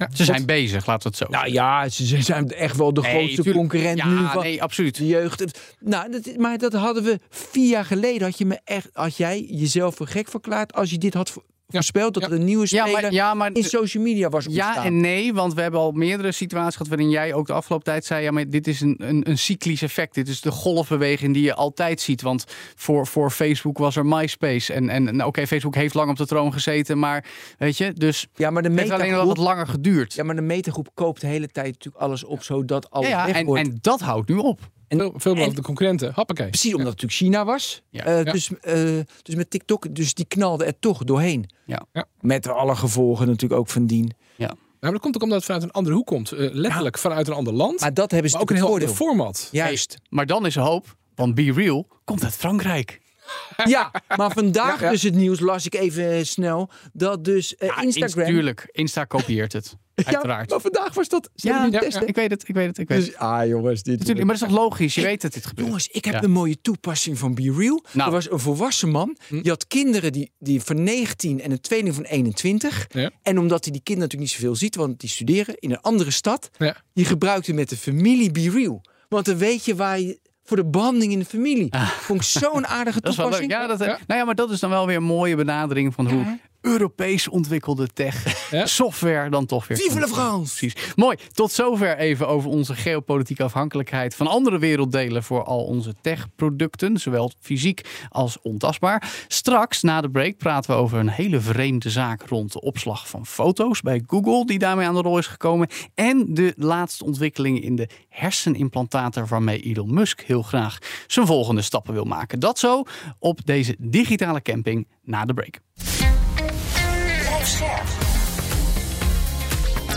Ja. 0.00 0.08
Ze 0.14 0.24
zijn 0.24 0.46
bezig, 0.46 0.86
laten 0.86 1.02
we 1.02 1.16
het 1.18 1.28
zo 1.28 1.38
Nou 1.38 1.52
ja, 1.52 1.88
ze 1.88 2.22
zijn 2.22 2.50
echt 2.52 2.76
wel 2.76 2.94
de 2.94 3.00
Nee, 3.00 3.10
grootste 3.10 3.34
tuurlijk. 3.42 3.56
concurrent 3.56 3.98
Ja, 3.98 4.06
nu 4.06 4.26
van 4.26 4.42
nee, 4.42 4.62
absoluut. 4.62 4.96
de 4.96 5.06
jeugd. 5.06 5.58
Nou, 5.80 6.10
dat, 6.10 6.36
maar 6.36 6.58
dat 6.58 6.72
hadden 6.72 7.02
we 7.02 7.18
vier 7.30 7.68
jaar 7.68 7.84
geleden. 7.84 8.22
Had 8.22 8.38
je 8.38 8.46
me 8.46 8.60
echt, 8.64 8.88
had 8.92 9.16
jij 9.16 9.46
jezelf 9.50 9.94
voor 9.94 10.06
gek 10.06 10.28
verklaard 10.28 10.72
als 10.74 10.90
je 10.90 10.98
dit 10.98 11.14
had 11.14 11.32
voorspeld 11.70 12.14
dat 12.14 12.22
er 12.22 12.32
een 12.32 12.44
nieuwe 12.44 12.66
Ja, 12.68 12.84
speler 12.86 13.02
maar, 13.02 13.12
ja, 13.12 13.34
maar 13.34 13.50
in 13.52 13.64
social 13.64 14.02
media 14.02 14.28
was 14.28 14.46
ontstaan? 14.46 14.74
Ja 14.74 14.84
en 14.84 15.00
nee, 15.00 15.34
want 15.34 15.54
we 15.54 15.62
hebben 15.62 15.80
al 15.80 15.92
meerdere 15.92 16.32
situaties 16.32 16.72
gehad 16.76 16.88
waarin 16.88 17.10
jij 17.10 17.34
ook 17.34 17.46
de 17.46 17.52
afgelopen 17.52 17.84
tijd 17.86 18.04
zei: 18.04 18.22
ja, 18.22 18.30
maar 18.30 18.48
dit 18.48 18.66
is 18.66 18.80
een, 18.80 18.94
een, 18.98 19.28
een 19.30 19.38
cyclisch 19.38 19.82
effect. 19.82 20.14
Dit 20.14 20.28
is 20.28 20.40
de 20.40 20.50
golfbeweging 20.50 21.34
die 21.34 21.42
je 21.42 21.54
altijd 21.54 22.00
ziet. 22.00 22.22
Want 22.22 22.44
voor, 22.74 23.06
voor 23.06 23.30
Facebook 23.30 23.78
was 23.78 23.96
er 23.96 24.06
MySpace. 24.06 24.72
En, 24.72 24.88
en 24.88 25.16
nou, 25.16 25.28
oké, 25.28 25.46
Facebook 25.46 25.74
heeft 25.74 25.94
lang 25.94 26.10
op 26.10 26.16
de 26.16 26.26
troon 26.26 26.52
gezeten, 26.52 26.98
maar 26.98 27.24
weet 27.58 27.76
je, 27.76 27.92
dus 27.92 28.26
Ja, 28.34 28.50
maar 28.50 28.62
de 28.62 28.68
het 28.68 28.78
heeft 28.78 28.90
alleen 28.90 29.10
wel 29.10 29.26
wat 29.26 29.36
langer 29.36 29.66
geduurd. 29.66 30.14
ja, 30.14 30.24
maar 30.24 30.34
de 30.34 30.40
metagroep 30.42 30.88
koopt 30.94 31.20
de 31.20 31.26
hele 31.26 31.48
tijd 31.48 31.66
natuurlijk 31.72 32.02
alles 32.02 32.24
op 32.24 32.42
zodat 32.42 32.90
alles 32.90 33.08
Ja, 33.08 33.26
ja, 33.26 33.34
en, 33.34 33.46
en 33.56 33.78
dat 33.80 34.00
houdt 34.00 34.28
nu 34.28 34.36
op. 34.36 34.60
Veel, 34.98 35.12
veel 35.16 35.36
en- 35.36 35.54
de 35.54 35.62
concurrenten. 35.62 36.12
Hoppakee. 36.14 36.48
Precies, 36.48 36.74
omdat 36.74 36.92
het 36.92 37.00
natuurlijk 37.02 37.32
China 37.34 37.44
was. 37.44 37.82
Ja. 37.90 38.04
Eh, 38.04 38.24
Ja. 38.24 38.32
Dus, 38.32 38.50
eh, 38.60 38.74
dus 39.22 39.34
met 39.34 39.50
TikTok, 39.50 39.94
dus 39.94 40.14
die 40.14 40.24
knalde 40.24 40.64
er 40.64 40.78
toch 40.78 41.04
doorheen. 41.04 41.50
Ja. 41.66 41.82
Ja. 41.92 42.04
Met 42.20 42.48
alle 42.48 42.76
gevolgen 42.76 43.26
natuurlijk 43.26 43.60
ook 43.60 43.68
van 43.68 43.86
dien. 43.86 44.12
Nou, 44.36 44.92
maar 44.92 45.00
dat 45.00 45.00
komt 45.00 45.14
ook 45.16 45.22
omdat 45.22 45.36
het 45.36 45.46
vanuit 45.46 45.64
een 45.64 45.70
andere 45.70 45.94
hoek 45.96 46.06
komt. 46.06 46.32
Eh, 46.32 46.48
letterlijk 46.52 46.98
vanuit 46.98 47.26
een 47.28 47.34
ander 47.34 47.52
land. 47.52 47.80
Maar, 47.80 47.94
dat 47.94 48.10
hebben 48.10 48.30
ze 48.30 48.38
ook 48.38 48.50
een 48.50 48.56
heel 48.56 48.64
ander 48.64 48.80
natuurlijk 48.80 49.08
format. 49.10 49.48
Juist. 49.52 49.96
Maar 50.08 50.26
dan 50.26 50.46
is 50.46 50.56
er 50.56 50.62
hoop, 50.62 50.96
want 51.14 51.34
Be 51.34 51.52
Real 51.52 51.86
komt 52.04 52.24
uit 52.24 52.34
Frankrijk. 52.34 53.00
Ja, 53.64 53.90
maar 54.16 54.30
vandaag 54.32 54.78
Ja, 54.80 54.84
ja. 54.86 54.90
dus 54.92 55.02
het 55.02 55.14
nieuws, 55.14 55.40
las 55.40 55.66
ik 55.66 55.74
even 55.74 56.26
snel, 56.26 56.70
dat 56.92 57.24
dus 57.24 57.54
Ja, 57.58 57.80
Instagram... 57.82 58.26
Tuurlijk, 58.26 58.68
Insta 58.72 59.04
kopieert 59.04 59.52
het. 59.52 59.76
Uiteraard. 60.06 60.48
Ja, 60.50 60.54
maar 60.56 60.60
vandaag 60.72 60.94
was 60.94 61.08
dat... 61.08 61.30
ze 61.34 61.48
Ja, 61.48 61.64
ik 61.64 61.70
weet 61.80 61.92
het, 61.94 62.08
ik 62.08 62.54
weet 62.54 62.66
het, 62.66 62.78
ik 62.78 62.88
weet 62.88 62.98
het. 62.98 63.06
Dus, 63.06 63.16
ah 63.16 63.46
jongens, 63.46 63.82
dit... 63.82 63.98
Natuurlijk, 63.98 64.26
maar 64.26 64.38
dat 64.38 64.48
is 64.48 64.54
toch 64.54 64.62
logisch? 64.64 64.94
Je 64.94 65.02
weet 65.02 65.20
dat 65.22 65.32
dit 65.32 65.46
gebeurt. 65.46 65.66
Jongens, 65.66 65.88
ik 65.88 66.04
heb 66.04 66.14
Ja. 66.14 66.22
een 66.22 66.30
mooie 66.30 66.60
toepassing 66.60 67.18
van 67.18 67.34
Be 67.34 67.54
Real. 67.56 67.84
Nou. 67.92 68.08
Er 68.08 68.14
was 68.14 68.30
een 68.30 68.38
volwassen 68.38 68.88
man. 68.90 69.16
Hm. 69.28 69.40
Die 69.40 69.50
had 69.50 69.66
kinderen 69.66 70.12
die, 70.12 70.32
die 70.38 70.60
van 70.62 70.82
19 70.82 71.40
en 71.40 71.50
een 71.50 71.60
tweeling 71.60 71.94
van 71.94 72.04
21. 72.04 72.86
Ja. 72.90 73.10
En 73.22 73.38
omdat 73.38 73.64
hij 73.64 73.72
die 73.72 73.82
kinderen 73.82 74.08
natuurlijk 74.10 74.30
niet 74.30 74.40
zoveel 74.40 74.56
ziet, 74.56 74.76
want 74.76 75.00
die 75.00 75.08
studeren 75.10 75.54
in 75.58 75.70
een 75.70 75.80
andere 75.80 76.10
stad. 76.10 76.50
Ja. 76.58 76.76
Die 76.94 77.04
gebruikte 77.04 77.52
met 77.52 77.68
de 77.68 77.76
familie 77.76 78.30
Be 78.30 78.50
Real. 78.50 78.84
Want 79.08 79.24
dan 79.24 79.36
weet 79.36 79.64
je 79.64 79.74
waar 79.74 80.00
je... 80.00 80.18
Voor 80.44 80.58
de 80.58 80.64
banding 80.66 81.12
in 81.12 81.18
de 81.18 81.24
familie. 81.24 81.68
Vond 82.00 82.20
ik 82.20 82.26
zo'n 82.26 82.66
aardige 82.66 83.00
Dat 83.02 83.10
is 83.10 83.16
wel 83.16 83.28
leuk. 83.30 83.38
toepassing. 83.40 83.70
Ja, 83.70 83.76
dat, 83.76 83.78
Ja. 83.86 83.98
Nou 84.06 84.20
ja, 84.20 84.24
maar 84.26 84.34
dat 84.34 84.50
is 84.50 84.60
dan 84.60 84.70
wel 84.70 84.86
weer 84.86 84.96
een 84.96 85.02
mooie 85.02 85.36
benadering 85.36 85.94
van 85.94 86.08
hoe 86.10 86.38
Europees 86.60 87.28
ontwikkelde 87.28 87.86
tech 87.94 88.24
Ja. 88.50 88.66
software 88.66 89.30
dan 89.30 89.46
toch 89.46 89.66
weer. 89.68 89.76
Vive 89.78 90.00
la. 90.00 90.06
France! 90.06 90.56
Precies. 90.58 90.92
Mooi. 90.96 91.16
Tot 91.32 91.52
zover 91.52 91.98
even 91.98 92.28
over 92.28 92.50
onze 92.50 92.74
geopolitieke 92.74 93.42
afhankelijkheid 93.42 94.14
van 94.14 94.26
andere 94.26 94.58
werelddelen 94.58 95.22
voor 95.22 95.44
al 95.44 95.64
onze 95.64 95.94
techproducten, 96.00 96.98
zowel 96.98 97.32
fysiek 97.40 97.80
als 98.08 98.38
ontastbaar. 98.42 99.24
Straks 99.28 99.82
na 99.82 100.00
de 100.00 100.10
break 100.10 100.36
praten 100.36 100.70
we 100.70 100.76
over 100.76 100.98
een 100.98 101.08
hele 101.08 101.40
vreemde 101.40 101.90
zaak 101.90 102.22
rond 102.28 102.52
de 102.52 102.60
opslag 102.60 103.08
van 103.08 103.26
foto's 103.26 103.80
bij 103.80 104.02
Google, 104.06 104.46
die 104.46 104.58
daarmee 104.58 104.86
aan 104.86 104.94
de 104.94 105.00
rol 105.02 105.18
is 105.18 105.26
gekomen, 105.26 105.68
en 105.94 106.34
de 106.34 106.54
laatste 106.56 107.04
ontwikkelingen 107.04 107.62
in 107.62 107.76
de 107.76 107.88
hersenimplantaten 108.08 109.26
waarmee 109.26 109.60
Elon 109.60 109.94
Musk 109.94 110.20
heel 110.20 110.42
graag 110.42 110.78
zijn 111.06 111.26
volgende 111.26 111.62
stappen 111.62 111.94
wil 111.94 112.04
maken. 112.04 112.40
Dat 112.40 112.58
zo 112.58 112.82
op 113.18 113.46
deze 113.46 113.76
digitale 113.78 114.42
camping 114.42 114.88
na 115.02 115.24
de 115.24 115.34
break. 115.34 115.58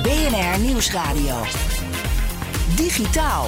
BNR 0.04 0.60
Nieuwsradio. 0.60 1.36
Digitaal. 2.76 3.48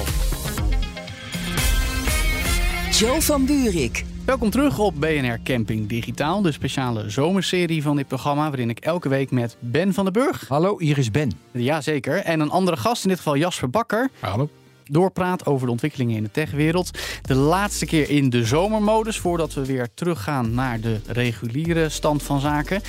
Joe 2.90 3.22
van 3.22 3.46
Buurik. 3.46 4.04
Welkom 4.24 4.50
terug 4.50 4.78
op 4.78 4.94
BNR 5.00 5.38
Camping 5.44 5.88
Digitaal, 5.88 6.42
de 6.42 6.52
speciale 6.52 7.10
zomerserie 7.10 7.82
van 7.82 7.96
dit 7.96 8.08
programma, 8.08 8.42
waarin 8.48 8.70
ik 8.70 8.78
elke 8.78 9.08
week 9.08 9.30
met 9.30 9.56
Ben 9.60 9.94
van 9.94 10.04
den 10.04 10.12
Burg, 10.12 10.48
Hallo, 10.48 10.78
hier 10.80 10.98
is 10.98 11.10
Ben. 11.10 11.32
jazeker, 11.52 12.16
en 12.16 12.40
een 12.40 12.50
andere 12.50 12.76
gast, 12.76 13.02
in 13.02 13.08
dit 13.08 13.18
geval 13.18 13.36
Jasper 13.36 13.70
Bakker, 13.70 14.10
Hallo. 14.20 14.48
doorpraat 14.84 15.46
over 15.46 15.66
de 15.66 15.72
ontwikkelingen 15.72 16.16
in 16.16 16.22
de 16.22 16.30
techwereld. 16.30 16.90
De 17.22 17.34
laatste 17.34 17.86
keer 17.86 18.10
in 18.10 18.30
de 18.30 18.44
zomermodus, 18.44 19.18
voordat 19.18 19.54
we 19.54 19.66
weer 19.66 19.88
teruggaan 19.94 20.54
naar 20.54 20.80
de 20.80 21.00
reguliere 21.06 21.88
stand 21.88 22.22
van 22.22 22.40
zaken. 22.40 22.80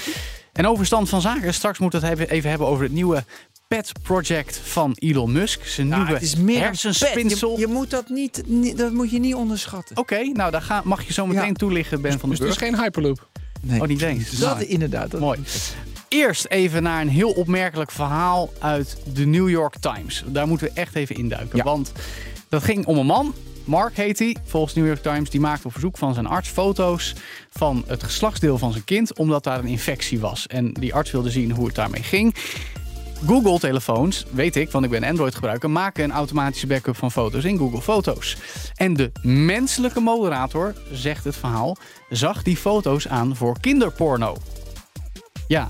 En 0.53 0.67
over 0.67 0.85
stand 0.85 1.09
van 1.09 1.21
zaken, 1.21 1.53
straks 1.53 1.79
moeten 1.79 2.01
we 2.01 2.07
het 2.07 2.19
even- 2.19 2.29
even 2.33 2.49
hebben 2.49 2.67
over 2.67 2.83
het 2.83 2.93
nieuwe 2.93 3.23
pet 3.67 3.91
project 4.03 4.57
van 4.63 4.91
Elon 4.95 5.31
Musk. 5.31 5.65
Zijn 5.65 5.87
Ja, 5.87 5.95
nieuwe 5.95 6.11
het 6.11 6.21
is 6.21 6.35
meer 6.35 6.53
dan 6.55 6.63
hersenspinsel. 6.63 7.53
Je, 7.53 7.59
je 7.59 7.67
moet 7.67 7.89
dat 7.89 8.09
niet, 8.09 8.43
dat 8.77 8.91
moet 8.91 9.11
je 9.11 9.19
niet 9.19 9.35
onderschatten. 9.35 9.97
Oké, 9.97 10.23
nou 10.23 10.51
daar 10.51 10.61
ga, 10.61 10.81
mag 10.83 11.03
je 11.03 11.13
zo 11.13 11.25
meteen 11.27 11.45
Ja. 11.47 11.53
toelichten, 11.53 12.01
Ben 12.01 12.19
van 12.19 12.29
Dus 12.29 12.37
den 12.39 12.47
het 12.47 12.55
is 12.57 12.61
Burg. 12.61 12.75
geen 12.75 12.83
Hyperloop. 12.85 13.27
Nee. 13.61 13.81
Oh, 13.81 13.87
niet 13.87 14.01
eens. 14.01 14.29
Dat 14.31 14.55
Nou, 14.57 14.65
inderdaad. 14.69 15.11
Dat 15.11 15.19
Mooi. 15.19 15.39
Eerst 16.07 16.45
even 16.45 16.83
naar 16.83 17.01
een 17.01 17.09
heel 17.09 17.31
opmerkelijk 17.31 17.91
verhaal 17.91 18.53
uit 18.59 18.97
de 19.13 19.25
New 19.25 19.49
York 19.49 19.75
Times. 19.79 20.23
Daar 20.27 20.47
moeten 20.47 20.67
we 20.67 20.73
echt 20.73 20.95
even 20.95 21.15
induiken. 21.15 21.57
Ja. 21.57 21.63
Want 21.63 21.91
dat 22.49 22.63
ging 22.63 22.85
om 22.85 22.97
een 22.97 23.05
man. 23.05 23.33
Mark 23.63 23.95
heet 23.97 24.19
hij, 24.19 24.35
volgens 24.45 24.73
New 24.73 24.85
York 24.85 25.01
Times. 25.01 25.29
Die 25.29 25.39
maakte 25.39 25.65
op 25.67 25.71
verzoek 25.71 25.97
van 25.97 26.13
zijn 26.13 26.25
arts 26.27 26.49
foto's 26.49 27.15
van 27.49 27.83
het 27.87 28.03
geslachtsdeel 28.03 28.57
van 28.57 28.71
zijn 28.71 28.83
kind. 28.83 29.17
Omdat 29.17 29.43
daar 29.43 29.59
een 29.59 29.65
infectie 29.67 30.19
was. 30.19 30.47
En 30.47 30.73
die 30.73 30.93
arts 30.93 31.11
wilde 31.11 31.29
zien 31.29 31.51
hoe 31.51 31.65
het 31.65 31.75
daarmee 31.75 32.03
ging. 32.03 32.35
Google-telefoons, 33.25 34.25
weet 34.31 34.55
ik, 34.55 34.71
want 34.71 34.85
ik 34.85 34.91
ben 34.91 35.03
Android-gebruiker, 35.03 35.69
maken 35.69 36.03
een 36.03 36.11
automatische 36.11 36.67
backup 36.67 36.95
van 36.95 37.11
foto's 37.11 37.43
in 37.43 37.57
Google 37.57 37.81
Foto's. 37.81 38.37
En 38.75 38.93
de 38.93 39.11
menselijke 39.21 39.99
moderator, 39.99 40.73
zegt 40.91 41.23
het 41.23 41.35
verhaal, 41.35 41.77
zag 42.09 42.43
die 42.43 42.57
foto's 42.57 43.07
aan 43.07 43.35
voor 43.35 43.59
kinderporno. 43.59 44.37
Ja, 45.47 45.67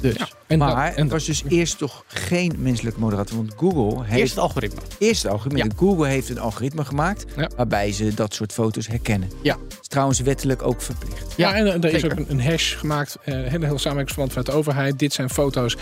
Dus. 0.00 0.14
Ja, 0.16 0.28
en 0.46 0.58
maar 0.58 0.68
dat- 0.68 0.76
en 0.78 0.84
het 0.86 0.96
dat- 0.96 1.08
was 1.10 1.24
dus 1.24 1.42
eerst 1.48 1.78
toch 1.78 2.04
geen 2.06 2.52
menselijke 2.58 3.00
moderator. 3.00 3.36
Want 3.36 3.52
Google 3.56 4.04
heeft 4.04 4.20
Eerst 4.20 4.34
het 4.34 4.42
algoritme. 4.42 4.80
eerst 4.98 5.22
het 5.22 5.32
algoritme. 5.32 5.58
Ja. 5.64 5.70
Google 5.76 6.06
heeft 6.06 6.28
een 6.28 6.38
algoritme 6.38 6.84
gemaakt 6.84 7.24
Ja. 7.36 7.50
waarbij 7.56 7.92
ze 7.92 8.14
dat 8.14 8.34
soort 8.34 8.52
foto's 8.52 8.86
herkennen. 8.86 9.30
Ja. 9.42 9.56
is 9.80 9.88
trouwens 9.88 10.20
wettelijk 10.20 10.62
ook 10.62 10.82
verplicht. 10.82 11.32
Ja, 11.36 11.54
en 11.54 11.66
er 11.82 11.92
is 11.94 12.04
ook 12.04 12.12
een, 12.12 12.26
een 12.28 12.42
hash 12.42 12.76
gemaakt, 12.78 13.16
eh 13.24 13.34
heel, 13.34 13.44
heel 13.60 13.78
samenwerkingsverband 13.78 14.28
vanuit 14.32 14.46
de 14.46 14.52
overheid. 14.52 14.98
Dit 14.98 15.12
zijn 15.12 15.30
foto's, 15.30 15.76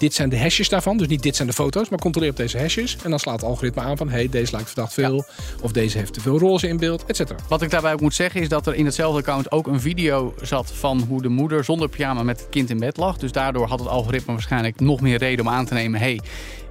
dit 0.00 0.14
zijn 0.14 0.28
de 0.28 0.38
hashes 0.38 0.68
daarvan. 0.68 0.96
Dus 0.96 1.06
niet 1.06 1.22
dit 1.22 1.36
zijn 1.36 1.48
de 1.48 1.54
foto's, 1.54 1.88
maar 1.88 1.98
controleer 1.98 2.30
op 2.30 2.36
deze 2.36 2.58
hashes. 2.58 2.96
En 3.02 3.10
dan 3.10 3.18
slaat 3.18 3.40
het 3.40 3.50
algoritme 3.50 3.82
aan 3.82 3.96
van, 3.96 4.08
hey, 4.08 4.28
deze 4.28 4.52
lijkt 4.52 4.66
verdacht 4.66 4.92
veel. 4.94 5.24
Of 5.60 5.72
deze 5.72 5.98
heeft 5.98 6.12
te 6.12 6.20
veel 6.20 6.38
roze 6.38 6.68
in 6.68 6.76
beeld, 6.76 7.04
et 7.06 7.16
cetera. 7.16 7.38
Wat 7.48 7.62
ik 7.62 7.70
daarbij 7.70 7.92
ook 7.92 8.00
moet 8.00 8.14
zeggen 8.14 8.40
is 8.40 8.48
dat 8.48 8.66
er 8.66 8.74
in 8.74 8.84
hetzelfde 8.84 9.18
account 9.18 9.52
ook 9.52 9.66
een 9.66 9.80
video 9.80 10.34
zat 10.42 10.72
van 10.72 11.00
hoe 11.08 11.22
de 11.22 11.28
moeder 11.28 11.64
zonder 11.64 11.88
pyjama 11.88 12.22
met 12.22 12.40
het 12.40 12.48
kind 12.48 12.70
in 12.70 12.78
bed 12.78 12.96
lag. 12.96 13.16
Dus 13.16 13.32
daardoor 13.32 13.66
had 13.66 13.78
het 13.78 13.88
algoritme 13.88 14.32
waarschijnlijk 14.32 14.80
nog 14.80 15.00
meer 15.00 15.18
reden 15.18 15.46
om 15.46 15.52
aan 15.52 15.66
te 15.66 15.74
nemen: 15.74 16.00
hey, 16.00 16.20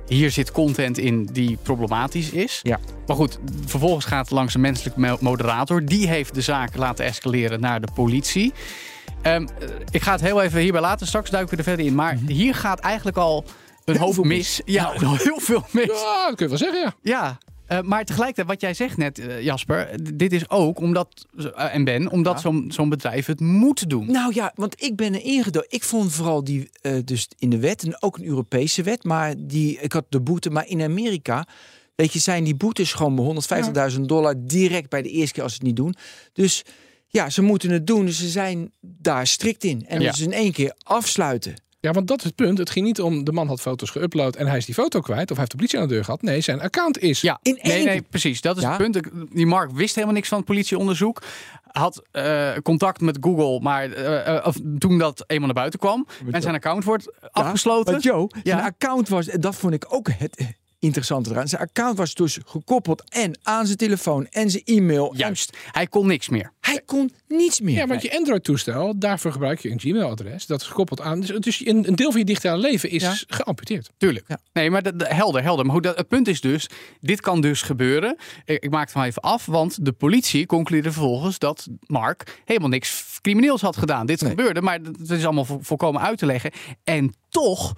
hier 0.07 0.31
zit 0.31 0.51
content 0.51 0.97
in 0.97 1.29
die 1.31 1.57
problematisch 1.63 2.29
is. 2.29 2.59
Ja. 2.63 2.79
Maar 3.07 3.15
goed, 3.15 3.39
vervolgens 3.65 4.05
gaat 4.05 4.21
het 4.21 4.31
langs 4.31 4.53
een 4.53 4.61
menselijke 4.61 4.99
mo- 4.99 5.17
moderator. 5.19 5.85
Die 5.85 6.07
heeft 6.07 6.33
de 6.33 6.41
zaak 6.41 6.75
laten 6.75 7.05
escaleren 7.05 7.59
naar 7.59 7.81
de 7.81 7.87
politie. 7.93 8.53
Ehm, 9.21 9.47
eh, 9.59 9.67
ik 9.91 10.01
ga 10.01 10.11
het 10.11 10.21
heel 10.21 10.41
even 10.41 10.59
hierbij 10.61 10.81
laten. 10.81 11.07
Straks 11.07 11.29
duiken 11.29 11.51
we 11.51 11.57
er 11.57 11.63
verder 11.67 11.85
in. 11.85 11.95
Maar 11.95 12.17
hier 12.27 12.55
gaat 12.55 12.79
eigenlijk 12.79 13.17
al 13.17 13.45
een 13.85 13.97
hoop 13.97 14.23
mis. 14.25 14.61
Ja, 14.65 14.91
heel 14.97 15.39
veel 15.39 15.65
mis. 15.71 15.85
Ja, 15.85 16.27
dat 16.27 16.35
kun 16.35 16.45
je 16.45 16.47
wel 16.47 16.57
zeggen, 16.57 16.79
ja. 16.79 16.93
Ja, 17.01 17.37
eh, 17.65 17.81
maar 17.81 18.05
tegelijkertijd, 18.05 18.47
wat 18.47 18.61
jij 18.61 18.73
zegt 18.73 18.97
net, 18.97 19.19
eh, 19.19 19.41
Jasper, 19.41 19.89
dit 20.15 20.31
is 20.33 20.49
ook 20.49 20.79
omdat, 20.79 21.25
en 21.55 21.83
Ben, 21.83 22.09
omdat 22.11 22.41
Ja. 22.41 22.51
zo'n 22.67 22.89
bedrijf 22.89 23.25
het 23.25 23.39
moet 23.39 23.89
doen. 23.89 24.11
Nou 24.11 24.33
ja, 24.33 24.51
want 24.55 24.83
ik 24.83 24.95
ben 24.95 25.13
er 25.13 25.23
ingedoken. 25.23 25.71
Ik 25.71 25.83
vond 25.83 26.11
vooral 26.13 26.43
die, 26.43 26.69
dus 27.05 27.27
in 27.37 27.49
de 27.49 27.59
wet, 27.59 27.83
en 27.83 28.01
ook 28.01 28.17
een 28.17 28.25
Europese 28.25 28.83
wet, 28.83 29.03
maar 29.03 29.33
die, 29.37 29.79
ik 29.81 29.91
had 29.93 30.05
de 30.09 30.21
boete, 30.21 30.49
maar 30.49 30.67
in 30.67 30.81
Amerika, 30.81 31.47
weet 31.95 32.13
je, 32.13 32.19
zijn 32.19 32.43
die 32.43 32.55
boetes 32.55 32.93
gewoon 32.93 33.15
150.000 33.93 34.01
dollar 34.01 34.33
direct 34.37 34.89
bij 34.89 35.01
de 35.01 35.09
eerste 35.09 35.33
keer 35.33 35.43
als 35.43 35.51
ze 35.51 35.57
het 35.57 35.67
niet 35.67 35.75
doen. 35.75 35.95
Dus 36.33 36.63
ja, 37.11 37.29
ze 37.29 37.41
moeten 37.41 37.69
het 37.69 37.87
doen, 37.87 38.05
dus 38.05 38.17
ze 38.19 38.27
zijn 38.29 38.71
daar 38.81 39.27
strikt 39.27 39.63
in. 39.63 39.85
En 39.87 40.01
Ja. 40.01 40.11
dus 40.11 40.19
in 40.19 40.31
één 40.33 40.51
keer 40.51 40.73
afsluiten. 40.83 41.53
Ja, 41.81 41.91
want 41.91 42.07
dat 42.07 42.17
is 42.17 42.23
het 42.23 42.35
punt. 42.35 42.57
Het 42.57 42.69
ging 42.69 42.85
niet 42.85 43.01
om 43.01 43.23
de 43.23 43.31
man 43.31 43.47
had 43.47 43.61
foto's 43.61 43.91
geüpload 43.97 44.37
en 44.37 44.47
hij 44.47 44.57
is 44.57 44.65
die 44.65 44.75
foto 44.75 44.99
kwijt. 44.99 45.21
Of 45.31 45.37
hij 45.37 45.37
heeft 45.37 45.51
de 45.51 45.57
politie 45.57 45.79
aan 45.79 45.87
de 45.87 45.93
deur 45.93 46.03
gehad. 46.03 46.21
Nee, 46.21 46.41
zijn 46.41 46.61
account 46.61 46.97
is. 46.99 47.21
Ja, 47.21 47.39
In 47.41 47.59
nee, 47.61 47.73
één- 47.73 47.85
nee, 47.85 48.01
precies. 48.01 48.41
Dat 48.41 48.57
is 48.57 48.63
Ja. 48.63 48.69
het 48.69 48.77
punt. 48.91 48.99
Die 49.33 49.45
Mark 49.45 49.71
wist 49.71 49.93
helemaal 49.95 50.15
niks 50.15 50.27
van 50.27 50.37
het 50.37 50.47
politieonderzoek. 50.47 51.21
Had 51.71 52.01
eh, 52.11 52.51
contact 52.63 53.01
met 53.01 53.17
Google, 53.21 53.59
maar 53.59 53.91
eh, 53.91 54.35
eh, 54.37 54.45
of, 54.47 54.55
toen 54.77 54.97
dat 54.97 55.23
eenmaal 55.27 55.45
naar 55.45 55.55
buiten 55.55 55.79
kwam 55.79 56.07
en 56.31 56.41
zijn 56.41 56.55
account 56.55 56.83
wordt 56.83 57.11
afgesloten. 57.31 57.93
Maar 57.93 58.01
Joe, 58.01 58.29
Ja. 58.35 58.41
zijn 58.43 58.61
account 58.63 59.09
was, 59.09 59.25
dat 59.25 59.55
vond 59.55 59.73
ik 59.73 59.85
ook 59.93 60.09
het 60.11 60.45
interessante 60.79 61.29
eraan. 61.29 61.47
Zijn 61.47 61.61
account 61.61 61.97
was 61.97 62.13
dus 62.13 62.37
gekoppeld 62.45 63.03
en 63.09 63.39
aan 63.43 63.65
zijn 63.65 63.77
telefoon 63.77 64.27
en 64.27 64.49
zijn 64.49 64.63
e-mail. 64.63 65.11
En 65.11 65.17
Juist, 65.17 65.57
hij 65.71 65.87
kon 65.87 66.07
niks 66.07 66.29
meer. 66.29 66.51
hij 66.59 66.81
kon 66.85 67.11
niets 67.27 67.61
meer. 67.61 67.75
Ja, 67.75 67.87
want 67.87 68.01
je 68.01 68.17
Android-toestel, 68.17 68.99
daarvoor 68.99 69.31
gebruik 69.31 69.59
je 69.59 69.69
een 69.71 69.79
Gmail-adres. 69.79 70.45
Dat 70.45 70.61
is 70.61 70.67
gekoppeld 70.67 71.01
aan. 71.01 71.19
Dus, 71.19 71.65
een, 71.65 71.87
een 71.87 71.95
deel 71.95 72.11
van 72.11 72.19
je 72.19 72.25
digitale 72.25 72.61
leven 72.61 72.89
is 72.89 73.01
Ja. 73.03 73.13
geamputeerd. 73.27 73.89
Tuurlijk. 73.97 74.25
Ja. 74.27 74.39
Nee, 74.53 74.69
maar 74.71 74.83
dat- 74.83 75.07
helder, 75.07 75.43
helder. 75.43 75.65
Maar 75.65 75.73
goed, 75.73 75.83
dat, 75.83 75.97
het 75.97 76.07
punt 76.07 76.27
is 76.27 76.41
dus, 76.41 76.69
dit 77.01 77.21
kan 77.21 77.41
dus 77.41 77.61
gebeuren. 77.61 78.17
Ik, 78.45 78.63
ik 78.63 78.69
maak 78.69 78.85
het 78.87 78.95
maar 78.95 79.07
even 79.07 79.21
af, 79.21 79.45
want 79.45 79.85
de 79.85 79.91
politie 79.91 80.45
concludeerde 80.45 80.91
vervolgens 80.91 81.39
dat 81.39 81.67
Mark 81.85 82.41
helemaal 82.45 82.69
niks 82.69 83.17
crimineels 83.21 83.61
had 83.61 83.77
gedaan. 83.77 84.05
Dit 84.05 84.21
Nee. 84.21 84.29
gebeurde, 84.29 84.61
maar 84.61 84.81
dat 84.83 84.97
dat 84.99 85.17
is 85.17 85.23
allemaal 85.25 85.45
vo- 85.45 85.59
volkomen 85.61 86.01
uit 86.01 86.17
te 86.17 86.25
leggen. 86.25 86.51
En 86.83 87.13
toch 87.29 87.73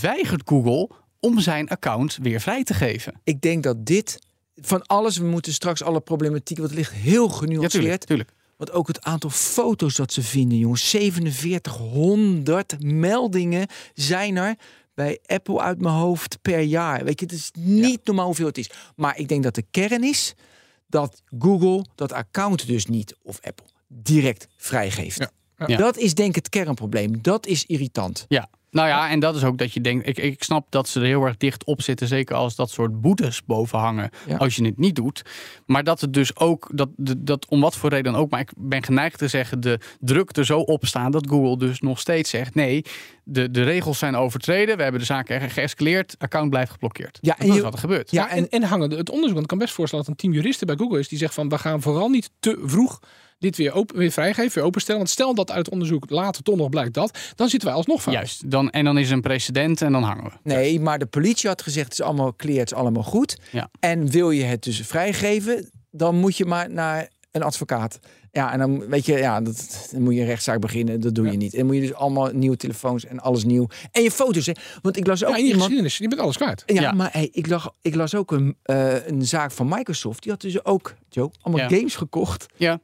weigert 0.00 0.42
Google 0.44 0.90
om 1.22 1.40
zijn 1.40 1.68
account 1.68 2.18
weer 2.22 2.40
vrij 2.40 2.64
te 2.64 2.74
geven. 2.74 3.20
ik 3.24 3.40
denk 3.40 3.62
dat 3.62 3.86
dit 3.86 4.18
van 4.56 4.86
alles, 4.86 5.16
we 5.16 5.24
moeten 5.24 5.52
straks 5.52 5.82
alle 5.82 6.00
problematiek, 6.00 6.58
het 6.58 6.74
ligt 6.74 6.92
heel 6.92 7.28
Ja, 7.28 7.34
genuanceerd. 7.36 7.72
tuurlijk. 7.82 8.04
tuurlijk. 8.04 8.32
want 8.56 8.70
ook 8.72 8.86
het 8.88 9.02
aantal 9.02 9.30
foto's 9.30 9.94
dat 9.94 10.12
ze 10.12 10.22
vinden, 10.22 10.58
jongens. 10.58 10.82
4700 10.84 12.82
meldingen 12.84 13.66
zijn 13.94 14.36
er 14.36 14.54
bij 14.94 15.18
Apple 15.26 15.60
uit 15.60 15.80
mijn 15.80 15.94
hoofd 15.94 16.38
per 16.42 16.60
jaar. 16.60 17.04
Weet 17.04 17.20
je, 17.20 17.26
het 17.26 17.34
is 17.34 17.50
niet 17.58 18.00
normaal 18.04 18.26
hoeveel 18.26 18.46
het 18.46 18.58
is. 18.58 18.70
Maar 18.96 19.18
ik 19.18 19.28
denk 19.28 19.42
dat 19.42 19.54
de 19.54 19.64
kern 19.70 20.04
is 20.04 20.34
dat 20.86 21.22
Google 21.38 21.84
dat 21.94 22.12
account 22.12 22.66
dus 22.66 22.86
niet, 22.86 23.14
of 23.22 23.38
Apple, 23.42 23.66
direct 23.88 24.48
vrijgeeft. 24.56 25.18
Ja. 25.18 25.30
Ja. 25.66 25.76
Dat 25.76 25.96
is 25.96 26.14
denk 26.14 26.28
ik 26.28 26.34
het 26.34 26.48
kernprobleem. 26.48 27.22
Dat 27.22 27.46
is 27.46 27.64
irritant. 27.66 28.24
Ja. 28.28 28.48
Nou 28.72 28.88
ja, 28.88 29.10
en 29.10 29.20
dat 29.20 29.36
is 29.36 29.44
ook 29.44 29.58
dat 29.58 29.72
je 29.72 29.80
denkt, 29.80 30.08
ik, 30.08 30.18
ik 30.18 30.42
snap 30.42 30.66
dat 30.70 30.88
ze 30.88 31.00
er 31.00 31.06
heel 31.06 31.24
erg 31.24 31.36
dicht 31.36 31.64
op 31.64 31.82
zitten, 31.82 32.06
zeker 32.06 32.36
als 32.36 32.56
dat 32.56 32.70
soort 32.70 33.00
boetes 33.00 33.44
boven 33.44 33.78
hangen, 33.78 34.10
Ja. 34.26 34.36
als 34.36 34.56
je 34.56 34.64
het 34.64 34.78
niet 34.78 34.94
doet. 34.96 35.22
Maar 35.66 35.84
dat 35.84 36.00
het 36.00 36.12
dus 36.12 36.36
ook, 36.36 36.70
dat, 36.74 36.88
dat, 36.96 37.16
dat 37.26 37.46
om 37.48 37.60
wat 37.60 37.76
voor 37.76 37.90
reden 37.90 38.12
dan 38.12 38.20
ook, 38.22 38.30
maar 38.30 38.40
ik 38.40 38.52
ben 38.56 38.82
geneigd 38.82 39.18
te 39.18 39.28
zeggen, 39.28 39.60
de 39.60 39.78
druk 40.00 40.36
er 40.36 40.44
zo 40.44 40.58
op 40.60 40.86
staan 40.86 41.10
dat 41.10 41.26
Google 41.28 41.56
dus 41.58 41.80
nog 41.80 41.98
steeds 41.98 42.30
zegt, 42.30 42.54
nee, 42.54 42.84
de, 43.24 43.50
de 43.50 43.62
regels 43.62 43.98
zijn 43.98 44.16
overtreden, 44.16 44.76
we 44.76 44.82
hebben 44.82 45.00
de 45.00 45.06
zaak 45.06 45.26
ge- 45.26 45.48
geëscaleerd, 45.48 46.14
account 46.18 46.50
blijft 46.50 46.70
geblokkeerd. 46.72 47.18
Ja, 47.20 47.38
en 47.38 47.46
dat 47.46 47.56
is 47.56 47.62
wat 47.62 47.72
er 47.72 47.78
gebeurt. 47.78 48.10
Ja, 48.10 48.22
Ja, 48.22 48.30
en, 48.30 48.48
en 48.48 48.62
hangen 48.62 48.90
het 48.90 49.08
onderzoek. 49.10 49.30
Want 49.32 49.42
ik 49.42 49.48
kan 49.48 49.58
best 49.58 49.74
voorstellen 49.74 50.04
dat 50.04 50.14
een 50.14 50.20
team 50.20 50.32
juristen 50.34 50.66
bij 50.66 50.76
Google 50.76 50.98
is 50.98 51.08
die 51.08 51.18
zegt 51.18 51.34
van 51.34 51.48
we 51.48 51.58
gaan 51.58 51.82
vooral 51.82 52.08
niet 52.08 52.30
te 52.40 52.62
vroeg 52.64 53.00
dit 53.42 53.56
weer, 53.56 53.72
open, 53.72 53.96
weer 53.96 54.10
vrijgeven, 54.10 54.54
weer 54.54 54.64
openstellen. 54.64 55.00
Want 55.00 55.12
stel 55.12 55.34
dat 55.34 55.50
uit 55.50 55.58
het 55.64 55.70
onderzoek 55.74 56.10
later 56.10 56.42
toch 56.42 56.56
nog 56.56 56.68
blijkt 56.68 56.94
dat, 56.94 57.18
dan 57.34 57.48
zitten 57.48 57.68
wij 57.68 57.76
alsnog 57.78 58.02
fout. 58.02 58.14
Juist, 58.14 58.50
dan, 58.50 58.70
en 58.70 58.84
dan 58.84 58.98
is 58.98 59.08
er 59.08 59.12
een 59.14 59.20
precedent 59.20 59.82
en 59.82 59.92
dan 59.92 60.02
hangen 60.02 60.24
we. 60.24 60.30
Nee, 60.42 60.80
maar 60.80 60.98
de 60.98 61.06
politie 61.06 61.48
had 61.48 61.62
gezegd: 61.62 61.84
het 61.84 61.92
is 61.98 62.02
allemaal 62.04 62.36
clear, 62.36 62.58
het 62.58 62.70
is 62.72 62.76
allemaal 62.78 63.02
goed. 63.02 63.38
Ja. 63.50 63.70
En 63.80 64.10
wil 64.10 64.30
je 64.30 64.42
het 64.44 64.62
dus 64.62 64.80
vrijgeven, 64.80 65.70
dan 65.90 66.16
moet 66.16 66.36
je 66.36 66.44
maar 66.44 66.70
naar 66.70 67.08
een 67.30 67.42
advocaat. 67.42 67.98
Ja, 68.32 68.52
en 68.52 68.58
dan 68.58 68.88
weet 68.88 69.06
je, 69.06 69.16
ja, 69.16 69.40
dat, 69.40 69.88
dan 69.92 70.02
moet 70.02 70.14
je 70.14 70.20
een 70.20 70.26
rechtszaak 70.26 70.60
beginnen. 70.60 71.00
Dat 71.00 71.14
doe 71.14 71.30
je 71.30 71.36
niet. 71.36 71.52
En 71.52 71.58
dan 71.58 71.66
moet 71.66 71.74
je 71.74 71.80
dus 71.80 71.94
allemaal 71.94 72.30
nieuwe 72.32 72.56
telefoons 72.56 73.04
en 73.06 73.20
alles 73.20 73.44
nieuw. 73.44 73.66
En 73.90 74.02
je 74.02 74.10
foto's, 74.10 74.46
hè? 74.46 74.52
Want 74.82 74.96
ik 74.96 75.06
las 75.06 75.24
ook 75.24 75.30
Ja, 75.30 75.36
in 75.36 75.40
je 75.42 75.46
iemand. 75.46 75.62
geschiedenis, 75.62 75.96
je 75.98 76.08
bent 76.08 76.20
alles 76.20 76.36
kwijt. 76.36 76.62
Ja, 76.66 76.80
Ja. 76.80 76.92
maar 76.92 77.08
hey, 77.12 77.28
ik, 77.32 77.46
las, 77.48 77.68
ik 77.82 77.94
las 77.94 78.14
ook 78.14 78.32
een, 78.32 78.56
eh, 78.62 79.06
een 79.06 79.26
zaak 79.26 79.50
van 79.50 79.68
Microsoft. 79.68 80.22
Die 80.22 80.32
had 80.32 80.40
dus 80.40 80.64
ook, 80.64 80.94
Joe, 81.08 81.30
allemaal 81.40 81.70
Ja. 81.70 81.76
games 81.76 81.94
gekocht. 81.96 82.46
Ja. 82.56 82.80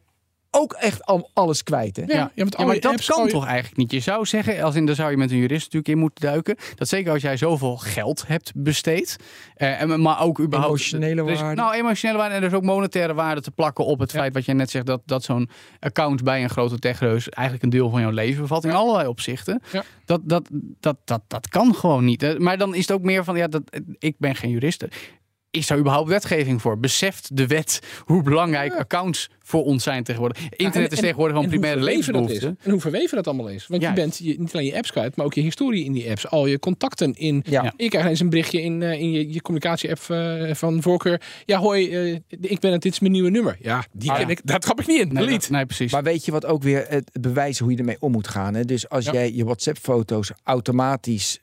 Ook 0.58 0.72
echt 0.72 1.04
al, 1.04 1.30
alles 1.34 1.62
kwijt, 1.62 1.96
hè? 1.96 2.02
Ja, 2.06 2.12
ja, 2.14 2.30
want 2.34 2.52
Ja, 2.52 2.58
al 2.58 2.66
maar 2.66 2.80
dat 2.80 3.04
kan 3.04 3.24
je- 3.24 3.30
toch 3.30 3.46
eigenlijk 3.46 3.76
niet. 3.76 3.90
Je 3.90 4.00
zou 4.00 4.26
zeggen, 4.26 4.62
als 4.62 4.74
in, 4.74 4.86
daar 4.86 4.94
zou 4.94 5.10
je 5.10 5.16
met 5.16 5.30
een 5.30 5.36
jurist 5.36 5.62
natuurlijk 5.64 5.88
in 5.88 5.98
moeten 5.98 6.24
duiken. 6.24 6.56
Dat 6.74 6.88
zeker 6.88 7.12
als 7.12 7.22
jij 7.22 7.36
zoveel 7.36 7.76
geld 7.76 8.24
hebt 8.26 8.52
besteed. 8.54 9.16
eh, 9.54 9.80
en, 9.80 10.00
maar 10.02 10.20
ook 10.22 10.40
überhaupt. 10.40 10.72
Emotionele 10.92 11.30
is- 11.32 11.40
waarde. 11.40 11.60
Nou, 11.60 11.74
emotionele 11.74 12.18
waarde. 12.18 12.34
En 12.34 12.42
er 12.42 12.48
is 12.48 12.54
ook 12.54 12.62
monetaire 12.62 13.14
waarde 13.14 13.40
te 13.40 13.50
plakken 13.50 13.84
op 13.84 13.98
het 13.98 14.10
feit 14.10 14.34
wat 14.34 14.44
jij 14.44 14.54
net 14.54 14.70
zegt. 14.70 14.86
Dat, 14.86 15.00
dat 15.04 15.24
zo'n 15.24 15.48
account 15.80 16.22
bij 16.24 16.42
een 16.42 16.50
grote 16.50 16.78
techreus 16.78 17.28
eigenlijk 17.28 17.64
een 17.64 17.70
deel 17.70 17.90
van 17.90 18.00
jouw 18.00 18.10
leven 18.10 18.40
bevat. 18.42 18.64
In 18.64 18.72
allerlei 18.72 19.08
opzichten. 19.08 19.62
Ja. 19.72 19.82
Dat, 20.04 20.20
dat, 20.24 20.48
dat, 20.80 20.96
dat, 21.04 21.22
dat 21.26 21.48
kan 21.48 21.74
gewoon 21.74 22.04
niet. 22.04 22.38
Maar 22.38 22.58
dan 22.58 22.74
is 22.74 22.80
het 22.80 22.92
ook 22.92 23.02
meer 23.02 23.24
van, 23.24 23.36
ja, 23.36 23.46
dat, 23.46 23.62
ik 23.98 24.14
ben 24.18 24.34
geen 24.36 24.50
jurist. 24.50 24.84
Is 25.50 25.66
daar 25.66 25.78
überhaupt 25.78 26.08
wetgeving 26.08 26.60
voor? 26.62 26.78
Beseft 26.78 27.36
de 27.36 27.46
wet 27.46 27.80
hoe 28.04 28.22
belangrijk 28.22 28.74
accounts 28.74 29.30
voor 29.40 29.64
ons 29.64 29.82
zijn 29.82 30.04
tegenwoordig? 30.04 30.42
Internet 30.42 30.74
en- 30.74 30.82
is 30.82 30.88
en- 30.90 30.96
tegenwoordig 31.02 31.36
en 31.36 31.42
gewoon 31.42 31.48
primaire 31.60 31.80
dat 31.80 31.88
levensbehoefte. 31.88 32.56
En 32.62 32.70
hoe 32.70 32.80
verweven 32.80 33.16
dat 33.16 33.26
allemaal 33.26 33.48
is. 33.48 33.66
Want 33.66 33.82
je 33.82 33.92
bent 33.92 34.18
je, 34.18 34.34
niet 34.38 34.52
alleen 34.54 34.66
je 34.66 34.76
apps 34.76 34.90
kwijt, 34.90 35.16
maar 35.16 35.26
ook 35.26 35.34
je 35.34 35.40
historie 35.40 35.84
in 35.84 35.92
die 35.92 36.10
apps. 36.10 36.28
Al 36.28 36.46
je 36.46 36.58
contacten 36.58 37.12
in. 37.14 37.42
Ja. 37.46 37.62
Ja. 37.62 37.72
Ik 37.76 37.90
krijg 37.90 38.06
eens 38.06 38.20
een 38.20 38.28
berichtje 38.30 38.62
in, 38.62 38.82
eh, 38.82 39.00
in 39.00 39.10
je, 39.10 39.32
je 39.32 39.42
communicatie-app 39.42 40.00
eh, 40.08 40.54
van 40.54 40.82
voorkeur. 40.82 41.20
Ja, 41.44 41.58
hoi, 41.58 41.90
eh, 41.90 42.18
ik 42.40 42.58
ben 42.60 42.72
het, 42.72 42.82
dit 42.82 42.92
is 42.92 43.00
mijn 43.00 43.12
nieuwe 43.12 43.30
nummer. 43.30 43.56
Ja, 43.60 43.84
die 43.92 44.10
Ah, 44.10 44.16
ken 44.16 44.24
ja. 44.26 44.32
ik. 44.32 44.40
Daar 44.44 44.58
trap 44.58 44.80
ik 44.80 44.86
niet 44.86 45.00
in. 45.00 45.12
Nee, 45.12 45.38
dat- 45.48 45.66
precies. 45.66 45.92
Maar 45.92 46.02
weet 46.02 46.24
je 46.24 46.32
wat 46.32 46.46
ook 46.46 46.62
weer 46.62 46.84
het 46.88 47.10
bewijzen 47.20 47.64
hoe 47.64 47.72
je 47.72 47.78
ermee 47.78 47.96
om 48.00 48.12
moet 48.12 48.28
gaan? 48.28 48.54
Hè? 48.54 48.64
Dus 48.64 48.88
als 48.88 49.04
Ja. 49.04 49.12
jij 49.12 49.32
je 49.32 49.44
WhatsApp-foto's 49.44 50.30
automatisch 50.44 51.40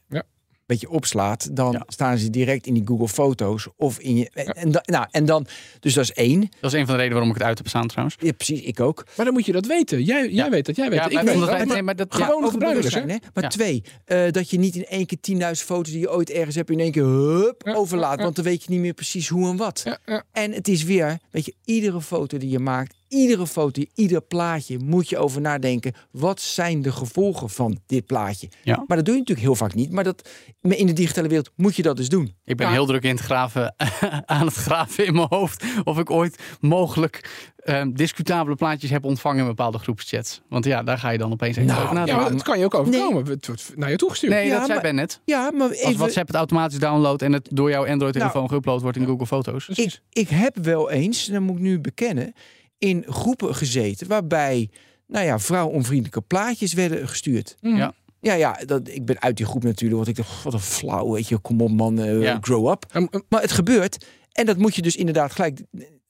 beetje 0.65 0.89
opslaat, 0.89 1.55
dan 1.55 1.71
Ja. 1.71 1.83
staan 1.87 2.17
ze 2.17 2.29
direct 2.29 2.67
in 2.67 2.73
die 2.73 2.83
Google 2.85 3.07
Foto's 3.07 3.67
of 3.77 3.99
in 3.99 4.15
je. 4.17 4.29
En, 4.33 4.81
nou, 4.85 5.05
en 5.11 5.25
dan, 5.25 5.47
dus 5.79 5.93
dat 5.93 6.03
is 6.03 6.11
één. 6.11 6.39
Dat 6.59 6.73
is 6.73 6.79
een 6.79 6.85
van 6.85 6.95
de 6.95 7.01
redenen 7.01 7.11
waarom 7.11 7.29
ik 7.29 7.37
het 7.37 7.43
uit 7.47 7.57
heb 7.57 7.67
staan 7.67 7.87
trouwens. 7.87 8.15
Ja, 8.19 8.31
precies, 8.31 8.61
ik 8.61 8.79
ook. 8.79 9.05
Maar 9.15 9.25
dan 9.25 9.33
moet 9.33 9.45
je 9.45 9.51
dat 9.51 9.65
weten. 9.65 10.03
Jij, 10.03 10.21
jij 10.21 10.31
Ja. 10.45 10.49
weet 10.49 10.65
dat, 10.65 10.75
jij 10.75 10.89
weet 10.89 10.97
Ja, 10.97 11.03
dat. 11.03 11.13
maar 11.13 11.21
Ik 11.21 11.27
weet 11.27 11.35
omdat 11.37 11.49
dat. 11.49 11.57
wij- 11.57 11.65
Maar 11.67 11.75
nee, 11.75 11.83
maar 11.85 11.95
dat- 11.95 12.15
gewoon 12.15 12.49
gebruikers, 12.49 12.93
hè? 12.93 13.01
bewustzijn, 13.01 13.21
hè? 13.23 13.29
Maar 13.33 13.43
Ja. 13.43 13.49
twee, 13.49 13.83
eh, 14.05 14.31
dat 14.31 14.49
je 14.49 14.57
niet 14.59 14.75
in 14.75 14.85
één 14.85 15.05
keer 15.05 15.17
10.000 15.21 15.67
foto's 15.67 15.91
die 15.91 15.99
je 15.99 16.11
ooit 16.11 16.29
ergens 16.29 16.55
hebt 16.55 16.69
in 16.69 16.79
één 16.79 16.91
keer 16.91 17.03
hup, 17.05 17.61
Ja, 17.65 17.73
overlaat. 17.73 18.17
ja. 18.17 18.23
Want 18.23 18.35
dan 18.35 18.45
weet 18.45 18.63
je 18.63 18.69
niet 18.71 18.79
meer 18.79 18.93
precies 18.93 19.27
hoe 19.27 19.49
en 19.49 19.57
wat. 19.57 19.81
Ja, 19.85 19.97
ja. 20.05 20.23
En 20.31 20.51
het 20.51 20.67
is 20.67 20.83
weer, 20.83 21.17
weet 21.31 21.45
je, 21.45 21.53
iedere 21.65 22.01
foto 22.01 22.37
die 22.37 22.49
je 22.49 22.59
maakt, 22.59 22.95
iedere 23.15 23.47
foto, 23.47 23.83
ieder 23.93 24.21
plaatje 24.21 24.77
moet 24.79 25.09
je 25.09 25.17
over 25.17 25.41
nadenken. 25.41 25.93
Wat 26.11 26.41
zijn 26.41 26.81
de 26.81 26.91
gevolgen 26.91 27.49
van 27.49 27.77
dit 27.85 28.05
plaatje? 28.05 28.49
Ja. 28.63 28.83
Maar 28.87 28.97
dat 28.97 29.05
doe 29.05 29.13
je 29.13 29.19
natuurlijk 29.19 29.47
heel 29.47 29.55
vaak 29.55 29.73
niet. 29.73 29.91
Maar 29.91 30.03
dat, 30.03 30.29
maar 30.61 30.77
in 30.77 30.87
de 30.87 30.93
digitale 30.93 31.27
wereld 31.27 31.51
moet 31.55 31.75
je 31.75 31.81
dat 31.81 31.97
dus 31.97 32.09
doen. 32.09 32.35
Ik 32.45 32.57
ben 32.57 32.67
Ja. 32.67 32.73
heel 32.73 32.85
druk 32.85 33.03
in 33.03 33.09
het 33.15 33.19
graven, 33.19 33.75
aan 34.25 34.45
het 34.45 34.53
graven 34.55 35.05
in 35.05 35.13
mijn 35.13 35.27
hoofd. 35.29 35.63
Of 35.83 35.97
ik 35.97 36.09
ooit 36.09 36.39
mogelijk 36.59 37.29
ehm, 37.57 37.91
discutabele 37.91 38.55
plaatjes 38.55 38.89
heb 38.89 39.03
ontvangen 39.05 39.39
in 39.41 39.47
bepaalde 39.47 39.77
groepschats. 39.77 40.41
Want 40.49 40.65
ja, 40.65 40.83
daar 40.83 40.97
ga 40.97 41.09
je 41.09 41.17
dan 41.17 41.31
opeens 41.31 41.55
even 41.55 41.69
Nou, 41.69 41.81
over 41.83 41.93
Ja, 41.93 41.99
nadenken. 41.99 42.23
maar 42.23 42.31
het 42.33 42.43
kan 42.43 42.59
je 42.59 42.65
ook 42.65 42.73
overkomen. 42.75 43.25
Het 43.25 43.47
wordt 43.47 43.71
naar 43.75 43.89
je 43.89 43.95
toegestuurd. 43.95 44.33
nee, 44.33 44.47
Ja, 44.47 44.57
dat 44.57 44.65
zei 44.67 44.81
Ben 44.81 44.95
net. 44.95 45.21
Ja, 45.25 45.51
maar 45.51 45.67
Als 45.67 45.77
even, 45.79 45.97
WhatsApp 45.97 46.27
het 46.27 46.35
automatisch 46.35 46.79
downloadt 46.79 47.21
en 47.21 47.33
het 47.33 47.47
door 47.51 47.69
jouw 47.69 47.87
Android-telefoon 47.87 48.47
Nou, 48.49 48.55
geüpload 48.61 48.81
wordt 48.81 48.97
in 48.97 49.05
Google 49.05 49.25
Foto's. 49.27 49.67
ik, 49.69 49.99
ik 50.11 50.29
heb 50.29 50.57
wel 50.61 50.89
eens, 50.89 51.25
dat 51.25 51.41
moet 51.41 51.55
ik 51.55 51.61
nu 51.61 51.79
bekennen, 51.79 52.33
in 52.77 53.03
groepen 53.07 53.55
gezeten 53.55 54.07
waarbij, 54.07 54.69
nou 55.07 55.25
ja, 55.25 55.39
vrouwonvriendelijke 55.39 56.21
plaatjes 56.21 56.73
werden 56.73 57.07
gestuurd. 57.07 57.55
Mhm. 57.61 57.75
Ja. 57.75 57.93
Ja, 58.19 58.33
ja, 58.33 58.59
dat, 58.65 58.87
ik 58.87 59.05
ben 59.05 59.21
uit 59.21 59.37
die 59.37 59.45
groep 59.45 59.63
natuurlijk, 59.63 59.95
want 60.05 60.07
ik 60.07 60.15
dacht, 60.25 60.43
wat 60.43 60.53
een 60.53 60.59
flauw, 60.59 61.11
weet 61.11 61.27
je, 61.27 61.37
kom 61.37 61.61
op 61.61 61.71
man, 61.71 61.99
eh, 61.99 62.21
Ja. 62.21 62.37
grow 62.41 62.69
up. 62.69 62.85
Ehm, 62.91 63.05
ehm, 63.11 63.21
Maar 63.29 63.41
het 63.41 63.51
gebeurt 63.51 64.05
en 64.31 64.45
dat 64.45 64.57
moet 64.57 64.75
je 64.75 64.81
dus 64.81 64.95
inderdaad 64.95 65.31
gelijk, 65.31 65.61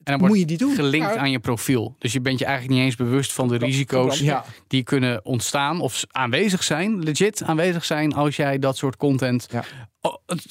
En 0.06 0.18
dan 0.20 0.28
moet 0.28 0.40
je 0.40 0.46
die 0.46 0.58
doen. 0.58 0.76
gelinkt 0.76 1.14
Ja. 1.14 1.18
aan 1.18 1.32
je 1.32 1.40
profiel. 1.40 1.96
Dus 2.00 2.14
je 2.14 2.22
bent 2.22 2.40
je 2.40 2.46
eigenlijk 2.46 2.76
niet 2.76 2.86
eens 2.86 2.96
bewust 2.96 3.34
van 3.34 3.48
de 3.48 3.58
risico's 3.58 4.20
Ja. 4.20 4.46
die 4.68 4.84
kunnen 4.84 5.26
ontstaan 5.26 5.82
of 5.82 6.04
aanwezig 6.12 6.64
zijn, 6.64 7.04
legit 7.04 7.44
aanwezig 7.44 7.86
zijn 7.86 8.14
als 8.14 8.36
jij 8.36 8.60
dat 8.60 8.78
soort 8.78 8.98
content, 8.98 9.48
Ja. 9.52 9.64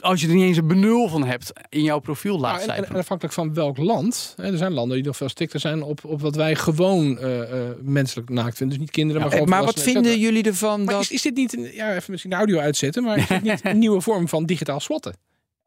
als 0.00 0.20
je 0.20 0.28
er 0.28 0.34
niet 0.34 0.42
eens 0.44 0.56
een 0.56 0.66
benul 0.66 1.08
van 1.08 1.24
hebt, 1.24 1.52
in 1.68 1.82
jouw 1.82 1.98
profiel 1.98 2.38
laat 2.38 2.66
Nou, 2.66 2.78
en, 2.78 2.88
en, 2.88 2.96
afhankelijk 2.96 3.34
van 3.34 3.54
welk 3.54 3.76
land. 3.76 4.34
Hè, 4.36 4.50
er 4.52 4.58
zijn 4.58 4.72
landen 4.72 4.96
die 4.96 5.06
nog 5.06 5.16
veel 5.16 5.28
strikter 5.28 5.60
zijn 5.60 5.82
op, 5.82 6.04
op 6.04 6.20
wat 6.20 6.34
wij 6.36 6.54
gewoon 6.56 7.18
eh, 7.18 7.40
eh, 7.68 7.70
menselijk 7.82 8.28
naakt 8.28 8.56
vinden. 8.56 8.76
Dus 8.76 8.84
niet 8.86 8.94
kinderen, 8.94 9.20
maar 9.22 9.30
Eh, 9.30 9.36
gewoon 9.38 9.52
Maar 9.56 9.64
wat 9.64 9.82
vinden 9.82 10.18
jullie 10.18 10.42
ervan 10.42 10.84
Maar 10.84 10.94
dat... 10.94 11.02
is, 11.02 11.10
is 11.10 11.22
dit 11.22 11.34
niet, 11.34 11.56
een, 11.56 11.70
ja, 11.74 11.94
even 11.94 12.10
misschien 12.10 12.30
de 12.30 12.36
audio 12.36 12.58
uitzetten, 12.58 13.02
maar 13.02 13.16
is 13.18 13.26
dit 13.26 13.42
niet 13.42 13.60
een 13.64 13.78
nieuwe 13.84 14.00
vorm 14.00 14.28
van 14.28 14.46
digitaal 14.46 14.80
swatten? 14.80 15.14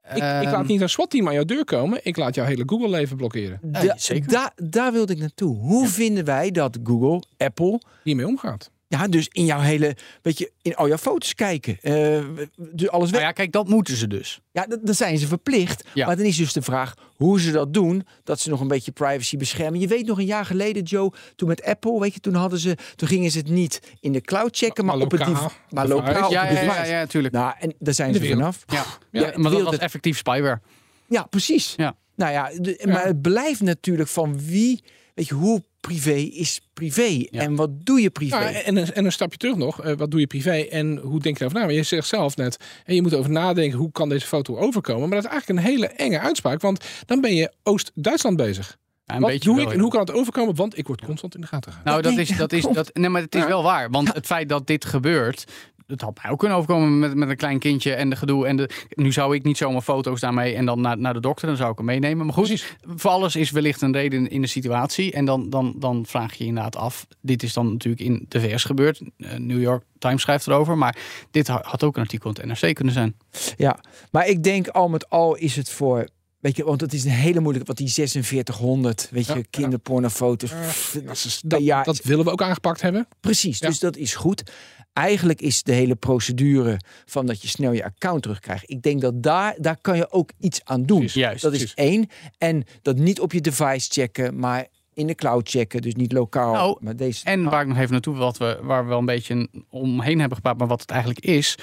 Ik, 0.10 0.16
ik 0.16 0.22
Ehm, 0.22 0.44
laat 0.52 0.68
niet 0.68 0.82
een 0.82 0.90
SWAT-team 0.90 1.28
aan 1.28 1.34
jouw 1.34 1.46
deur 1.46 1.66
komen. 1.66 2.00
Ik 2.04 2.18
laat 2.18 2.36
jouw 2.36 2.46
hele 2.46 2.64
Google-leven 2.66 3.18
blokkeren. 3.18 3.60
Zeker. 3.96 4.32
da- 4.32 4.52
daar 4.56 4.92
wilde 4.92 5.14
ik 5.14 5.20
naartoe. 5.20 5.58
Hoe 5.58 5.88
vinden 5.88 6.26
wij 6.26 6.52
dat 6.52 6.78
Google, 6.84 7.24
Apple, 7.38 7.82
Hiermee 8.04 8.28
omgaat. 8.28 8.72
Ja, 8.88 9.08
dus 9.08 9.28
in 9.32 9.46
jouw 9.46 9.60
hele, 9.60 9.96
weet 10.22 10.38
je, 10.38 10.52
in 10.62 10.76
al 10.76 10.88
jouw 10.88 10.98
foto's 10.98 11.34
kijken, 11.36 11.78
eh, 11.82 12.24
dus 12.72 12.90
alles 12.90 13.10
weg. 13.10 13.20
Nou 13.20 13.24
ja, 13.24 13.32
kijk, 13.32 13.52
dat 13.52 13.68
moeten 13.68 13.96
ze 13.96 14.08
dus. 14.08 14.40
Ja, 14.52 14.66
dat, 14.66 14.80
dan 14.84 14.96
zijn 14.96 15.18
ze 15.18 15.28
verplicht. 15.28 15.84
Ja. 15.94 16.06
Maar 16.06 16.16
dan 16.18 16.26
is 16.26 16.38
dus 16.38 16.54
de 16.54 16.62
vraag 16.62 16.94
hoe 17.16 17.42
ze 17.42 17.52
dat 17.52 17.74
doen. 17.74 18.08
Dat 18.24 18.40
ze 18.40 18.50
nog 18.50 18.60
een 18.62 18.68
beetje 18.68 18.92
privacy 18.92 19.38
beschermen. 19.38 19.80
Je 19.80 19.88
weet 19.88 20.06
nog 20.06 20.18
een 20.18 20.26
jaar 20.26 20.46
geleden, 20.46 20.84
Joe, 20.84 21.12
toen 21.36 21.48
met 21.48 21.64
Apple, 21.64 22.00
weet 22.00 22.14
je, 22.14 22.20
toen 22.20 22.34
hadden 22.36 22.60
ze, 22.60 22.78
toen 22.96 23.08
gingen 23.08 23.32
ze 23.32 23.38
het 23.38 23.50
niet 23.50 23.80
in 24.00 24.12
de 24.12 24.22
cloud 24.22 24.58
checken, 24.58 24.86
maar, 24.86 24.96
Maar 24.98 25.06
op 25.06 25.12
het 25.12 25.20
lokaal, 25.28 25.44
dev- 25.44 25.58
maar 25.70 25.88
lokaal. 25.88 26.26
op 26.26 26.32
Ja, 26.32 26.46
het 26.46 26.58
ja, 26.66 26.76
ja, 26.76 27.00
ja, 27.00 27.06
tuurlijk. 27.06 27.34
Nou, 27.34 27.54
en 27.60 27.74
daar 27.80 27.94
zijn 27.94 28.14
ze 28.14 28.20
wereld. 28.20 28.38
vanaf. 28.40 28.64
Ja, 28.68 28.86
Ja, 29.22 29.38
maar 29.38 29.52
dat 29.52 29.62
was 29.62 29.78
effectief 29.78 30.18
spyware. 30.18 30.62
Ja, 31.08 31.24
precies. 31.24 31.74
Ja. 31.78 31.96
Nou 32.16 32.32
ja, 32.32 32.50
de- 32.56 32.84
maar 32.88 33.06
het 33.06 33.22
blijft 33.22 33.62
natuurlijk 33.62 34.10
van 34.10 34.40
wie, 34.46 34.84
weet 35.14 35.28
je, 35.28 35.34
hoe 35.34 35.64
privé 35.88 36.12
is 36.14 36.62
privé 36.74 37.04
Ja. 37.32 37.42
en 37.42 37.56
wat 37.56 37.70
doe 37.86 38.02
je 38.02 38.10
privé? 38.10 38.38
Ja, 38.38 38.52
en, 38.52 38.78
een, 38.78 38.94
en 38.94 39.06
een 39.06 39.12
stapje 39.12 39.38
terug 39.38 39.56
nog. 39.56 39.82
eh, 39.82 39.94
wat 39.98 40.12
doe 40.12 40.20
je 40.20 40.28
privé 40.28 40.52
en 40.52 40.98
hoe 40.98 41.20
denk 41.20 41.38
je 41.38 41.42
erover 41.44 41.60
na? 41.60 41.66
Maar 41.66 41.76
je 41.76 41.84
zegt 41.84 42.08
zelf 42.08 42.36
net, 42.36 42.58
en 42.86 42.96
je 42.96 43.02
moet 43.02 43.14
over 43.14 43.32
nadenken 43.32 43.78
hoe 43.78 43.92
kan 43.92 44.10
deze 44.10 44.28
foto 44.28 44.58
overkomen. 44.58 45.10
Maar 45.10 45.22
dat 45.22 45.26
is 45.26 45.32
eigenlijk 45.32 45.60
een 45.60 45.66
hele 45.74 45.88
enge 45.88 46.20
uitspraak. 46.20 46.62
Want 46.62 46.86
dan 47.06 47.22
ben 47.22 47.36
je 47.36 47.52
Oost-Duitsland 47.64 48.38
bezig. 48.38 48.78
Ja, 49.06 49.16
een 49.16 49.22
wat 49.22 49.30
beetje 49.30 49.46
doe 49.50 49.56
wel, 49.58 49.66
ik 49.66 49.74
en 49.74 49.80
hoe 49.80 49.90
kan 49.92 50.00
het 50.00 50.12
overkomen? 50.12 50.56
Want 50.56 50.78
ik 50.78 50.88
word 50.88 51.02
constant 51.06 51.36
in 51.36 51.42
de 51.42 51.48
gaten 51.48 51.72
gehouden. 51.72 52.04
Nou, 52.14 52.16
dat 52.16 52.28
is, 52.30 52.38
dat 52.38 52.52
is, 52.52 52.64
dat, 52.74 52.90
nee, 52.94 53.10
maar 53.10 53.22
het 53.22 53.36
is 53.36 53.42
Ja. 53.42 53.48
wel 53.48 53.64
waar. 53.64 53.90
Want 53.90 54.14
het 54.14 54.26
feit 54.26 54.50
dat 54.50 54.68
dit 54.68 54.86
gebeurt, 54.86 55.44
het 55.88 56.02
had 56.02 56.20
mij 56.24 56.32
ook 56.32 56.40
kunnen 56.40 56.58
overkomen 56.58 57.00
met, 57.00 57.16
met 57.16 57.30
een 57.30 57.36
klein 57.36 57.60
kindje 57.60 57.94
en 57.94 58.10
de 58.10 58.16
gedoe. 58.16 58.48
En 58.48 58.56
de, 58.58 58.70
nu 58.90 59.12
zou 59.12 59.36
ik 59.36 59.44
niet 59.44 59.58
zomaar 59.58 59.82
foto's 59.82 60.20
daarmee 60.20 60.56
en 60.56 60.66
dan 60.66 60.82
naar, 60.82 60.98
naar 60.98 61.14
de 61.14 61.20
dokter, 61.20 61.48
dan 61.48 61.58
zou 61.58 61.72
ik 61.72 61.78
hem 61.78 61.86
meenemen. 61.86 62.26
Maar 62.26 62.36
goed, 62.36 62.46
Precies. 62.48 62.76
voor 62.96 63.12
alles 63.12 63.36
is 63.36 63.52
wellicht 63.52 63.82
een 63.82 63.94
reden 63.94 64.30
in 64.30 64.42
de 64.42 64.48
situatie. 64.48 65.12
En 65.12 65.26
dan, 65.26 65.50
dan, 65.50 65.74
dan 65.78 66.06
vraag 66.06 66.34
je 66.34 66.44
je 66.44 66.50
inderdaad 66.50 66.76
af. 66.76 67.08
Dit 67.22 67.44
is 67.44 67.54
dan 67.54 67.72
natuurlijk 67.72 68.04
in 68.04 68.26
de 68.28 68.40
VS 68.40 68.64
gebeurd. 68.64 69.02
Eh, 69.18 69.34
New 69.38 69.62
York 69.62 69.84
Times 70.00 70.22
schrijft 70.22 70.48
erover. 70.48 70.78
Maar 70.78 70.98
dit 71.32 71.48
ha- 71.48 71.62
had 71.64 71.84
ook 71.84 71.96
een 71.96 72.02
artikel 72.02 72.32
in 72.42 72.50
het 72.50 72.62
NRC 72.62 72.76
kunnen 72.76 72.94
zijn. 72.94 73.16
Ja, 73.58 73.80
maar 74.12 74.28
ik 74.28 74.44
denk 74.44 74.68
al 74.68 74.90
met 74.90 75.10
al 75.10 75.36
is 75.36 75.56
het 75.56 75.70
voor. 75.70 76.08
Weet 76.40 76.56
je, 76.56 76.64
want 76.64 76.82
het 76.82 76.94
is 76.94 77.04
een 77.04 77.10
hele 77.12 77.40
moeilijke, 77.40 77.68
wat 77.68 77.78
die 77.78 77.88
4600, 77.92 79.08
weet 79.12 79.26
je, 79.26 79.32
Ja, 79.32 79.38
ja. 79.38 79.44
kinderpornofoto's. 79.50 80.50
pff, 80.50 81.00
Dat, 81.06 81.16
is- 81.16 81.40
per 81.40 81.50
dat, 81.50 81.64
jaar 81.64 81.84
dat 81.84 82.04
willen 82.04 82.26
we 82.26 82.32
ook 82.32 82.42
aangepakt 82.42 82.82
hebben. 82.82 83.08
Precies, 83.20 83.60
Ja. 83.60 83.68
dus 83.68 83.80
dat 83.80 83.98
is 83.98 84.16
goed. 84.16 84.52
Eigenlijk 84.94 85.42
is 85.42 85.64
de 85.64 85.72
hele 85.74 85.96
procedure 85.96 86.80
van 87.06 87.26
dat 87.26 87.42
je 87.42 87.48
snel 87.48 87.72
je 87.72 87.84
account 87.84 88.22
terugkrijgt. 88.22 88.70
Ik 88.70 88.82
denk 88.82 89.02
dat 89.02 89.24
daar, 89.24 89.56
daar 89.58 89.78
kan 89.82 89.98
je 89.98 90.12
ook 90.12 90.32
iets 90.40 90.62
aan 90.64 90.84
doen. 90.84 90.98
Precies, 91.00 91.22
Juist. 91.22 91.42
dat 91.42 91.52
is 91.54 91.58
precies. 91.58 91.76
één. 91.76 92.08
En 92.38 92.64
dat 92.82 92.98
niet 92.98 93.20
op 93.20 93.32
je 93.34 93.42
device 93.42 93.88
checken, 93.92 94.40
maar 94.40 94.68
in 94.94 95.08
de 95.08 95.16
cloud 95.16 95.50
checken. 95.50 95.82
Dus 95.82 95.96
niet 95.96 96.12
lokaal. 96.12 96.54
Nou, 96.54 96.78
maar 96.82 96.96
deze, 96.96 97.26
En 97.26 97.44
waar 97.44 97.62
ik 97.62 97.68
nog 97.68 97.78
even 97.78 97.92
naartoe, 97.92 98.16
wat 98.16 98.38
we, 98.38 98.60
waar 98.62 98.84
we 98.84 98.90
wel 98.90 99.00
een 99.00 99.06
beetje 99.06 99.50
omheen 99.70 100.20
hebben 100.20 100.38
gepraat, 100.38 100.58
maar 100.58 100.68
wat 100.68 100.82
het 100.82 100.90
eigenlijk 100.90 101.26
is. 101.26 101.56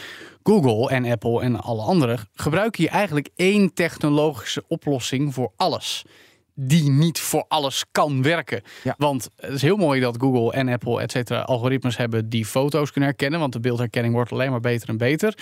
Google 0.49 0.89
en 0.91 1.05
Apple 1.05 1.41
en 1.41 1.61
alle 1.61 1.83
anderen 1.83 2.19
gebruiken 2.35 2.83
hier 2.83 2.93
eigenlijk 2.93 3.29
één 3.37 3.75
technologische 3.75 4.65
oplossing 4.69 5.35
voor 5.35 5.53
alles. 5.57 6.05
Die 6.55 6.91
niet 6.91 7.21
voor 7.21 7.45
alles 7.49 7.85
kan 7.93 8.23
werken. 8.23 8.63
Ja. 8.83 8.95
Want 8.99 9.29
het 9.37 9.53
is 9.53 9.63
heel 9.63 9.77
mooi 9.77 10.01
dat 10.01 10.17
Google 10.21 10.53
en 10.53 10.69
Apple, 10.69 11.01
et 11.01 11.11
cetera, 11.11 11.41
algoritmes 11.41 11.97
hebben 11.97 12.29
die 12.29 12.45
foto's 12.45 12.91
kunnen 12.91 13.11
herkennen. 13.11 13.41
Want 13.41 13.53
de 13.53 13.61
beeldherkenning 13.61 14.15
wordt 14.15 14.33
alleen 14.33 14.51
maar 14.51 14.61
beter 14.61 14.89
en 14.89 14.97
beter. 14.97 15.39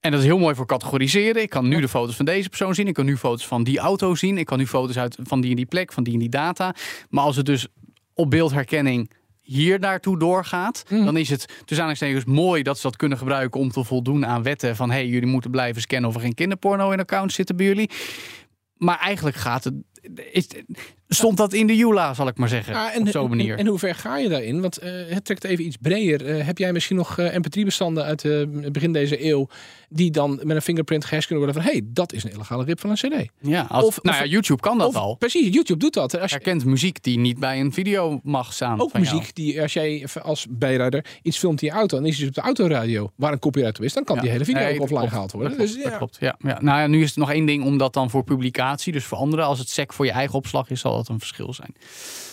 En 0.00 0.10
dat 0.10 0.20
is 0.20 0.26
heel 0.26 0.38
mooi 0.38 0.54
voor 0.54 0.66
categoriseren. 0.66 1.42
Ik 1.42 1.50
kan 1.50 1.68
nu 1.68 1.80
de 1.80 1.88
foto's 1.88 2.16
van 2.16 2.24
deze 2.24 2.48
persoon 2.48 2.74
zien. 2.74 2.86
Ik 2.86 2.94
kan 2.94 3.04
nu 3.04 3.16
foto's 3.16 3.46
van 3.46 3.64
die 3.64 3.78
auto 3.78 4.14
zien. 4.14 4.38
Ik 4.38 4.46
kan 4.46 4.58
nu 4.58 4.66
foto's 4.66 4.98
uit 4.98 5.18
van 5.22 5.40
die 5.40 5.50
en 5.50 5.56
die 5.56 5.66
plek, 5.66 5.92
van 5.92 6.02
die 6.02 6.12
en 6.12 6.18
die 6.18 6.28
data. 6.28 6.74
Maar 7.08 7.24
als 7.24 7.36
het 7.36 7.46
dus 7.46 7.66
op 8.14 8.30
beeldherkenning 8.30 9.10
hier 9.46 9.78
naartoe 9.78 10.18
doorgaat, 10.18 10.84
dan 10.88 11.16
is 11.16 11.28
het 11.28 11.46
tussen 11.46 11.86
aanhalingstekens 11.86 12.24
mooi 12.24 12.62
dat 12.62 12.76
ze 12.76 12.82
dat 12.82 12.96
kunnen 12.96 13.18
gebruiken 13.18 13.60
om 13.60 13.70
te 13.70 13.84
voldoen 13.84 14.26
aan 14.26 14.42
wetten 14.42 14.76
van 14.76 14.90
hey, 14.90 15.06
jullie 15.06 15.28
moeten 15.28 15.50
blijven 15.50 15.82
scannen 15.82 16.08
of 16.08 16.14
er 16.14 16.20
geen 16.20 16.34
kinderporno 16.34 16.90
in 16.90 17.00
accounts 17.00 17.34
zitten 17.34 17.56
bij 17.56 17.66
jullie. 17.66 17.90
Maar 18.76 18.98
eigenlijk 18.98 19.36
gaat 19.36 19.64
het. 19.64 19.74
Is, 20.32 20.48
stond 21.08 21.36
dat 21.36 21.52
in 21.52 21.66
de 21.66 21.76
Jula, 21.76 22.14
zal 22.14 22.28
ik 22.28 22.36
maar 22.36 22.48
zeggen. 22.48 22.74
Ja, 22.74 22.92
op 22.98 23.08
zo'n 23.08 23.28
manier. 23.28 23.52
En, 23.52 23.58
en 23.58 23.66
hoe 23.66 23.78
ver 23.78 23.94
ga 23.94 24.18
je 24.18 24.28
daarin? 24.28 24.60
Want 24.60 24.78
eh, 24.78 24.90
het 25.08 25.24
trekt 25.24 25.44
even 25.44 25.64
iets 25.66 25.76
breder. 25.80 26.26
Eh, 26.26 26.46
heb 26.46 26.58
jij 26.58 26.72
misschien 26.72 26.96
nog 26.96 27.18
eh, 27.18 27.34
mp3-bestanden 27.34 28.04
uit 28.04 28.22
het 28.22 28.72
begin 28.72 28.92
deze 28.92 29.24
eeuw... 29.24 29.48
die 29.88 30.10
dan 30.10 30.40
met 30.42 30.56
een 30.56 30.62
fingerprint 30.62 31.04
gehashed 31.04 31.26
kunnen 31.28 31.44
worden 31.44 31.62
van... 31.62 31.72
hé, 31.72 31.78
hey, 31.78 31.88
dat 31.92 32.12
is 32.12 32.24
een 32.24 32.30
illegale 32.30 32.64
rip 32.64 32.80
van 32.80 32.90
een 32.90 32.96
cd. 32.96 33.30
ja, 33.40 33.66
als, 33.68 33.84
of- 33.84 34.02
nou 34.02 34.16
of- 34.16 34.22
ja, 34.22 34.28
YouTube 34.30 34.60
kan 34.60 34.78
dat 34.78 34.88
Of- 34.88 34.94
al. 34.96 35.14
Precies, 35.14 35.54
YouTube 35.54 35.78
doet 35.78 35.94
dat. 35.94 36.18
Als 36.20 36.30
je, 36.30 36.36
Herkent 36.36 36.64
muziek 36.64 37.02
die 37.02 37.18
niet 37.18 37.38
bij 37.38 37.60
een 37.60 37.72
video 37.72 38.20
mag 38.22 38.52
staan. 38.52 38.80
ook 38.80 38.92
jou. 38.92 39.04
muziek 39.04 39.34
die 39.34 39.62
als 39.62 39.72
jij 39.72 40.06
als 40.22 40.46
bijrijder 40.50 41.04
iets 41.22 41.38
filmt 41.38 41.62
in 41.62 41.68
je 41.68 41.74
auto... 41.74 41.96
en 41.98 42.04
is 42.04 42.18
het 42.18 42.28
op 42.28 42.34
de 42.34 42.40
autoradio 42.40 43.12
waar 43.16 43.32
een 43.32 43.38
copyright 43.38 43.78
op 43.78 43.84
is... 43.84 43.92
dan 43.92 44.04
kan 44.04 44.16
Ja. 44.16 44.22
die 44.22 44.30
hele 44.30 44.44
video 44.44 44.60
Nee, 44.62 44.74
ook 44.74 44.80
offline 44.80 44.98
klopt. 44.98 45.12
gehaald 45.12 45.32
worden. 45.32 45.48
Dat 45.50 45.58
klopt, 45.58 45.72
dus, 45.74 45.82
dat 45.82 45.92
ja. 45.92 45.98
klopt. 45.98 46.16
Ja, 46.20 46.36
ja. 46.38 46.58
Nou 46.60 46.78
ja, 46.80 46.86
nu 46.86 47.02
is 47.02 47.08
het 47.08 47.16
nog 47.18 47.30
één 47.32 47.46
ding 47.46 47.64
om 47.64 47.78
dat 47.78 47.92
dan 47.92 48.10
voor 48.10 48.24
publicatie, 48.24 48.92
dus 48.92 49.04
voor 49.04 49.18
anderen, 49.18 49.44
als 49.44 49.58
het 49.58 49.68
sec 49.68 49.92
voor 49.92 50.04
je 50.04 50.10
eigen 50.12 50.34
opslag 50.34 50.70
is, 50.70 50.80
zal 50.80 50.95
dat 50.96 51.08
een 51.08 51.18
verschil 51.18 51.54
zijn. 51.54 51.74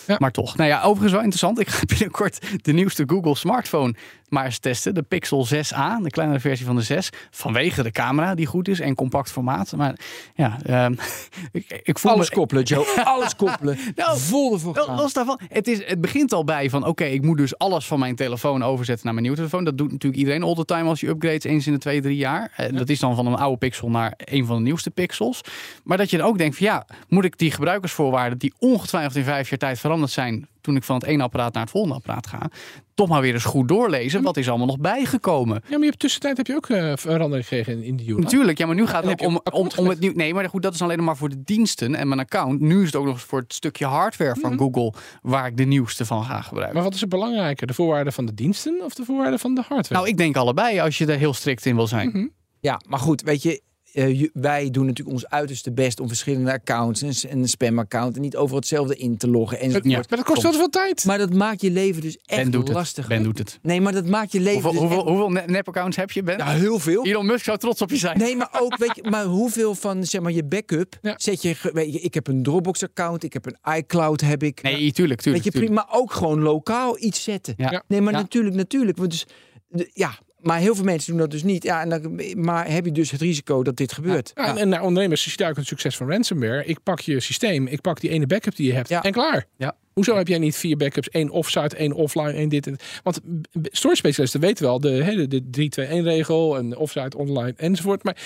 Ja. 0.08 0.16
Maar 0.20 0.32
toch. 0.32 0.58
Nou 0.58 0.70
ja, 0.70 0.82
overigens 0.82 1.12
wel 1.12 1.22
interessant. 1.22 1.60
Ik 1.60 1.70
ga 1.70 1.86
binnenkort 1.86 2.40
de 2.62 2.74
nieuwste 2.74 3.04
Google 3.08 3.36
smartphone 3.36 3.94
maar 4.34 4.46
eens 4.46 4.60
testen. 4.60 4.94
De 4.94 5.02
Pixel 5.02 5.48
6a, 5.48 6.02
de 6.02 6.10
kleinere 6.10 6.40
versie 6.40 6.66
van 6.66 6.76
de 6.76 6.82
6. 6.82 7.10
Vanwege 7.32 7.84
de 7.84 7.92
camera 7.92 8.36
die 8.36 8.46
goed 8.46 8.68
is 8.68 8.80
en 8.80 8.96
compact 8.96 9.32
formaat. 9.32 9.76
Maar 9.76 9.96
ja, 10.36 10.58
ehm, 10.66 10.94
ik, 11.52 11.82
ik 11.84 12.00
voel 12.00 12.12
alles 12.12 12.30
me, 12.30 12.36
koppelen, 12.36 12.64
Joe. 12.64 12.86
Alles 13.04 13.36
koppelen. 13.36 13.78
Nou, 13.96 14.20
Vol 14.20 14.54
ervoor 14.54 14.76
gaan. 14.76 14.96
Los 14.96 15.14
daarvan, 15.14 15.40
het, 15.48 15.68
is, 15.68 15.86
het 15.86 16.02
begint 16.02 16.34
al 16.34 16.44
bij 16.44 16.70
van 16.70 16.86
oké, 16.86 17.04
ik 17.04 17.22
moet 17.22 17.38
dus 17.38 17.58
alles 17.58 17.86
van 17.86 18.00
mijn 18.00 18.16
telefoon 18.16 18.64
overzetten 18.64 19.06
naar 19.06 19.14
mijn 19.14 19.26
nieuwe 19.26 19.38
telefoon. 19.38 19.64
Dat 19.64 19.78
doet 19.78 19.92
natuurlijk 19.92 20.22
iedereen 20.22 20.44
all 20.44 20.56
the 20.56 20.66
time 20.66 20.90
als 20.90 21.00
je 21.00 21.08
upgrades 21.08 21.44
eens 21.44 21.68
in 21.68 21.74
de 21.74 21.80
twee, 21.80 22.02
drie 22.02 22.18
jaar. 22.18 22.52
En 22.56 22.76
dat 22.76 22.90
is 22.90 23.00
dan 23.00 23.16
van 23.16 23.26
een 23.26 23.36
oude 23.36 23.58
pixel 23.58 23.90
naar 23.90 24.14
een 24.18 24.46
van 24.46 24.56
de 24.56 24.62
nieuwste 24.62 24.92
pixels. 24.92 25.42
Maar 25.84 25.98
dat 25.98 26.10
je 26.10 26.18
dan 26.18 26.28
ook 26.28 26.38
denkt 26.38 26.58
van 26.58 26.66
ja, 26.66 26.86
moet 27.08 27.26
ik 27.26 27.38
die 27.38 27.52
gebruikersvoorwaarden 27.52 28.38
die 28.38 28.54
ongetwijfeld 28.60 29.16
in 29.16 29.24
vijf 29.24 29.50
jaar 29.50 29.60
tijd 29.60 29.80
veranderd 29.94 30.12
zijn 30.12 30.48
toen 30.62 30.76
ik 30.76 30.84
van 30.84 30.96
het 30.96 31.06
ene 31.06 31.24
apparaat 31.24 31.54
naar 31.54 31.62
het 31.62 31.72
volgende 31.72 31.96
apparaat 31.96 32.28
ga, 32.28 32.50
toch 32.94 33.10
maar 33.10 33.22
weer 33.22 33.34
eens 33.34 33.44
goed 33.44 33.68
doorlezen. 33.68 34.22
Wat 34.22 34.38
is 34.38 34.50
allemaal 34.50 34.68
nog 34.68 34.80
bijgekomen? 34.80 35.56
Ja, 35.56 35.70
maar 35.70 35.80
je 35.80 35.86
hebt 35.86 36.00
tussentijd 36.00 36.38
heb 36.38 36.48
je 36.48 36.56
ook 36.56 36.70
eh, 36.70 36.92
verandering 36.96 37.48
gekregen 37.48 37.74
in, 37.74 37.84
in 37.84 37.96
die 37.96 38.06
Jula. 38.06 38.22
Natuurlijk, 38.22 38.58
ja, 38.58 38.66
maar 38.66 38.76
nu 38.76 38.88
gaat 38.88 39.04
het 39.04 39.22
om, 39.22 39.42
om, 39.52 39.70
om 39.76 39.88
het 39.88 40.00
nieuw. 40.00 40.14
Nee, 40.14 40.34
maar 40.34 40.50
goed, 40.50 40.62
dat 40.62 40.74
is 40.74 40.82
alleen 40.82 41.04
maar 41.04 41.18
voor 41.18 41.30
de 41.30 41.44
diensten 41.44 41.96
en 41.96 42.08
mijn 42.08 42.20
account. 42.20 42.60
Nu 42.60 42.80
is 42.80 42.86
het 42.86 42.96
ook 42.96 43.06
nog 43.06 43.14
eens 43.14 43.24
voor 43.24 43.40
het 43.40 43.54
stukje 43.54 43.86
hardware 43.86 44.36
van 44.40 44.58
Google 44.58 44.94
waar 45.22 45.48
ik 45.48 45.58
de 45.58 45.66
nieuwste 45.66 46.06
van 46.06 46.24
ga 46.24 46.42
gebruiken. 46.42 46.76
Maar 46.76 46.84
wat 46.84 46.94
is 46.94 47.02
er 47.02 47.08
belangrijker? 47.08 47.68
De 47.68 47.74
voorwaarden 47.74 48.14
van 48.14 48.26
de 48.26 48.34
diensten 48.34 48.82
of 48.84 48.94
de 48.94 49.04
voorwaarden 49.04 49.40
van 49.40 49.56
de 49.56 49.62
hardware? 49.62 49.94
Nou, 49.94 50.08
ik 50.08 50.18
denk 50.18 50.36
allebei 50.36 50.80
als 50.80 50.98
je 50.98 51.06
er 51.06 51.18
heel 51.18 51.34
strikt 51.34 51.66
in 51.66 51.76
wil 51.76 51.88
zijn. 51.88 52.08
Mhm. 52.08 52.28
Ja, 52.60 52.82
maar 52.88 53.00
goed, 53.00 53.22
weet 53.22 53.44
je, 53.44 53.62
eh, 53.94 54.28
wij 54.34 54.70
doen 54.70 54.86
natuurlijk 54.86 55.16
ons 55.16 55.28
uiterste 55.30 55.72
best 55.72 56.00
om 56.00 56.08
verschillende 56.08 56.52
accounts 56.52 57.02
en 57.02 57.30
en 57.30 57.38
een 57.40 57.50
spamaccount 57.50 58.16
en 58.16 58.22
niet 58.22 58.36
overal 58.36 58.60
hetzelfde 58.60 58.96
in 58.96 59.18
te 59.18 59.28
loggen 59.30 59.60
enzovoort. 59.60 59.86
Ja. 59.92 59.98
Maar 59.98 60.18
dat 60.18 60.24
kost 60.24 60.42
wel 60.42 60.54
veel 60.54 60.70
tijd. 60.70 61.06
Maar 61.06 61.18
dat 61.18 61.34
maakt 61.34 61.62
je 61.62 61.72
leven 61.72 62.02
dus 62.02 62.18
echt 62.26 62.42
Ben 62.42 62.52
doet 62.52 62.68
lastig. 62.70 63.08
het. 63.08 63.14
Ben 63.14 63.24
doet 63.24 63.38
het. 63.38 63.60
Nee, 63.62 63.82
maar 63.82 63.94
dat 63.94 64.06
maakt 64.08 64.32
je 64.32 64.40
leven 64.40 64.54
Hoeveel, 64.54 64.72
dus 64.72 64.80
hoeveel, 64.80 64.98
echt- 65.00 65.08
hoeveel 65.08 65.30
ne- 65.30 65.44
nep-accounts 65.46 65.98
heb 65.98 66.12
je, 66.12 66.24
Ben? 66.24 66.38
Ja, 66.38 66.48
heel 66.48 66.80
veel. 66.80 67.06
Elon 67.06 67.26
Musk 67.26 67.44
zou 67.46 67.58
trots 67.58 67.82
op 67.82 67.90
je 67.90 67.98
zijn. 67.98 68.18
Nee, 68.18 68.36
maar 68.36 68.50
ook, 68.60 68.78
weet 68.78 68.96
je, 68.96 69.10
maar 69.10 69.26
hoeveel 69.26 69.76
van 69.76 70.04
zeg 70.06 70.22
maar, 70.22 70.32
je 70.32 70.44
backup 70.44 70.98
Ja. 71.02 71.14
zet 71.18 71.42
je, 71.42 71.56
weet 71.74 71.94
je. 71.94 72.00
Ik 72.00 72.14
heb 72.14 72.28
een 72.28 72.44
Dropbox-account, 72.44 73.24
ik 73.24 73.34
heb 73.34 73.46
een 73.46 73.76
iCloud, 73.78 74.22
heb 74.22 74.44
ik. 74.44 74.62
Nee, 74.62 74.92
tuurlijk, 74.92 74.94
tuurlijk. 74.94 75.24
weet 75.24 75.44
je, 75.44 75.60
tuurlijk. 75.60 75.66
prima, 75.74 75.86
maar 75.90 76.02
ook 76.02 76.12
gewoon 76.14 76.40
lokaal 76.42 76.98
iets 77.00 77.24
zetten. 77.24 77.54
Ja. 77.58 77.72
Ja. 77.72 77.84
Nee, 77.88 78.02
maar 78.02 78.14
Ja. 78.14 78.20
natuurlijk, 78.20 78.56
natuurlijk. 78.56 78.98
Want 78.98 79.10
dus, 79.12 79.26
de- 79.68 79.90
ja, 79.94 80.18
maar 80.44 80.60
heel 80.60 80.76
veel 80.76 80.84
mensen 80.84 81.10
doen 81.12 81.20
dat 81.20 81.32
dus 81.32 81.44
niet. 81.44 81.64
Ja, 81.64 81.82
en 81.82 81.90
dan, 81.90 82.22
maar 82.36 82.68
heb 82.72 82.86
je 82.86 82.92
dus 82.92 83.12
het 83.12 83.22
risico 83.22 83.64
dat 83.64 83.76
dit 83.78 83.94
gebeurt. 83.94 84.32
Ja, 84.36 84.48
en, 84.48 84.58
en 84.58 84.70
naar 84.70 84.82
ondernemers 84.82 85.24
zie 85.24 85.34
je 85.36 85.46
ook 85.50 85.56
het 85.56 85.68
succes 85.68 85.96
van 85.98 86.10
ransomware. 86.12 86.66
Ik 86.66 86.78
pak 86.84 87.00
je 87.00 87.20
systeem, 87.20 87.68
ik 87.68 87.82
pak 87.82 88.00
die 88.00 88.10
ene 88.10 88.28
backup 88.28 88.56
die 88.56 88.68
je 88.68 88.74
hebt 88.74 88.90
Ja. 88.90 89.02
en 89.04 89.12
klaar. 89.12 89.46
Ja. 89.58 89.76
Hoezo 89.94 90.18
heb 90.18 90.28
jij 90.28 90.38
niet 90.38 90.56
vier 90.56 90.78
backups, 90.78 91.10
één 91.10 91.30
offsite, 91.30 91.76
één 91.76 91.92
offline, 91.94 92.32
één 92.32 92.50
dit 92.50 92.68
en 92.68 92.78
Want 93.04 93.20
storage 93.64 93.98
specialisten 93.98 94.40
weten 94.40 94.66
wel 94.66 94.80
de, 94.80 94.90
hè, 94.90 95.28
de 95.28 95.42
3-2-1-regel 95.52 96.58
en 96.58 96.78
offsite, 96.78 97.18
online 97.18 97.54
enzovoort. 97.58 98.04
Maar 98.04 98.18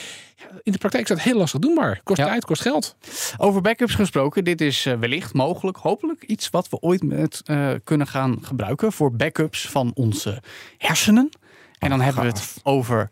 in 0.64 0.72
de 0.72 0.78
praktijk 0.78 1.04
is 1.04 1.10
dat 1.10 1.22
heel 1.22 1.38
lastig 1.38 1.60
doenbaar. 1.60 2.02
Kost 2.04 2.20
Ja. 2.20 2.26
tijd, 2.26 2.46
kost 2.46 2.62
geld. 2.62 2.96
Over 3.38 3.62
backups 3.62 3.96
gesproken, 3.96 4.44
dit 4.44 4.62
is 4.62 4.86
eh, 4.86 5.00
wellicht 5.00 5.34
mogelijk, 5.34 5.78
hopelijk 5.78 6.24
iets 6.24 6.50
wat 6.50 6.70
we 6.70 6.80
ooit 6.80 7.04
met, 7.04 7.42
eh, 7.46 7.70
kunnen 7.84 8.08
gaan 8.08 8.38
gebruiken 8.42 8.92
voor 8.92 9.12
backups 9.16 9.68
van 9.70 9.92
onze 9.94 10.42
hersenen. 10.78 11.30
En 11.78 11.90
dan 11.90 12.02
hebben 12.02 12.22
we 12.22 12.28
het 12.28 12.60
over 12.64 13.10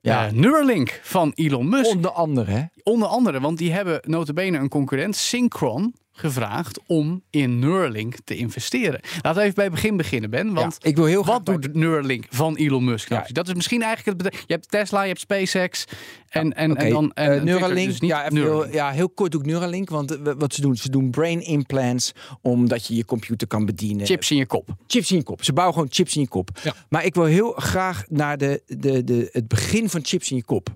Ja. 0.00 0.24
ja. 0.24 0.30
Neuralink 0.32 1.00
van 1.02 1.32
Elon 1.34 1.68
Musk. 1.68 1.90
Onder 1.90 2.10
andere, 2.10 2.50
hè? 2.50 2.62
Onder 2.82 3.08
andere, 3.08 3.40
want 3.40 3.58
die 3.58 3.72
hebben 3.72 4.00
notabene 4.02 4.58
een 4.58 4.68
concurrent, 4.68 5.16
Synchron, 5.16 5.94
gevraagd 6.16 6.80
om 6.86 7.22
in 7.30 7.58
Neuralink 7.58 8.14
te 8.24 8.36
investeren. 8.36 9.00
Laten 9.22 9.34
we 9.34 9.40
even 9.42 9.54
bij 9.54 9.64
het 9.64 9.72
begin 9.74 9.96
beginnen, 9.96 10.30
Ben. 10.30 10.52
Want 10.52 10.76
Ja, 10.80 10.88
ik 10.88 10.96
wil 10.96 11.04
heel 11.04 11.22
graag 11.22 11.34
wat 11.34 11.44
bij- 11.44 11.58
doet 11.58 11.74
Neuralink 11.74 12.24
van 12.30 12.56
Elon 12.56 12.84
Musk? 12.84 13.08
Ja. 13.08 13.26
Dat 13.28 13.48
is 13.48 13.54
misschien 13.54 13.82
eigenlijk 13.82 14.08
het 14.08 14.24
bedrijf. 14.24 14.44
Je 14.46 14.52
hebt 14.54 14.70
Tesla, 14.70 15.02
je 15.02 15.08
hebt 15.08 15.20
SpaceX 15.20 15.84
en, 16.28 16.52
en, 16.56 16.76
en 16.76 16.90
dan 16.90 17.12
en, 17.12 17.36
eh, 17.38 17.42
Neuralink. 17.42 17.88
dus 17.88 18.08
ja, 18.08 18.28
Neuralink. 18.28 18.64
Heel, 18.64 18.74
ja, 18.74 18.90
heel 18.90 19.08
kort 19.08 19.32
doe 19.32 19.40
ik 19.40 19.46
Neuralink. 19.46 19.88
Want 19.90 20.10
eh, 20.22 20.32
wat 20.38 20.54
ze 20.54 20.60
doen, 20.60 20.76
ze 20.76 20.90
doen 20.90 21.10
brain 21.10 21.40
implants 21.40 22.12
omdat 22.42 22.86
je 22.86 22.94
je 22.94 23.04
computer 23.04 23.46
kan 23.46 23.66
bedienen. 23.66 24.06
Chips 24.06 24.30
in 24.30 24.36
je 24.36 24.46
kop. 24.46 24.68
chips 24.86 25.10
in 25.10 25.16
je 25.16 25.22
kop. 25.22 25.44
Ze 25.44 25.52
bouwen 25.52 25.74
gewoon 25.76 25.92
chips 25.92 26.14
in 26.14 26.20
je 26.20 26.28
kop. 26.28 26.50
Ja. 26.62 26.74
Maar 26.88 27.04
ik 27.04 27.14
wil 27.14 27.24
heel 27.24 27.52
graag 27.52 28.04
naar 28.08 28.38
de, 28.38 28.62
de, 28.66 29.04
de, 29.04 29.28
het 29.32 29.48
begin 29.48 29.90
van 29.90 30.00
chips 30.04 30.30
in 30.30 30.36
je 30.36 30.44
kop. 30.44 30.68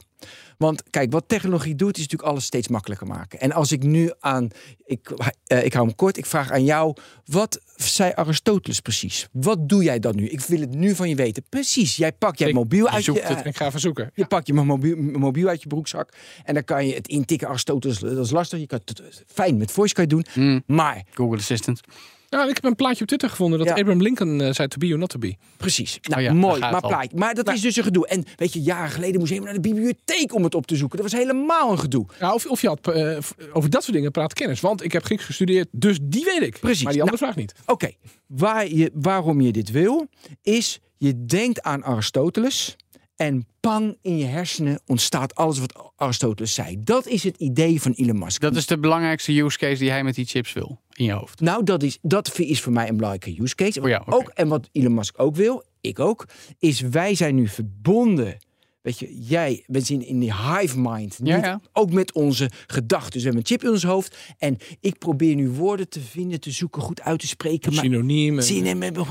Want 0.58 0.82
kijk, 0.90 1.12
wat 1.12 1.24
technologie 1.26 1.74
doet, 1.74 1.96
is 1.96 2.02
natuurlijk 2.02 2.30
alles 2.30 2.44
steeds 2.44 2.68
makkelijker 2.68 3.06
maken. 3.06 3.40
En 3.40 3.52
als 3.52 3.72
ik 3.72 3.82
nu 3.82 4.12
aan, 4.20 4.48
ik, 4.84 5.10
eh, 5.46 5.64
ik 5.64 5.72
hou 5.72 5.86
hem 5.86 5.94
kort, 5.96 6.16
ik 6.16 6.26
vraag 6.26 6.50
aan 6.50 6.64
jou, 6.64 6.96
wat 7.24 7.60
zei 7.76 8.12
Aristoteles 8.14 8.80
precies? 8.80 9.28
Wat 9.32 9.68
doe 9.68 9.82
jij 9.82 9.98
dan 9.98 10.16
nu? 10.16 10.28
Ik 10.28 10.40
wil 10.40 10.60
het 10.60 10.74
nu 10.74 10.94
van 10.94 11.08
je 11.08 11.14
weten. 11.14 11.42
Precies, 11.48 11.96
jij 11.96 12.12
pakt 12.12 12.38
jij 12.38 12.48
Ik- 12.48 12.54
mobiel 12.54 12.84
Je 12.84 12.90
uit 12.90 13.04
je, 13.04 13.12
het 13.12 13.22
en 13.22 13.44
ik 13.44 13.56
ga 13.56 13.66
even 13.66 13.80
zoeken. 13.80 14.10
je 14.14 14.26
pakt 14.26 14.46
je 14.46 14.52
mobiel, 14.52 14.96
mobiel 14.96 15.48
uit 15.48 15.62
je 15.62 15.68
broekzak 15.68 16.12
en 16.44 16.54
dan 16.54 16.64
kan 16.64 16.86
je 16.86 16.94
het 16.94 17.08
intikken. 17.08 17.48
Aristoteles, 17.48 17.98
dat 17.98 18.24
is 18.24 18.30
lastig. 18.30 18.58
Je 18.58 18.66
kan 18.66 18.80
het 18.84 19.24
fijn 19.26 19.56
met 19.56 19.70
voice 19.70 19.94
kan 19.94 20.04
je 20.04 20.10
doen. 20.10 20.24
Hmm. 20.32 20.62
Maar 20.66 21.02
Google 21.10 21.36
Assistant. 21.38 21.80
Nou, 22.28 22.48
ik 22.48 22.54
heb 22.54 22.64
een 22.64 22.74
plaatje 22.76 23.00
op 23.00 23.06
Twitter 23.06 23.30
gevonden 23.30 23.58
dat 23.58 23.68
Ja. 23.68 23.74
Abraham 23.74 24.02
Lincoln 24.02 24.40
eh, 24.40 24.52
zei 24.52 24.68
to 24.68 24.78
be 24.78 24.92
or 24.92 24.98
not 24.98 25.08
to 25.08 25.18
be. 25.18 25.36
Precies. 25.56 25.98
Nou, 26.02 26.14
Oh 26.20 26.22
ja, 26.26 26.32
daar 26.32 26.38
mooi. 26.40 26.60
Maar, 26.60 26.80
plaatje. 26.80 27.16
maar 27.18 27.34
dat 27.34 27.52
is 27.52 27.60
dus 27.60 27.76
een 27.76 27.82
gedoe. 27.82 28.06
En 28.06 28.24
weet 28.36 28.52
je, 28.52 28.60
jaren 28.62 28.90
geleden 28.90 29.18
moest 29.18 29.32
je 29.32 29.34
helemaal 29.38 29.54
naar 29.54 29.62
de 29.62 29.68
bibliotheek 29.74 30.34
om 30.34 30.44
het 30.44 30.54
op 30.54 30.66
te 30.66 30.76
zoeken. 30.76 30.98
Dat 30.98 31.10
was 31.10 31.20
helemaal 31.20 31.70
een 31.70 31.78
gedoe. 31.78 32.06
Ja, 32.20 32.34
of, 32.34 32.46
of 32.46 32.60
je 32.60 32.68
had 32.68 32.88
eh, 32.88 33.18
over 33.52 33.70
dat 33.70 33.82
soort 33.82 33.96
dingen 33.96 34.10
praat 34.10 34.32
kennis. 34.32 34.60
Want 34.60 34.84
ik 34.84 34.92
heb 34.92 35.04
Grieks 35.04 35.24
gestudeerd, 35.24 35.68
dus 35.70 35.98
die 36.02 36.24
weet 36.24 36.42
ik. 36.42 36.58
Precies. 36.60 36.82
Maar 36.82 36.92
die 36.92 37.02
andere 37.02 37.20
Nou, 37.24 37.32
vraag 37.32 37.44
niet. 37.44 37.54
Oké, 37.66 37.90
waar 38.26 38.68
je, 38.68 38.90
waarom 38.94 39.40
je 39.40 39.52
dit 39.52 39.70
wil, 39.70 40.06
is 40.42 40.78
je 40.96 41.24
denkt 41.24 41.62
aan 41.62 41.84
Aristoteles. 41.84 42.76
En 43.18 43.46
pang, 43.60 43.98
in 44.02 44.18
je 44.18 44.24
hersenen 44.24 44.80
ontstaat 44.86 45.34
alles 45.34 45.58
wat 45.58 45.92
Aristoteles 45.96 46.54
zei. 46.54 46.76
Dat 46.84 47.06
is 47.06 47.24
het 47.24 47.36
idee 47.36 47.82
van 47.82 47.92
Elon 47.92 48.18
Musk. 48.18 48.40
Dat 48.40 48.56
is 48.56 48.66
de 48.66 48.78
belangrijkste 48.78 49.40
use 49.40 49.58
case 49.58 49.78
die 49.78 49.90
hij 49.90 50.04
met 50.04 50.14
die 50.14 50.24
chips 50.24 50.52
wil 50.52 50.80
in 50.92 51.04
je 51.04 51.12
hoofd. 51.12 51.40
Nou, 51.40 51.64
dat 51.64 51.82
is, 51.82 51.98
dat 52.02 52.38
is 52.38 52.60
voor 52.60 52.72
mij 52.72 52.88
een 52.88 52.96
belangrijke 52.96 53.42
use 53.42 53.54
case. 53.54 53.80
Oh 53.80 53.88
ja, 53.88 54.02
ook, 54.06 54.28
en 54.28 54.48
wat 54.48 54.68
Elon 54.72 54.94
Musk 54.94 55.20
ook 55.20 55.36
wil, 55.36 55.64
ik 55.80 55.98
ook, 55.98 56.26
is 56.58 56.80
wij 56.80 57.14
zijn 57.14 57.34
nu 57.34 57.48
verbonden. 57.48 58.38
Weet 58.88 58.98
je, 58.98 59.18
jij 59.20 59.64
bent 59.66 59.90
in, 59.90 60.06
in 60.06 60.18
die 60.18 60.32
hive 60.34 60.78
mind. 60.78 61.18
Niet- 61.18 61.32
ja. 61.32 61.60
Ook 61.72 61.92
met 61.92 62.12
onze 62.12 62.50
gedachten. 62.66 63.12
Dus 63.12 63.22
we 63.22 63.28
hebben 63.28 63.40
een 63.40 63.46
chip 63.46 63.62
in 63.64 63.70
ons 63.70 63.82
hoofd. 63.82 64.16
En 64.38 64.58
ik 64.80 64.98
probeer 64.98 65.34
nu 65.34 65.48
woorden 65.48 65.88
te 65.88 66.00
vinden, 66.00 66.40
te 66.40 66.50
zoeken, 66.50 66.82
goed 66.82 67.00
uit 67.00 67.20
te 67.20 67.26
spreken. 67.26 67.74
Maar, 67.74 67.84
Synoniemen. 67.84 68.44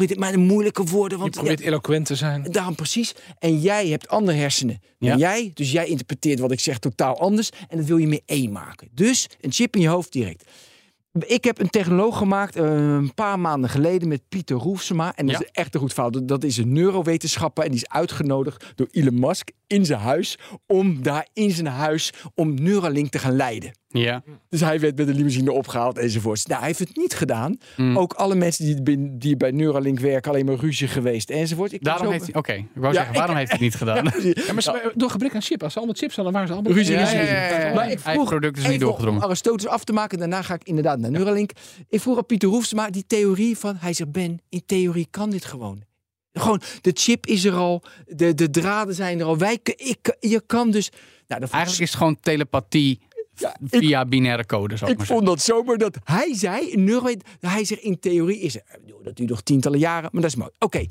je, 0.08 0.16
maar, 0.18 0.32
de 0.32 0.38
moeilijke 0.38 0.84
woorden. 0.84 1.18
Je 1.18 1.24
Want 1.24 1.36
probeert 1.36 1.60
ja, 1.60 1.66
eloquent 1.66 2.06
te 2.06 2.16
zijn. 2.16 2.44
Daarom 2.52 2.76
precies. 2.76 3.16
En 3.40 3.60
jij 3.60 3.88
hebt 3.88 4.08
andere 4.08 4.38
hersenen 4.38 4.82
dan 5.00 5.18
jij. 5.18 5.52
Dus 5.54 5.72
jij 5.72 5.88
interpreteert 5.88 6.40
wat 6.40 6.52
ik 6.52 6.60
zeg 6.60 6.80
totaal 6.80 7.20
anders. 7.20 7.50
En 7.68 7.78
dat 7.78 7.86
wil 7.86 7.98
je 7.98 8.08
meer 8.08 8.22
één 8.26 8.52
maken. 8.52 8.88
Dus 8.92 9.28
een 9.42 9.52
chip 9.52 9.76
in 9.76 9.82
je 9.82 9.88
hoofd 9.88 10.12
direct. 10.12 10.44
Ik 11.26 11.44
heb 11.44 11.60
een 11.60 11.70
technoloog 11.70 12.18
gemaakt 12.18 12.56
eh, 12.56 12.64
een 12.76 13.14
paar 13.14 13.40
maanden 13.40 13.70
geleden 13.70 14.08
met 14.08 14.22
Pieter 14.30 14.58
Roefsema. 14.58 15.16
En 15.16 15.26
dat 15.26 15.36
Ja. 15.40 15.42
is 15.46 15.52
echt 15.52 15.74
een 15.74 15.80
goed 15.82 15.94
verhaal. 15.94 16.12
Dat- 16.12 16.28
Dat 16.28 16.44
is 16.44 16.58
een 16.58 16.72
neurowetenschapper 16.74 17.64
en 17.64 17.72
die 17.72 17.80
is 17.80 17.90
uitgenodigd 17.90 18.72
door 18.76 18.88
Elon 18.92 19.20
Musk 19.20 19.50
in 19.68 19.86
zijn 19.86 20.00
huis. 20.00 20.38
Om 20.68 21.02
daar 21.04 21.28
in 21.34 21.52
zijn 21.52 21.68
huis 21.68 22.14
om 22.36 22.54
Neuralink 22.54 23.10
te 23.12 23.20
gaan 23.20 23.36
leiden. 23.36 23.72
Ja. 23.98 24.24
Dus 24.50 24.60
hij 24.60 24.80
werd 24.80 24.98
met 24.98 25.08
een 25.08 25.16
limousine 25.16 25.52
opgehaald 25.52 25.98
enzovoorts. 25.98 26.46
Nou, 26.46 26.58
hij 26.60 26.68
heeft 26.68 26.80
het 26.80 26.96
niet 26.98 27.14
gedaan. 27.14 27.58
Hmm. 27.76 27.98
Ook 27.98 28.14
alle 28.14 28.36
mensen 28.36 28.66
die, 28.66 28.82
bin- 28.84 29.18
die 29.20 29.38
bij 29.38 29.52
Neuralink 29.52 30.00
werken 30.00 30.32
alleen 30.32 30.46
maar 30.46 30.56
ruzie 30.56 30.88
geweest 30.88 31.30
enzovoort. 31.30 31.74
Ik 31.74 31.84
Daarom 31.84 32.06
zo- 32.06 32.12
heeft 32.12 32.26
hij. 32.26 32.36
Oké, 32.36 32.54
ik 32.54 32.66
wou 32.74 32.94
Ja, 32.94 33.00
zeggen, 33.00 33.14
waarom 33.16 33.38
ik- 33.38 33.50
heeft 33.50 33.52
hij 33.52 33.60
het 33.62 33.70
niet 33.70 33.76
gedaan? 33.84 34.46
Ja, 34.46 34.54
maar 34.54 34.62
ze- 34.62 34.92
door 34.96 35.10
gebrek 35.10 35.36
aan 35.36 35.42
chip. 35.42 35.64
Als 35.64 35.72
ze 35.74 35.78
allemaal 35.78 35.98
chips 35.98 36.16
hadden, 36.16 36.34
waren 36.34 36.48
ze 36.48 36.54
allemaal... 36.54 36.74
Ruzie, 36.74 36.94
Ja, 36.94 37.00
ruzie, 37.00 37.16
ja, 37.16 37.22
ruzie. 37.22 37.36
ja, 37.38 37.60
ja, 37.60 37.68
ja. 37.68 37.74
Maar 37.74 37.84
ik 37.84 37.90
Eigen 37.90 38.12
vroeg 38.14 38.30
product 38.30 38.58
is 38.58 38.68
niet 38.68 38.80
doorgedrongen. 38.80 39.20
om 39.22 39.26
Aristoteles 39.28 39.72
af 39.72 39.84
te 39.84 39.94
maken. 39.94 40.18
Daarna 40.20 40.42
ga 40.42 40.54
ik 40.54 40.64
inderdaad 40.64 41.00
naar 41.00 41.12
Neuralink. 41.12 41.52
Ik 41.90 42.02
vroeg 42.02 42.18
aan 42.18 42.26
Pieter 42.26 42.50
Hoefsema 42.50 42.90
die 42.90 43.04
theorie 43.08 43.58
van... 43.58 43.76
Hij 43.80 43.94
zegt, 43.94 44.12
Ben, 44.12 44.40
in 44.50 44.62
theorie 44.66 45.08
kan 45.12 45.30
dit 45.30 45.46
gewoon. 45.46 45.86
Gewoon, 46.34 46.62
de 46.82 46.92
chip 46.94 47.26
is 47.26 47.44
er 47.46 47.54
al. 47.54 47.84
De, 48.06 48.34
de 48.34 48.50
draden 48.50 48.96
zijn 48.96 49.20
er 49.20 49.26
al. 49.26 49.38
Wij, 49.38 49.60
ik, 49.64 50.16
je 50.20 50.42
kan 50.46 50.72
dus... 50.72 50.90
Nou, 51.28 51.42
dat 51.42 51.50
Eigenlijk 51.50 51.84
is 51.84 51.90
het 51.90 51.98
gewoon 51.98 52.20
telepathie 52.20 53.00
Ja, 53.40 53.56
ik- 53.70 53.80
via 53.80 54.06
binaire 54.06 54.46
code, 54.46 54.76
ik 54.76 54.88
ik 54.88 54.98
maar 54.98 55.06
vond 55.06 55.26
dat 55.26 55.42
zomaar 55.42 55.78
dat 55.78 55.98
hij 56.04 56.34
zei, 56.36 56.76
neuro, 56.76 57.14
hij 57.40 57.66
zegt 57.66 57.82
in 57.82 58.00
theorie 58.00 58.40
is 58.40 58.56
er, 58.56 58.62
ik 58.74 58.82
bedoel, 58.86 59.04
dat 59.04 59.16
duurt 59.16 59.30
nog 59.30 59.42
tientallen 59.42 59.80
jaren, 59.80 60.10
maar 60.12 60.22
dat 60.22 60.32
is 60.32 60.38
mooi. 60.38 60.50
Oké, 60.60 60.86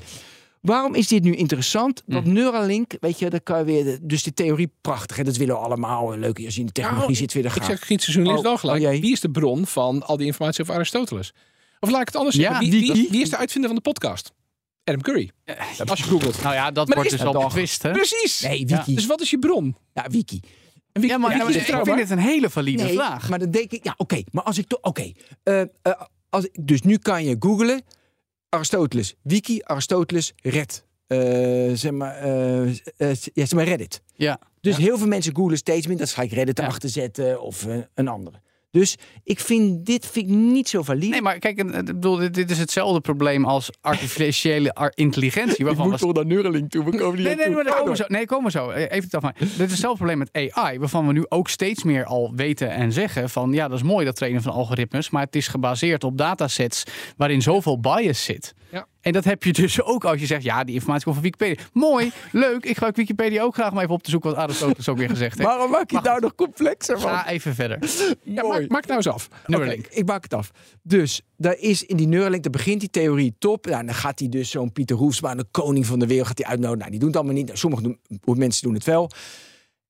waarom 0.61 0.95
is 0.95 1.07
dit 1.07 1.23
nu 1.23 1.35
interessant? 1.35 2.03
Want 2.05 2.25
Hm. 2.25 2.33
Neuralink, 2.33 2.93
weet 2.99 3.19
je, 3.19 3.29
dat 3.29 3.43
kan 3.43 3.57
je 3.59 3.63
weer, 3.65 3.99
dus 4.01 4.23
die 4.23 4.33
theorie 4.33 4.71
prachtig, 4.81 5.17
hè? 5.17 5.23
dat 5.23 5.37
willen 5.37 5.55
we 5.55 5.61
allemaal. 5.61 6.17
Leuk 6.17 6.45
als 6.45 6.53
je 6.53 6.59
in 6.59 6.65
de 6.65 6.71
technologie 6.71 7.05
Nou, 7.05 7.15
zit, 7.17 7.33
weer 7.33 7.45
Ik 7.45 7.51
graag. 7.51 7.65
zeg 7.67 7.79
kritische 7.79 8.11
journalist 8.11 8.43
Oh, 8.43 8.49
wel 8.49 8.57
gelijk. 8.57 8.83
oh 8.95 9.01
wie 9.01 9.11
is 9.11 9.19
de 9.19 9.29
bron 9.31 9.65
van 9.67 10.03
al 10.05 10.17
die 10.17 10.25
informatie 10.25 10.61
over 10.63 10.75
Aristoteles? 10.75 11.33
Of 11.79 11.89
laat 11.89 12.01
ik 12.01 12.07
het 12.07 12.15
anders 12.15 12.35
Ja, 12.35 12.41
zeggen. 12.41 12.59
Wie, 12.69 12.81
die- 12.81 12.93
wie, 12.93 13.07
wie 13.11 13.21
is 13.21 13.29
de 13.29 13.37
uitvinder 13.37 13.69
van 13.69 13.79
de 13.83 13.89
podcast? 13.89 14.31
Adam 14.83 15.01
Curry. 15.01 15.31
Als 15.85 15.99
je 15.99 16.03
googelt. 16.05 16.41
Nou 16.41 16.55
ja, 16.55 16.71
dat 16.71 16.87
Maar 16.87 16.95
wordt 16.95 17.11
is 17.11 17.17
dus 17.17 17.27
het 17.27 17.35
al 17.35 17.43
betwist, 17.43 17.81
hè? 17.83 17.91
Precies. 17.91 18.39
Nee, 18.41 18.65
wiki. 18.65 18.95
Dus 18.95 19.05
wat 19.05 19.21
is 19.21 19.29
je 19.29 19.39
bron? 19.39 19.75
Ja, 19.93 20.05
wiki. 20.09 20.39
En 20.97 21.03
wie, 21.03 21.11
Ja, 21.11 21.17
maar, 21.17 21.37
ja, 21.37 21.47
ik 21.47 21.63
vind 21.83 21.99
het 21.99 22.09
een 22.09 22.17
hele 22.17 22.49
valide 22.49 22.83
Nee, 22.83 22.93
vraag. 22.93 23.29
maar 23.29 23.39
dan 23.39 23.51
denk 23.51 23.71
ik, 23.71 23.83
ja, 23.83 23.93
oké, 23.97 24.23
maar 24.31 24.43
als 24.43 24.57
ik 24.57 24.67
toch, 24.67 24.81
oké, 24.81 25.11
eh, 25.43 25.61
eh, 25.61 25.67
als 26.29 26.47
dus 26.61 26.81
nu 26.81 26.97
kan 26.97 27.23
je 27.23 27.35
googlen 27.39 27.81
Aristoteles, 28.49 29.15
wiki, 29.21 29.61
Aristoteles, 29.63 30.33
red, 30.41 30.85
Eh, 31.07 31.17
zeg 31.73 31.91
maar, 31.91 32.27
ja, 32.97 33.15
zeg 33.33 33.53
maar 33.53 33.63
Reddit. 33.63 34.01
Ja. 34.15 34.39
Dus 34.61 34.77
heel 34.77 34.97
veel 34.97 35.07
mensen 35.07 35.35
googlen 35.35 35.57
steeds 35.57 35.87
meer. 35.87 35.97
Dat 35.97 36.11
ga 36.11 36.21
ik 36.21 36.31
Reddit 36.31 36.59
erachter 36.59 36.89
zetten 36.89 37.41
of 37.41 37.65
een 37.93 38.07
andere. 38.07 38.41
Dus 38.71 38.95
ik 39.23 39.39
vind 39.39 39.85
dit 39.85 40.05
vind 40.05 40.29
ik 40.29 40.35
niet 40.35 40.69
zo 40.69 40.83
valide. 40.83 41.07
Nee, 41.07 41.21
maar 41.21 41.39
kijk, 41.39 41.57
ik 41.59 41.85
bedoel, 41.85 42.15
dit, 42.15 42.33
dit 42.33 42.51
is 42.51 42.57
hetzelfde 42.59 42.99
probleem 43.01 43.45
als 43.45 43.69
artificiële 43.81 44.73
ar- 44.73 44.91
intelligentie. 44.95 45.65
Waarvan 45.65 45.89
we 45.89 45.97
toch 45.97 46.13
naar 46.13 46.25
Neuralink 46.25 46.69
toe. 46.71 46.83
We 46.85 46.97
komen 46.97 47.21
Nee, 47.23 47.35
nee, 47.35 47.49
maar 47.49 47.63
daar 47.63 47.73
komen 47.75 47.91
we 47.91 47.97
zo. 47.97 48.03
Nee, 48.07 48.25
komen 48.25 48.45
we 48.45 48.51
zo. 48.51 48.69
Eh, 48.69 48.81
Even 48.81 49.03
het 49.03 49.15
af 49.15 49.21
maar. 49.21 49.35
Dit 49.39 49.49
is 49.49 49.57
hetzelfde 49.57 49.97
probleem 49.97 50.17
met 50.17 50.29
AI, 50.55 50.79
waarvan 50.79 51.07
we 51.07 51.13
nu 51.13 51.25
ook 51.29 51.49
steeds 51.49 51.83
meer 51.83 52.05
al 52.05 52.31
weten 52.35 52.69
en 52.69 52.91
zeggen 52.91 53.29
van 53.29 53.51
ja, 53.51 53.67
dat 53.67 53.77
is 53.77 53.83
mooi 53.83 54.05
dat 54.05 54.15
trainen 54.15 54.41
van 54.41 54.51
algoritmes, 54.53 55.09
maar 55.09 55.23
het 55.23 55.35
is 55.35 55.47
gebaseerd 55.47 56.03
op 56.03 56.17
datasets 56.17 56.83
waarin 57.17 57.41
zoveel 57.41 57.79
bias 57.79 58.23
zit. 58.23 58.53
Ja. 58.71 58.87
En 59.01 59.13
dat 59.13 59.23
heb 59.23 59.43
je 59.43 59.53
dus 59.53 59.81
ook 59.93 60.05
als 60.05 60.19
je 60.19 60.25
zegt, 60.25 60.43
ja, 60.43 60.63
die 60.63 60.75
informatie 60.75 61.03
komt 61.03 61.15
van 61.15 61.23
Wikipedia. 61.23 61.63
Mooi, 61.73 62.11
leuk. 62.31 62.65
Ik 62.65 62.73
gebruik 62.73 62.95
Wikipedia 62.95 63.43
ook 63.43 63.53
graag 63.53 63.71
om 63.71 63.79
even 63.79 63.93
op 63.93 64.03
te 64.03 64.09
zoeken 64.09 64.29
wat 64.29 64.39
Aristoteles 64.39 64.89
ook 64.89 64.97
weer 64.97 65.09
gezegd 65.09 65.37
heeft. 65.37 65.49
Waarom 65.49 65.71
maak 65.71 65.89
je 65.89 65.95
het 65.95 66.05
nou 66.05 66.19
nog 66.19 66.35
complexer 66.35 66.99
van? 66.99 67.11
Ga 67.11 67.27
even 67.27 67.55
verder. 67.55 67.79
Ja, 68.23 68.43
maak, 68.43 68.69
maak 68.69 68.79
het 68.79 68.87
nou 68.87 68.97
eens 68.97 69.07
af. 69.07 69.29
Neuralink. 69.45 69.87
Ik 69.87 70.05
maak 70.05 70.23
het 70.23 70.33
af. 70.33 70.51
Dus 70.81 71.21
daar 71.37 71.57
is 71.57 71.83
in 71.83 71.97
die 71.97 72.07
Neuralink, 72.07 72.43
daar 72.43 72.51
begint 72.51 72.79
die 72.79 72.89
theorie 72.89 73.35
top. 73.39 73.65
Nou, 73.65 73.85
dan 73.85 73.95
gaat 73.95 74.19
hij 74.19 74.29
dus 74.29 74.49
zo'n 74.49 74.71
Pieter 74.71 74.95
Hoefsma, 74.95 75.35
de 75.35 75.45
koning 75.51 75.85
van 75.85 75.99
de 75.99 76.07
wereld, 76.07 76.27
gaat 76.27 76.37
hij 76.37 76.47
uitnodigen. 76.47 76.79
Nou, 76.79 76.91
die 76.91 76.99
doen 76.99 77.09
het 77.09 77.17
allemaal 77.17 77.35
niet. 77.35 77.45
Nou, 77.45 77.57
sommige 77.57 77.81
doen, 77.81 78.37
mensen 78.37 78.63
doen 78.63 78.73
het 78.73 78.83
wel. 78.83 79.11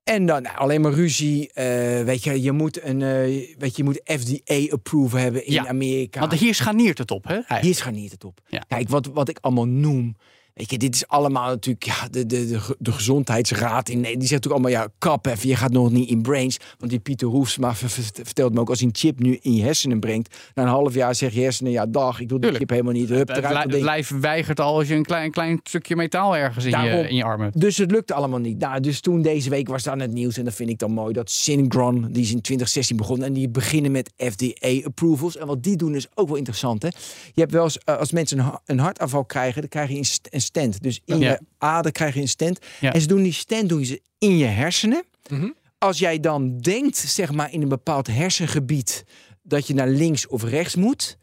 En 0.07 0.25
dan 0.25 0.41
nou, 0.41 0.57
alleen 0.57 0.81
maar 0.81 0.91
ruzie. 0.93 1.51
eh, 1.53 2.03
weet 2.03 2.23
je, 2.23 2.41
je 2.41 2.51
moet 2.51 2.83
een 2.83 3.01
eh, 3.01 3.09
weet 3.57 3.57
je, 3.59 3.71
je 3.75 3.83
moet 3.83 4.01
FDA-approval 4.05 5.19
hebben 5.19 5.45
in 5.45 5.53
Ja, 5.53 5.67
Amerika. 5.67 6.19
Want 6.19 6.33
hier 6.33 6.53
scharniert 6.55 6.97
het 6.97 7.11
op, 7.11 7.23
hè? 7.23 7.33
eigenlijk. 7.33 7.63
Hier 7.63 7.75
scharniert 7.75 8.11
het 8.11 8.23
op. 8.23 8.39
Ja. 8.47 8.63
Kijk, 8.67 8.89
wat, 8.89 9.05
wat 9.13 9.29
ik 9.29 9.37
allemaal 9.41 9.67
noem. 9.67 10.15
Weet 10.57 10.71
je, 10.71 10.77
dit 10.77 10.95
is 10.95 11.07
allemaal 11.07 11.47
natuurlijk 11.49 11.83
ja, 11.85 12.07
de, 12.11 12.25
de, 12.25 12.47
de, 12.47 12.75
de 12.79 12.91
gezondheidsraad 12.91 13.89
in. 13.89 14.01
Die 14.01 14.09
zegt 14.11 14.19
natuurlijk 14.31 14.53
allemaal, 14.53 14.71
ja, 14.71 14.87
kap 14.97 15.25
even, 15.25 15.49
je 15.49 15.55
gaat 15.55 15.71
nog 15.71 15.91
niet 15.91 16.09
in 16.09 16.21
brains. 16.21 16.57
Want 16.77 16.91
die 16.91 16.99
Pieter 16.99 17.27
Hoefsma 17.27 17.75
ver- 17.75 17.89
ver- 17.89 18.03
vertelt 18.25 18.53
me 18.53 18.59
ook, 18.59 18.69
als 18.69 18.81
een 18.81 18.89
chip 18.91 19.19
nu 19.19 19.37
in 19.41 19.53
je 19.53 19.63
hersenen 19.63 19.99
brengt, 19.99 20.35
na 20.53 20.63
een 20.63 20.69
half 20.69 20.93
jaar 20.93 21.15
zeg 21.15 21.33
je 21.33 21.41
hersenen, 21.41 21.71
ja, 21.71 21.85
dag, 21.85 22.19
ik 22.19 22.29
wil 22.29 22.39
die 22.39 22.39
Tuurlijk. 22.39 22.57
chip 22.57 22.69
helemaal 22.69 22.93
niet. 22.93 23.09
Hup, 23.09 23.27
Het, 23.27 23.81
lijf 23.81 24.09
weigert 24.19 24.59
al 24.59 24.75
als 24.77 24.87
je 24.87 24.95
een 24.95 25.05
klein, 25.05 25.31
klein 25.31 25.59
stukje 25.63 25.95
metaal 25.95 26.35
ergens 26.37 26.65
in, 26.65 26.71
Daarom. 26.71 26.99
je, 27.01 27.09
in 27.09 27.15
je 27.15 27.23
arm 27.23 27.41
hebt. 27.41 27.59
Dus 27.59 27.77
het 27.77 27.91
lukte 27.91 28.13
allemaal 28.13 28.39
niet. 28.39 28.57
Nou, 28.59 28.79
dus 28.79 28.99
toen 28.99 29.21
deze 29.21 29.49
week 29.49 29.67
was 29.67 29.83
dan 29.83 29.99
het 29.99 30.11
nieuws. 30.13 30.37
En 30.37 30.43
dat 30.45 30.53
vind 30.53 30.69
ik 30.69 30.79
dan 30.79 30.91
mooi. 30.91 31.13
Dat 31.13 31.31
Syncron, 31.31 32.01
die 32.11 32.23
is 32.23 32.31
in 32.31 32.41
2016 32.41 32.97
begonnen. 32.97 33.27
En 33.27 33.33
die 33.33 33.49
beginnen 33.49 33.91
met 33.91 34.11
FDA-approvals. 34.17 35.37
En 35.37 35.47
wat 35.47 35.63
die 35.63 35.75
doen 35.75 35.95
is 35.95 36.07
ook 36.13 36.27
wel 36.27 36.37
interessant. 36.37 36.81
Hè? 36.81 36.87
Je 37.33 37.41
hebt 37.41 37.51
wel 37.51 37.63
eens, 37.63 37.77
eh, 37.77 37.97
als 37.97 38.11
mensen 38.11 38.37
een, 38.39 38.43
ha- 38.45 38.61
een 38.65 38.79
hartaanval 38.79 39.25
krijgen, 39.25 39.59
dan 39.61 39.69
krijg 39.69 39.89
je 39.89 39.97
een 39.97 40.41
stent. 40.47 40.81
Dus 40.83 41.01
in 41.05 41.19
Ja. 41.19 41.29
je 41.31 41.39
ader 41.57 41.91
krijg 41.91 42.13
je 42.13 42.21
een 42.21 42.27
stent. 42.27 42.59
Ja. 42.79 42.93
En 42.93 43.01
ze 43.01 43.07
doen 43.07 43.23
die 43.23 43.33
stent 43.33 43.69
doen 43.69 43.85
ze 43.85 44.01
in 44.17 44.37
je 44.37 44.45
hersenen. 44.45 45.03
Mhm. 45.29 45.49
Als 45.77 45.99
jij 45.99 46.19
dan 46.19 46.57
denkt, 46.57 46.97
zeg 46.97 47.31
maar, 47.31 47.53
in 47.53 47.61
een 47.61 47.69
bepaald 47.69 48.07
hersengebied 48.07 49.03
dat 49.43 49.67
je 49.67 49.73
naar 49.73 49.87
links 49.89 50.27
of 50.27 50.43
rechts 50.43 50.75
moet. 50.75 51.17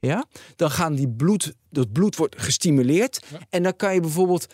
Ja, 0.00 0.26
dan 0.56 0.70
gaan 0.70 0.94
die 0.94 1.08
bloed, 1.08 1.54
dat 1.70 1.92
bloed 1.92 2.16
wordt 2.16 2.40
gestimuleerd. 2.42 3.20
En 3.50 3.62
dan 3.62 3.76
kan 3.76 3.94
je 3.94 4.00
bijvoorbeeld 4.00 4.46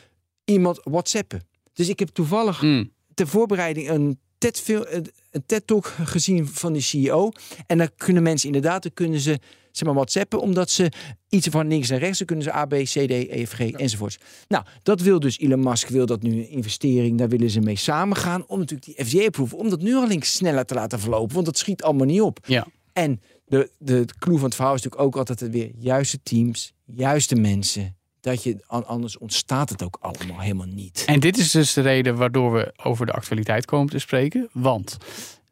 iemand 0.44 0.80
whatsappen. 0.84 1.42
Dus 1.72 1.88
ik 1.88 1.98
heb 1.98 2.08
toevallig 2.08 2.62
Mm. 2.62 2.90
ter 3.14 3.26
voorbereiding 3.28 3.88
een 3.90 4.18
TED, 4.38 4.60
fil- 4.60 4.86
een 5.30 5.46
TED 5.46 5.66
Talk 5.66 5.86
gezien 6.04 6.46
van 6.48 6.72
de 6.72 6.80
CEO. 6.80 7.30
En 7.66 7.78
dan 7.78 7.88
kunnen 7.96 8.22
mensen 8.22 8.46
inderdaad, 8.46 8.82
dan 8.82 8.92
kunnen 8.94 9.20
ze 9.20 9.38
zeg 9.76 9.86
maar 9.86 9.96
whatsappen, 9.96 10.40
omdat 10.40 10.70
ze 10.70 10.92
iets 11.28 11.46
van 11.50 11.68
links 11.68 11.90
en 11.90 11.98
rechts, 11.98 12.18
dan 12.18 12.26
kunnen 12.26 12.44
ze 12.44 12.54
A, 12.54 12.66
B, 12.66 12.72
C, 12.72 12.88
D, 12.88 13.10
E, 13.10 13.44
F, 13.46 13.52
G 13.52 13.60
enzovoorts. 13.60 14.18
Nou, 14.48 14.64
dat 14.82 15.00
wil 15.00 15.20
dus 15.20 15.38
Elon 15.38 15.60
Musk, 15.60 15.88
wil 15.88 16.06
dat 16.06 16.22
nu 16.22 16.30
een 16.30 16.48
investering, 16.48 17.18
daar 17.18 17.28
willen 17.28 17.50
ze 17.50 17.60
mee 17.60 17.76
samengaan, 17.76 18.44
om 18.46 18.58
natuurlijk 18.58 18.96
die 18.96 19.06
FDA-approval, 19.06 19.58
om 19.58 19.68
dat 19.68 19.82
nu 19.82 19.94
al 19.94 20.06
links 20.06 20.34
sneller 20.34 20.64
te 20.64 20.74
laten 20.74 21.00
verlopen, 21.00 21.34
want 21.34 21.46
dat 21.46 21.58
schiet 21.58 21.82
allemaal 21.82 22.06
niet 22.06 22.20
op. 22.20 22.38
Ja. 22.46 22.66
En 22.92 23.20
de, 23.46 23.70
de, 23.78 24.04
clue 24.18 24.36
van 24.36 24.44
het 24.44 24.54
verhaal 24.54 24.74
is 24.74 24.82
natuurlijk 24.82 25.16
ook 25.16 25.28
altijd 25.28 25.50
weer 25.50 25.70
juiste 25.78 26.22
teams, 26.22 26.72
juiste 26.84 27.34
mensen. 27.34 27.96
Dat 28.20 28.42
je, 28.42 28.56
an- 28.66 28.86
anders 28.86 29.18
ontstaat 29.18 29.68
het 29.68 29.82
ook 29.82 29.98
allemaal 30.00 30.40
helemaal 30.40 30.66
niet. 30.66 31.04
En 31.06 31.20
dit 31.20 31.38
is 31.38 31.50
dus 31.50 31.72
de 31.72 31.80
reden 31.80 32.16
waardoor 32.16 32.52
we 32.52 32.72
over 32.82 33.06
de 33.06 33.12
actualiteit 33.12 33.64
komen 33.64 33.90
te 33.90 33.98
spreken. 33.98 34.48
Want 34.52 34.96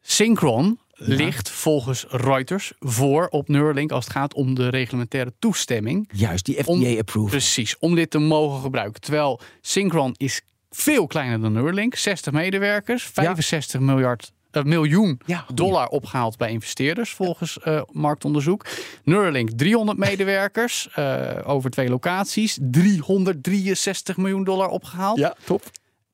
Synchron 0.00 0.78
ligt 1.04 1.50
volgens 1.50 2.04
Reuters 2.08 2.72
voor 2.78 3.26
op 3.30 3.48
Neuralink 3.48 3.92
als 3.92 4.04
het 4.04 4.12
gaat 4.12 4.34
om 4.34 4.54
de 4.54 4.68
reglementaire 4.68 5.32
toestemming. 5.38 6.08
Juist, 6.12 6.44
die 6.44 6.62
FDA-approval. 6.62 7.30
Precies, 7.30 7.78
om 7.78 7.94
dit 7.94 8.10
te 8.10 8.18
mogen 8.18 8.60
gebruiken. 8.60 9.00
Terwijl 9.00 9.40
Synchron 9.60 10.14
is 10.16 10.40
veel 10.70 11.06
kleiner 11.06 11.40
dan 11.40 11.52
Neuralink. 11.52 11.94
60 11.94 12.32
medewerkers, 12.32 13.02
65 13.02 13.80
miljard, 13.80 14.32
eh, 14.50 14.62
miljoen 14.62 15.20
Ja, 15.26 15.44
dollar 15.54 15.88
opgehaald 15.88 16.36
bij 16.36 16.50
investeerders 16.50 17.12
volgens 17.12 17.58
eh, 17.58 17.82
marktonderzoek. 17.90 18.66
Neuralink 19.04 19.50
300 19.50 19.98
medewerkers 20.08 20.88
eh, 20.94 21.30
over 21.44 21.70
twee 21.70 21.88
locaties. 21.88 22.58
363 22.60 24.16
miljoen 24.16 24.44
dollar 24.44 24.68
opgehaald. 24.68 25.18
Ja, 25.18 25.36
top. 25.44 25.62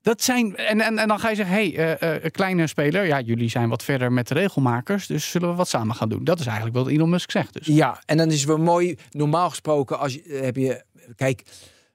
Dat 0.03 0.23
zijn, 0.23 0.57
en, 0.57 0.81
en, 0.81 0.99
en 0.99 1.09
dan 1.09 1.19
ga 1.21 1.29
je 1.29 1.35
zeggen, 1.37 1.55
hé, 1.55 1.71
hey, 1.71 1.97
eh, 1.99 2.25
eh, 2.25 2.31
kleine 2.33 2.67
speler, 2.67 3.07
ja, 3.07 3.21
jullie 3.21 3.49
zijn 3.51 3.69
wat 3.69 3.83
verder 3.85 4.13
met 4.13 4.29
de 4.29 4.35
regelmakers, 4.35 5.07
dus 5.07 5.31
zullen 5.31 5.49
we 5.49 5.55
wat 5.55 5.69
samen 5.69 5.95
gaan 5.95 6.09
doen. 6.09 6.25
Dat 6.25 6.41
is 6.41 6.47
eigenlijk 6.47 6.77
wat 6.77 6.89
Elon 6.89 7.11
Musk 7.11 7.31
zegt. 7.31 7.53
Dus. 7.53 7.67
Ja, 7.67 8.03
en 8.07 8.17
dan 8.17 8.29
is 8.31 8.39
het 8.39 8.49
wel 8.49 8.59
mooi, 8.59 8.97
normaal 9.11 9.49
gesproken, 9.49 9.99
als 9.99 10.15
je, 10.15 10.23
eh, 10.23 10.41
heb 10.41 10.57
je, 10.57 10.83
kijk, 11.17 11.43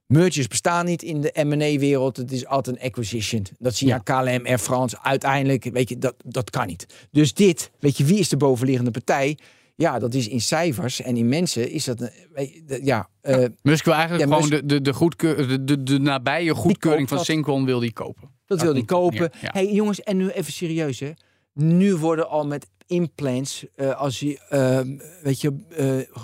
mergers 0.07 0.47
bestaan 0.47 0.85
niet 0.85 1.03
in 1.03 1.21
de 1.21 1.43
M&A-wereld. 1.43 2.17
Het 2.17 2.31
is 2.31 2.45
altijd 2.45 2.75
een 2.75 2.81
acquisition. 2.83 3.45
Dat 3.59 3.75
zie 3.75 3.87
je 3.87 3.93
Ja. 3.93 4.01
aan 4.05 4.23
KLM, 4.23 4.45
Air 4.45 4.57
France. 4.57 4.97
Uiteindelijk, 5.01 5.63
weet 5.63 5.89
je, 5.89 5.97
dat, 5.97 6.15
dat 6.25 6.49
kan 6.49 6.67
niet. 6.67 7.07
Dus 7.11 7.33
dit, 7.33 7.71
weet 7.79 7.97
je, 7.97 8.03
wie 8.03 8.19
is 8.19 8.29
de 8.29 8.37
bovenliggende 8.37 8.91
partij? 8.91 9.37
Ja, 9.75 9.99
dat 9.99 10.13
is 10.13 10.27
in 10.27 10.41
cijfers 10.41 11.01
en 11.01 11.17
in 11.17 11.27
mensen 11.29 11.69
is 11.71 11.83
dat, 11.85 11.97
de- 11.97 12.79
ja, 12.83 13.09
eh, 13.21 13.45
Musk 13.61 13.85
wil 13.85 13.93
eigenlijk 13.93 14.29
Ja, 14.29 14.35
gewoon 14.35 14.49
Musk- 14.49 14.61
de, 14.61 14.65
de, 14.75 14.81
de, 14.81 14.93
goedkeur, 14.93 15.47
de, 15.47 15.63
de, 15.63 15.83
de 15.83 15.99
nabije 15.99 16.53
goedkeuring 16.55 17.07
van 17.07 17.17
dat. 17.17 17.25
Synchron 17.25 17.65
wil 17.65 17.79
die 17.79 17.93
kopen. 17.93 18.29
dat 18.45 18.61
wil 18.61 18.73
die 18.73 18.85
kopen. 18.85 19.29
ja. 19.41 19.49
hey, 19.53 19.71
jongens, 19.73 20.01
en 20.01 20.17
nu 20.17 20.29
even 20.29 20.53
serieus, 20.53 20.99
hè. 20.99 21.11
Nu 21.53 21.95
worden 21.95 22.29
al 22.29 22.45
met 22.47 22.69
implants, 22.87 23.65
eh, 23.75 23.95
als 24.01 24.19
je, 24.19 24.39
eh, 24.49 24.79
weet 25.23 25.41
je, 25.41 25.65
eh, 25.69 26.15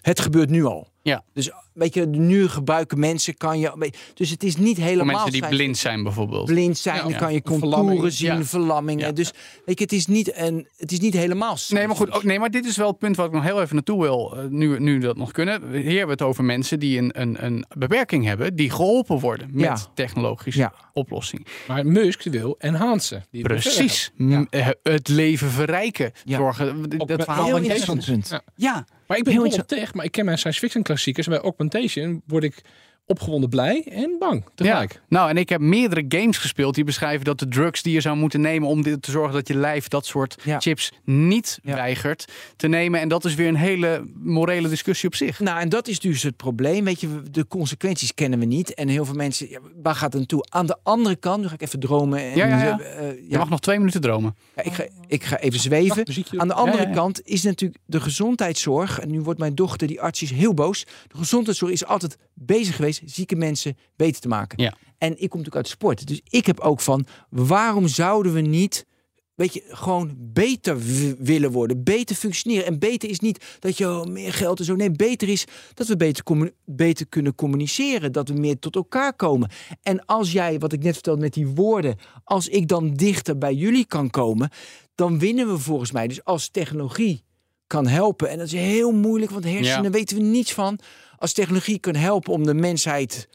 het 0.00 0.20
gebeurt 0.20 0.50
nu 0.50 0.64
al. 0.64 0.92
Ja. 1.04 1.22
Dus 1.32 1.50
weet 1.72 1.94
je, 1.94 2.06
nu 2.06 2.48
gebruiken 2.48 2.98
mensen 2.98 3.36
kan 3.36 3.58
je, 3.58 3.92
dus 4.14 4.30
het 4.30 4.42
is 4.42 4.56
niet 4.56 4.76
helemaal 4.76 5.04
Voor 5.04 5.14
mensen 5.30 5.32
die 5.32 5.48
blind 5.48 5.76
zijn 5.76 6.02
bijvoorbeeld. 6.02 6.44
blind 6.46 6.78
zijn, 6.78 6.96
Ja, 6.96 7.02
dan 7.02 7.10
ja. 7.10 7.18
kan 7.18 7.32
je 7.32 7.42
contouren 7.42 8.12
zien, 8.12 8.36
Ja. 8.36 8.44
verlammingen. 8.44 9.06
Ja. 9.06 9.12
Dus 9.12 9.32
weet 9.64 9.78
je, 9.78 9.84
het 9.84 9.92
is 9.92 10.06
niet 10.06 10.36
een, 10.36 10.68
het 10.76 10.92
is 10.92 11.00
niet 11.00 11.14
helemaal. 11.14 11.56
Nee 11.68 11.86
maar, 11.86 11.96
goed, 11.96 12.10
ook, 12.12 12.22
nee, 12.24 12.38
maar 12.38 12.50
dit 12.50 12.64
is 12.66 12.76
wel 12.76 12.88
het 12.88 12.98
punt 12.98 13.16
wat 13.16 13.26
ik 13.26 13.32
nog 13.32 13.42
heel 13.42 13.60
even 13.62 13.74
naartoe 13.74 14.00
wil, 14.02 14.36
eh, 14.36 14.44
nu, 14.48 14.78
nu 14.80 14.94
we 14.98 15.04
dat 15.04 15.16
nog 15.16 15.30
kunnen. 15.32 15.70
Hier 15.72 15.82
hebben 15.84 16.06
we 16.06 16.10
het 16.12 16.22
over 16.22 16.44
mensen 16.44 16.78
die 16.80 16.98
een, 16.98 17.20
een, 17.20 17.44
een 17.44 17.64
beperking 17.78 18.24
hebben, 18.24 18.56
die 18.56 18.70
geholpen 18.70 19.18
worden 19.18 19.48
met 19.52 19.62
Ja. 19.64 19.78
technologische 19.94 20.60
Ja. 20.60 20.72
oplossingen. 20.92 21.46
Maar 21.68 21.86
Musk 21.86 22.22
wil 22.22 22.54
enhancen. 22.58 23.24
Die 23.30 23.42
Precies. 23.42 24.12
Eh, 24.50 24.68
Het 24.82 25.08
leven 25.08 25.50
verrijken. 25.50 26.12
Ja. 26.24 26.36
Zorgen. 26.36 26.82
Dat 26.88 27.22
verhaal 27.24 27.56
interessant 27.56 28.04
punt. 28.04 28.40
Ja. 28.56 28.84
Maar 29.14 29.32
ik 29.32 29.38
ben 29.38 29.50
Heel 29.50 29.64
tech, 29.64 29.94
maar 29.94 30.04
ik 30.04 30.12
ken 30.12 30.24
mijn 30.24 30.38
science 30.38 30.58
fiction 30.58 30.82
klassiekers. 30.82 31.26
En 31.26 31.32
bij 31.32 31.42
Augmentation 31.42 32.22
word 32.26 32.44
ik 32.44 32.62
opgewonden 33.06 33.48
blij 33.50 33.84
en 33.90 34.16
bang 34.18 34.44
tegelijk. 34.54 34.92
Ja. 34.92 35.00
Nou, 35.08 35.28
en 35.30 35.36
ik 35.36 35.48
heb 35.48 35.60
meerdere 35.60 36.04
games 36.08 36.36
gespeeld 36.38 36.74
die 36.74 36.84
beschrijven 36.84 37.24
dat 37.24 37.38
de 37.38 37.48
drugs 37.48 37.82
die 37.82 37.92
je 37.92 38.00
zou 38.00 38.16
moeten 38.16 38.40
nemen 38.40 38.68
om 38.68 38.82
dit 38.82 39.02
te 39.02 39.10
zorgen 39.10 39.32
dat 39.32 39.48
je 39.48 39.54
lijf 39.56 39.88
dat 39.88 40.06
soort 40.06 40.36
Ja. 40.44 40.60
chips 40.60 40.92
niet 41.04 41.58
Ja. 41.62 41.74
weigert 41.74 42.24
te 42.56 42.68
nemen. 42.68 43.00
En 43.00 43.08
dat 43.08 43.24
is 43.24 43.34
weer 43.34 43.48
een 43.48 43.54
hele 43.56 44.10
morele 44.14 44.68
discussie 44.68 45.08
op 45.08 45.14
zich. 45.14 45.40
Nou, 45.40 45.60
en 45.60 45.68
dat 45.68 45.88
is 45.88 46.00
dus 46.00 46.22
het 46.22 46.36
probleem. 46.36 46.84
Weet 46.84 47.00
je, 47.00 47.22
de 47.30 47.46
consequenties 47.46 48.14
kennen 48.14 48.38
we 48.38 48.44
niet. 48.44 48.74
En 48.74 48.88
heel 48.88 49.04
veel 49.04 49.14
mensen, 49.14 49.48
ja, 49.50 49.58
waar 49.82 49.94
gaat 49.94 50.10
het 50.12 50.18
naartoe? 50.18 50.44
Aan 50.50 50.66
de 50.66 50.76
andere 50.82 51.16
kant, 51.16 51.42
nu 51.42 51.48
ga 51.48 51.54
ik 51.54 51.62
even 51.62 51.80
dromen. 51.80 52.18
En, 52.18 52.36
Ja, 52.36 52.78
eh, 52.80 53.08
Je 53.28 53.38
mag 53.38 53.48
nog 53.48 53.60
twee 53.60 53.78
minuten 53.78 54.00
dromen. 54.00 54.36
Ja, 54.56 54.62
ik, 54.62 54.72
ga, 54.72 54.84
ik 55.06 55.24
ga 55.24 55.38
even 55.38 55.60
zweven. 55.60 56.02
muziekje. 56.06 56.38
Aan 56.38 56.48
de 56.48 56.54
andere 56.54 56.90
kant 56.90 57.20
is 57.24 57.42
natuurlijk 57.42 57.80
de 57.86 58.00
gezondheidszorg. 58.00 58.98
En 59.00 59.10
nu 59.10 59.20
wordt 59.20 59.38
mijn 59.40 59.54
dochter, 59.54 59.86
die 59.86 60.00
arts, 60.00 60.22
is 60.22 60.30
heel 60.30 60.54
boos. 60.54 60.84
De 61.08 61.16
gezondheidszorg 61.16 61.72
is 61.72 61.84
altijd 61.86 62.16
bezig 62.34 62.76
geweest 62.76 62.93
zieke 63.04 63.36
mensen 63.36 63.76
beter 63.96 64.20
te 64.20 64.28
maken. 64.28 64.62
Ja. 64.62 64.74
En 64.98 65.10
ik 65.10 65.16
kom 65.16 65.38
natuurlijk 65.38 65.56
uit 65.56 65.68
sport. 65.68 66.06
Dus 66.06 66.20
ik 66.28 66.46
heb 66.46 66.60
ook 66.60 66.80
van, 66.80 67.06
waarom 67.30 67.88
zouden 67.88 68.32
we 68.32 68.40
niet 68.40 68.86
weet 69.34 69.54
je, 69.54 69.64
gewoon 69.68 70.14
beter 70.18 70.78
willen 71.18 71.50
worden, 71.50 71.84
beter 71.84 72.16
functioneren. 72.16 72.66
En 72.66 72.78
beter 72.78 73.08
is 73.08 73.20
niet 73.20 73.44
dat 73.58 73.78
je 73.78 73.88
oh, 73.88 74.04
meer 74.04 74.32
geld 74.32 74.58
en 74.58 74.64
zo. 74.64 74.74
Nee, 74.74 74.90
beter 74.90 75.28
is 75.28 75.44
dat 75.74 75.86
we 75.86 75.96
beter, 75.96 76.52
beter 76.64 77.06
kunnen 77.08 77.34
communiceren, 77.34 78.12
dat 78.12 78.28
we 78.28 78.34
meer 78.34 78.58
tot 78.58 78.74
elkaar 78.74 79.14
komen. 79.14 79.50
En 79.82 80.04
als 80.04 80.32
jij, 80.32 80.58
wat 80.58 80.72
ik 80.72 80.82
net 80.82 80.94
vertelde 80.94 81.20
met 81.20 81.32
die 81.32 81.46
woorden, 81.46 81.96
als 82.24 82.48
ik 82.48 82.68
dan 82.68 82.94
dichter 82.94 83.38
bij 83.38 83.54
jullie 83.54 83.86
kan 83.86 84.10
komen, 84.10 84.50
dan 84.94 85.18
winnen 85.18 85.48
we 85.48 85.58
volgens 85.58 85.92
mij. 85.92 86.08
Dus 86.08 86.24
als 86.24 86.48
technologie 86.48 87.24
kan 87.66 87.86
helpen, 87.86 88.28
en 88.28 88.38
dat 88.38 88.46
is 88.46 88.52
heel 88.52 88.92
moeilijk, 88.92 89.30
want 89.30 89.44
hersenen 89.44 89.82
Ja. 89.82 89.90
weten 89.90 90.16
we 90.16 90.22
niets 90.22 90.52
van. 90.52 90.78
Als 91.24 91.32
technologie 91.32 91.78
kan 91.78 91.94
helpen 91.94 92.32
om 92.32 92.44
de 92.44 92.54
mensheid 92.54 93.28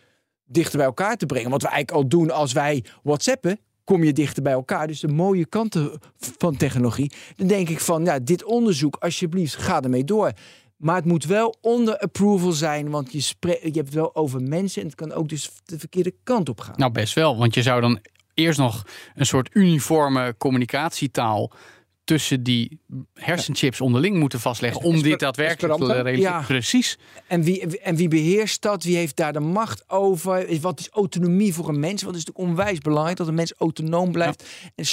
dichter 0.45 0.77
bij 0.77 0.85
elkaar 0.85 1.17
te 1.17 1.25
brengen. 1.25 1.49
Wat 1.49 1.61
we 1.61 1.67
eigenlijk 1.67 1.97
al 1.97 2.09
doen 2.09 2.31
als 2.31 2.53
wij 2.53 2.83
WhatsAppen, 3.03 3.59
kom 3.83 4.03
je 4.03 4.13
dichter 4.13 4.43
bij 4.43 4.53
elkaar. 4.53 4.87
Dus 4.87 4.99
de 4.99 5.07
mooie 5.07 5.45
kanten 5.45 5.99
van 6.17 6.57
technologie. 6.57 7.11
Dan 7.35 7.47
denk 7.47 7.69
ik 7.69 7.79
van, 7.79 8.03
ja, 8.03 8.19
dit 8.19 8.43
onderzoek, 8.43 8.95
alsjeblieft, 8.95 9.55
ga 9.55 9.81
ermee 9.81 10.03
door. 10.03 10.31
Maar 10.77 10.95
het 10.95 11.05
moet 11.05 11.25
wel 11.25 11.55
onder 11.61 11.97
approval 11.97 12.51
zijn, 12.51 12.89
want 12.89 13.11
je, 13.11 13.35
je 13.39 13.57
hebt 13.61 13.75
het 13.75 13.93
wel 13.93 14.15
over 14.15 14.41
mensen 14.41 14.81
en 14.81 14.87
het 14.87 14.97
kan 14.97 15.11
ook 15.11 15.29
dus 15.29 15.51
de 15.65 15.79
verkeerde 15.79 16.13
kant 16.23 16.49
op 16.49 16.59
gaan. 16.59 16.75
Nou, 16.77 16.91
best 16.91 17.13
wel. 17.13 17.37
Want 17.37 17.53
je 17.53 17.61
zou 17.61 17.81
dan 17.81 17.99
eerst 18.33 18.59
nog 18.59 18.85
een 19.15 19.25
soort 19.25 19.49
uniforme 19.53 20.35
communicatietaal 20.37 21.51
tussen 22.09 22.43
die 22.43 22.79
hersenchips 23.13 23.81
onderling 23.81 24.17
moeten 24.17 24.39
vastleggen 24.39 24.81
om 24.81 25.01
dit 25.01 25.19
daadwerkelijk 25.19 25.79
te 25.79 25.85
realiseren. 25.85 26.19
Ja. 26.19 26.41
Precies. 26.41 26.97
En 27.27 27.43
wie, 27.43 27.79
en 27.79 27.95
wie 27.95 28.07
beheerst 28.07 28.61
dat? 28.61 28.83
Wie 28.83 28.95
heeft 28.95 29.15
daar 29.15 29.33
de 29.33 29.39
macht 29.39 29.89
over? 29.89 30.59
Wat 30.61 30.79
is 30.79 30.89
autonomie 30.89 31.53
voor 31.53 31.69
een 31.69 31.79
mens? 31.79 32.01
Want 32.03 32.15
het 32.15 32.25
is 32.25 32.25
natuurlijk 32.25 32.59
onwijs 32.59 32.77
belangrijk 32.77 33.17
dat 33.17 33.27
een 33.27 33.33
mens 33.33 33.53
autonoom 33.57 34.11
blijft. 34.11 34.43
En, 34.75 34.85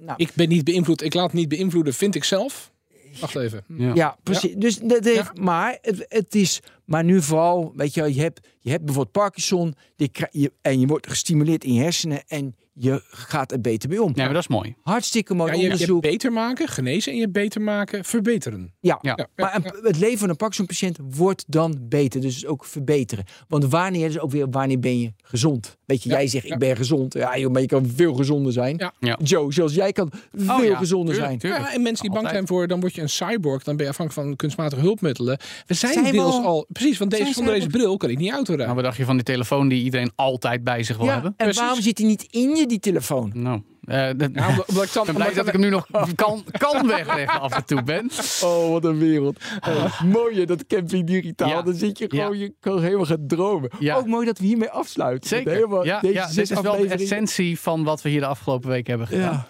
nou, 0.00 0.14
Ik 0.16 0.30
ben 0.34 0.48
niet 0.48 0.64
beïnvloed. 0.64 1.02
Ik 1.02 1.14
laat 1.14 1.32
niet 1.32 1.48
beïnvloeden, 1.48 1.94
vind 1.94 2.14
ik 2.14 2.24
zelf. 2.24 2.72
Wacht 3.20 3.36
even. 3.36 3.64
Ja. 3.68 3.94
Ja, 3.94 4.16
precies. 4.22 4.54
Dus 4.54 4.78
dat 4.78 5.04
heeft, 5.04 5.38
Maar 5.38 5.78
het, 5.82 6.06
het 6.08 6.34
is 6.34 6.60
Maar 6.84 7.04
nu 7.04 7.22
vooral, 7.22 7.72
weet 7.76 7.94
je, 7.94 8.14
je 8.14 8.20
hebt, 8.20 8.48
je 8.60 8.70
hebt 8.70 8.84
bijvoorbeeld 8.84 9.14
Parkinson 9.14 9.74
die, 9.96 10.10
je, 10.30 10.52
en 10.62 10.80
je 10.80 10.86
wordt 10.86 11.08
gestimuleerd 11.08 11.64
in 11.64 11.72
je 11.74 11.82
hersenen 11.82 12.22
en 12.26 12.56
je 12.76 13.02
gaat 13.08 13.52
er 13.52 13.60
beter 13.60 13.88
mee 13.88 14.02
om. 14.02 14.12
Nee, 14.14 14.24
maar 14.24 14.34
dat 14.34 14.42
is 14.42 14.48
mooi. 14.48 14.74
Hartstikke 14.82 15.34
mooi 15.34 15.50
Ja, 15.50 15.56
je, 15.56 15.62
je 15.62 15.68
hebt 15.68 15.80
onderzoek. 15.80 16.10
beter 16.12 16.32
maken, 16.32 16.68
genezen 16.68 17.12
en 17.12 17.18
je 17.18 17.28
beter 17.28 17.60
maken, 17.62 18.04
verbeteren. 18.04 18.74
Ja, 18.80 18.98
Ja. 19.02 19.12
Ja, 19.16 19.28
maar 19.36 19.54
een- 19.56 19.84
het 19.86 19.98
leven 19.98 20.18
van 20.18 20.28
een 20.28 20.36
Parkinson-patiënt 20.36 20.98
wordt 21.10 21.44
dan 21.46 21.76
beter. 21.80 22.20
Dus 22.20 22.46
ook 22.46 22.64
verbeteren. 22.64 23.24
Want 23.48 23.64
wanneer 23.64 24.06
is 24.08 24.18
ook 24.18 24.30
weer, 24.30 24.50
wanneer 24.50 24.78
ben 24.78 25.00
je 25.00 25.12
gezond? 25.22 25.76
Weet 25.86 26.02
je, 26.02 26.08
Ja, 26.08 26.14
jij 26.16 26.26
zegt 26.26 26.46
ja. 26.46 26.52
ik 26.54 26.58
ben 26.58 26.76
gezond. 26.76 27.12
Ja, 27.14 27.38
joh, 27.38 27.52
maar 27.52 27.60
je 27.60 27.66
kan 27.66 27.86
veel 27.96 28.14
gezonder 28.14 28.52
zijn. 28.52 28.76
Ja. 28.78 28.92
Ja. 29.00 29.18
Joe, 29.22 29.52
zoals 29.52 29.74
jij 29.74 29.92
kan 29.92 30.12
veel 30.32 30.56
Oh 30.56 30.64
ja, 30.64 30.76
gezonder 30.76 31.14
tuurlijk, 31.14 31.26
zijn. 31.26 31.38
tuurlijk. 31.38 31.62
Ja, 31.62 31.72
en 31.74 31.82
mensen 31.82 32.04
die 32.04 32.14
bang 32.14 32.28
zijn 32.28 32.46
voor, 32.46 32.66
dan 32.66 32.80
word 32.80 32.94
je 32.94 33.02
een 33.02 33.08
cyborg, 33.08 33.62
dan 33.62 33.76
ben 33.76 33.84
je 33.84 33.90
afhankelijk 33.90 34.26
van 34.28 34.36
kunstmatige 34.36 34.80
hulpmiddelen. 34.82 35.38
We 35.66 35.74
zijn, 35.74 35.92
Zijn 35.92 36.04
we 36.04 36.10
deels 36.10 36.34
al- 36.34 36.44
al, 36.44 36.66
precies, 36.74 36.98
want 36.98 37.10
deze, 37.10 37.32
zonder 37.32 37.54
deze 37.54 37.66
bril 37.66 37.96
kan 37.96 38.10
ik 38.10 38.18
niet 38.18 38.30
auto 38.32 38.44
Nou, 38.44 38.56
rijden. 38.56 38.74
wat 38.74 38.84
dacht 38.84 38.96
je 38.96 39.04
van 39.04 39.14
die 39.16 39.24
telefoon 39.24 39.68
die 39.68 39.84
iedereen 39.84 40.12
altijd 40.14 40.64
bij 40.64 40.82
zich 40.82 40.96
wil 40.96 41.06
Ja, 41.06 41.12
hebben? 41.12 41.30
en 41.30 41.44
Precies. 41.44 41.60
waarom 41.62 41.80
zit 41.80 41.98
hij 41.98 42.06
niet 42.06 42.26
in 42.30 42.56
je, 42.56 42.66
die 42.66 42.78
telefoon? 42.80 43.30
Nou, 43.34 43.62
eh, 43.84 44.08
dat- 44.16 44.30
Ja, 44.34 44.48
omdat, 44.48 44.68
omdat 44.68 44.84
ik 44.84 44.92
dan, 44.92 45.04
ben 45.06 45.14
blij 45.14 45.32
dat 45.34 45.46
ik 45.46 45.52
hem 45.52 45.60
nu 45.60 45.68
nog 45.68 45.86
kan, 46.14 46.44
kan 46.58 46.86
wegleggen 46.86 47.40
af 47.40 47.52
en 47.56 47.64
toe, 47.64 47.82
Ben. 47.82 48.10
Oh, 48.42 48.70
wat 48.70 48.84
een 48.84 48.98
wereld. 48.98 49.38
Oh, 49.68 50.00
mooi 50.02 50.44
dat 50.44 50.66
camping 50.66 51.06
digitaal. 51.06 51.48
Ja. 51.48 51.62
Dan 51.62 51.74
zit 51.74 51.98
je 51.98 52.06
gewoon, 52.08 52.38
Ja. 52.38 52.44
je 52.44 52.54
kan 52.60 52.82
helemaal 52.82 53.06
gaan 53.06 53.26
dromen. 53.26 53.70
Ja. 53.78 53.96
Ook 53.96 54.06
mooi 54.06 54.26
dat 54.26 54.38
we 54.38 54.44
hiermee 54.46 54.70
afsluiten. 54.70 55.28
Zeker. 55.28 55.52
Helemaal, 55.52 55.84
ja, 55.84 56.00
deze 56.00 56.34
dit 56.34 56.50
is 56.50 56.60
wel 56.60 56.76
de 56.78 56.88
essentie 56.88 57.60
van 57.60 57.84
wat 57.84 58.02
we 58.02 58.08
hier 58.08 58.20
de 58.20 58.26
afgelopen 58.26 58.68
week 58.68 58.86
hebben 58.86 59.06
gedaan. 59.06 59.46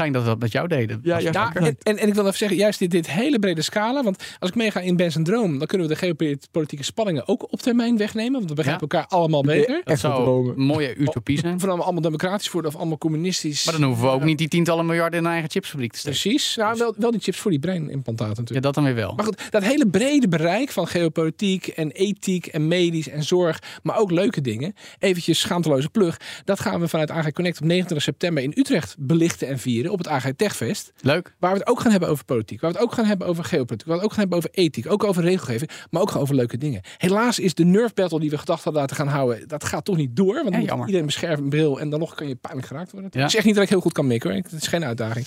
Ja. 0.00 0.06
Fijn 0.06 0.12
dat 0.12 0.22
we 0.22 0.28
dat 0.28 0.38
met 0.38 0.52
jou 0.52 0.68
deden. 0.68 1.00
Ja, 1.02 1.18
ja. 1.18 1.30
Ja, 1.32 1.54
en, 1.54 1.76
en, 1.82 1.98
en 1.98 2.08
ik 2.08 2.14
wil 2.14 2.24
even 2.26 2.38
zeggen, 2.38 2.56
juist 2.58 2.78
dit, 2.78 2.90
dit 2.90 3.10
hele 3.10 3.38
brede 3.38 3.62
scala. 3.62 4.02
Want 4.02 4.22
als 4.38 4.50
ik 4.50 4.56
meega 4.56 4.80
in 4.80 4.96
Ben's 4.96 5.16
Droom, 5.22 5.58
dan 5.58 5.66
kunnen 5.66 5.88
we 5.88 5.94
de 5.94 6.00
geopolitieke 6.00 6.84
spanningen 6.84 7.28
ook 7.28 7.52
op 7.52 7.60
termijn 7.62 7.96
wegnemen. 7.96 8.32
Want 8.32 8.48
we 8.48 8.54
begrijpen 8.54 8.88
elkaar 8.88 9.06
allemaal 9.06 9.42
beter. 9.42 9.74
dat 9.74 9.84
Echt 9.84 10.00
zou 10.00 10.22
dromen. 10.22 10.54
een 10.56 10.62
mooie 10.62 10.96
utopie 10.96 11.38
zijn. 11.38 11.58
Dan 11.58 11.80
allemaal 11.80 12.02
democratisch 12.02 12.50
worden 12.50 12.70
of 12.70 12.76
allemaal 12.76 12.98
communistisch. 12.98 13.64
Maar 13.64 13.74
dan 13.74 13.82
hoeven 13.82 14.04
we 14.04 14.10
ook 14.10 14.24
niet 14.24 14.38
die 14.38 14.48
tientallen 14.48 14.86
miljarden 14.86 15.18
in 15.18 15.24
een 15.24 15.30
eigen 15.30 15.50
chipsfabriek 15.50 15.92
te 15.92 15.98
steken. 15.98 16.20
Precies. 16.20 16.56
Nou, 16.56 16.78
wel, 16.78 16.94
wel 16.96 17.10
die 17.10 17.20
chips 17.20 17.38
voor 17.38 17.50
die 17.50 17.60
breinimplantaten 17.60 18.34
Ja, 18.34 18.40
natuurlijk. 18.40 18.62
dat 18.66 18.74
dan 18.74 18.84
weer 18.84 18.94
wel. 18.94 19.12
Maar 19.14 19.24
goed, 19.24 19.42
dat 19.50 19.62
hele 19.62 19.86
brede 19.88 20.28
bereik 20.28 20.70
van 20.70 20.86
geopolitiek 20.86 21.66
en 21.66 21.90
ethiek 21.90 22.46
en 22.46 22.68
medisch 22.68 23.08
en 23.08 23.22
zorg, 23.22 23.62
maar 23.82 23.98
ook 23.98 24.10
leuke 24.10 24.40
dingen. 24.40 24.74
Eventjes 24.98 25.38
schaamteloze 25.40 25.88
plug. 25.88 26.20
Dat 26.44 26.60
gaan 26.60 26.80
we 26.80 26.88
vanuit 26.88 27.10
AG 27.10 27.32
Connect 27.32 27.60
op 27.60 27.64
29 27.64 28.02
september 28.02 28.42
in 28.42 28.52
Utrecht 28.54 28.96
belichten 28.98 29.48
en 29.48 29.58
vieren 29.58 29.89
op 29.90 29.98
het 29.98 30.08
AG 30.08 30.30
Techfest. 30.36 30.92
Leuk. 31.00 31.34
Waar 31.38 31.52
we 31.52 31.58
het 31.58 31.66
ook 31.68 31.80
gaan 31.80 31.90
hebben 31.90 32.08
over 32.08 32.24
politiek. 32.24 32.60
Waar 32.60 32.70
we 32.72 32.76
het 32.76 32.86
ook 32.86 32.92
gaan 32.92 33.04
hebben 33.04 33.26
over 33.26 33.44
geopolitiek. 33.44 33.86
Waar 33.88 33.96
we 33.96 34.02
het 34.02 34.10
ook 34.10 34.18
gaan 34.18 34.28
hebben 34.28 34.38
over 34.38 34.50
ethiek. 34.52 34.90
Ook 34.92 35.04
over 35.04 35.22
regelgeving. 35.22 35.70
Maar 35.90 36.02
ook 36.02 36.16
over 36.16 36.34
leuke 36.34 36.58
dingen. 36.58 36.80
Helaas 36.98 37.38
is 37.38 37.54
de 37.54 37.64
Nerf 37.64 37.94
Battle 37.94 38.20
die 38.20 38.30
we 38.30 38.38
gedacht 38.38 38.64
hadden 38.64 38.80
laten 38.82 38.96
gaan 38.96 39.06
houden. 39.08 39.48
Dat 39.48 39.64
gaat 39.64 39.84
toch 39.84 39.96
niet 39.96 40.16
door. 40.16 40.34
Want 40.34 40.44
dan 40.44 40.52
Ja, 40.52 40.58
moet 40.58 40.68
jammer. 40.68 40.86
iedereen 40.86 41.06
beschermen 41.06 41.38
een 41.42 41.48
bril. 41.48 41.80
En 41.80 41.90
dan 41.90 41.98
nog 42.00 42.14
kan 42.14 42.28
je 42.28 42.34
pijnlijk 42.34 42.66
geraakt 42.66 42.92
worden. 42.92 43.10
Ja. 43.14 43.24
Ik 43.24 43.30
zeg 43.30 43.44
niet 43.44 43.54
dat 43.54 43.62
ik 43.64 43.68
heel 43.70 43.80
goed 43.80 43.92
kan 43.92 44.06
mikken. 44.06 44.34
Het 44.34 44.52
is 44.52 44.66
geen 44.66 44.84
uitdaging. 44.84 45.26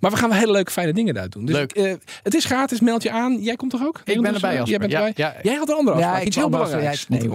Maar 0.00 0.10
we 0.10 0.16
gaan 0.16 0.28
wel 0.28 0.38
hele 0.38 0.52
leuke 0.52 0.70
fijne 0.70 0.92
dingen 0.92 1.14
daar 1.14 1.28
doen. 1.28 1.44
Dus 1.44 1.54
Leuk. 1.54 1.72
eh, 1.72 1.92
het 2.22 2.34
is 2.34 2.44
gratis. 2.44 2.80
Meld 2.80 3.02
je 3.02 3.10
aan. 3.10 3.42
Jij 3.42 3.56
komt 3.56 3.70
toch 3.70 3.84
ook? 3.84 4.00
Ik 4.04 4.20
ben 4.22 4.34
erbij, 4.34 4.50
Jasper. 4.54 4.68
Jij 4.70 4.78
bent 4.78 4.90
Ja, 4.90 4.98
erbij. 5.06 5.12
ja. 5.16 5.34
Jij 5.42 5.54
had 5.54 5.68
een 5.68 5.74
andere 5.74 5.96
afspraak. 5.96 6.20
ik 6.20 6.26
Iets 6.26 6.36
heel 6.36 6.48
belangrijks. 6.48 7.08
nee, 7.08 7.20
Ah, 7.20 7.28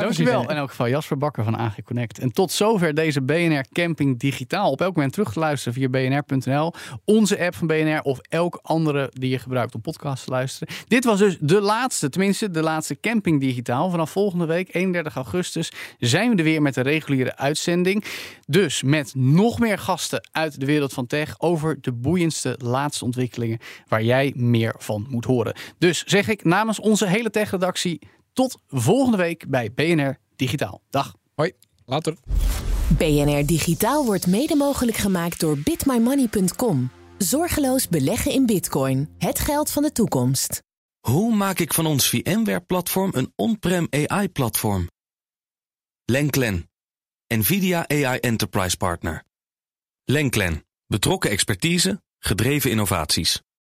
Dankjewel. 0.00 0.32
precies. 0.32 0.50
In 0.50 0.56
elk 0.56 0.70
geval 0.70 0.88
Jasper 0.88 1.18
Bakker 1.18 1.44
van 1.44 1.56
AG 1.58 1.74
Connect. 1.84 2.18
En 2.18 2.32
tot 2.32 2.52
zover 2.52 2.94
deze 2.94 3.22
BNR 3.22 3.64
Camping 3.72 4.18
Digitaal. 4.18 4.70
Op 4.70 4.80
elk 4.80 4.94
moment 4.94 5.12
terug 5.12 5.32
te 5.32 5.38
luisteren 5.38 5.74
via 5.74 5.88
Onze 7.04 7.38
app 7.38 7.54
van 7.54 7.66
BNR 7.66 8.00
of 8.00 8.18
elk 8.28 8.58
andere 8.62 9.10
die 9.12 9.30
je 9.30 9.38
gebruikt 9.38 9.74
om 9.74 9.80
podcasts 9.80 10.24
te 10.24 10.30
luisteren. 10.30 10.74
Dit 10.88 11.04
was 11.04 11.18
dus 11.18 11.36
de 11.40 11.60
laatste, 11.60 12.08
tenminste 12.08 12.50
de 12.50 12.62
laatste 12.62 13.00
Camping 13.00 13.40
Digitaal. 13.40 13.90
Vanaf 13.90 14.10
volgende 14.10 14.46
week, 14.46 14.74
31 14.74 15.14
augustus, 15.14 15.72
zijn 15.98 16.30
we 16.30 16.36
er 16.36 16.44
weer 16.44 16.62
met 16.62 16.74
de 16.74 16.80
reguliere 16.80 17.36
uitzending. 17.36 18.04
Dus 18.46 18.82
met 18.82 19.12
nog 19.14 19.58
meer 19.58 19.78
gasten 19.78 20.28
uit 20.32 20.60
de 20.60 20.66
wereld 20.66 20.92
van 20.92 21.06
tech 21.06 21.40
over 21.40 21.80
de 21.80 21.92
boeiendste 21.92 22.58
laatste 22.62 23.04
ontwikkelingen 23.04 23.58
waar 23.88 24.02
jij 24.02 24.32
meer 24.36 24.74
van 24.78 25.06
moet 25.08 25.24
horen. 25.24 25.54
Dus 25.78 26.04
zeg 26.04 26.28
ik 26.28 26.44
namens 26.44 26.80
onze 26.80 27.06
hele 27.06 27.30
tech-redactie 27.30 28.00
tot 28.32 28.58
volgende 28.68 29.16
week 29.16 29.48
bij 29.48 29.72
BNR 29.74 30.18
Digitaal. 30.36 30.82
Dag. 30.90 31.14
Hoi. 31.34 31.52
Later. 31.84 32.14
BNR 32.96 33.46
Digitaal 33.46 34.04
wordt 34.04 34.26
mede 34.26 34.56
mogelijk 34.56 34.96
gemaakt 34.96 35.40
door 35.40 35.58
bitmymoney.com. 35.58 36.90
Zorgeloos 37.18 37.88
beleggen 37.88 38.32
in 38.32 38.46
bitcoin. 38.46 39.14
Het 39.18 39.38
geld 39.38 39.70
van 39.70 39.82
de 39.82 39.92
toekomst. 39.92 40.62
Hoe 41.00 41.34
maak 41.34 41.58
ik 41.58 41.74
van 41.74 41.86
ons 41.86 42.08
VMware-platform 42.08 43.10
een 43.14 43.32
on-prem 43.36 43.86
AI-platform? 43.90 44.90
Lenklen, 46.04 46.70
NVIDIA 47.34 47.88
AI 47.88 48.18
Enterprise 48.18 48.76
Partner. 48.76 49.24
Lenklen, 50.04 50.64
betrokken 50.86 51.30
expertise, 51.30 52.02
gedreven 52.18 52.70
innovaties. 52.70 53.42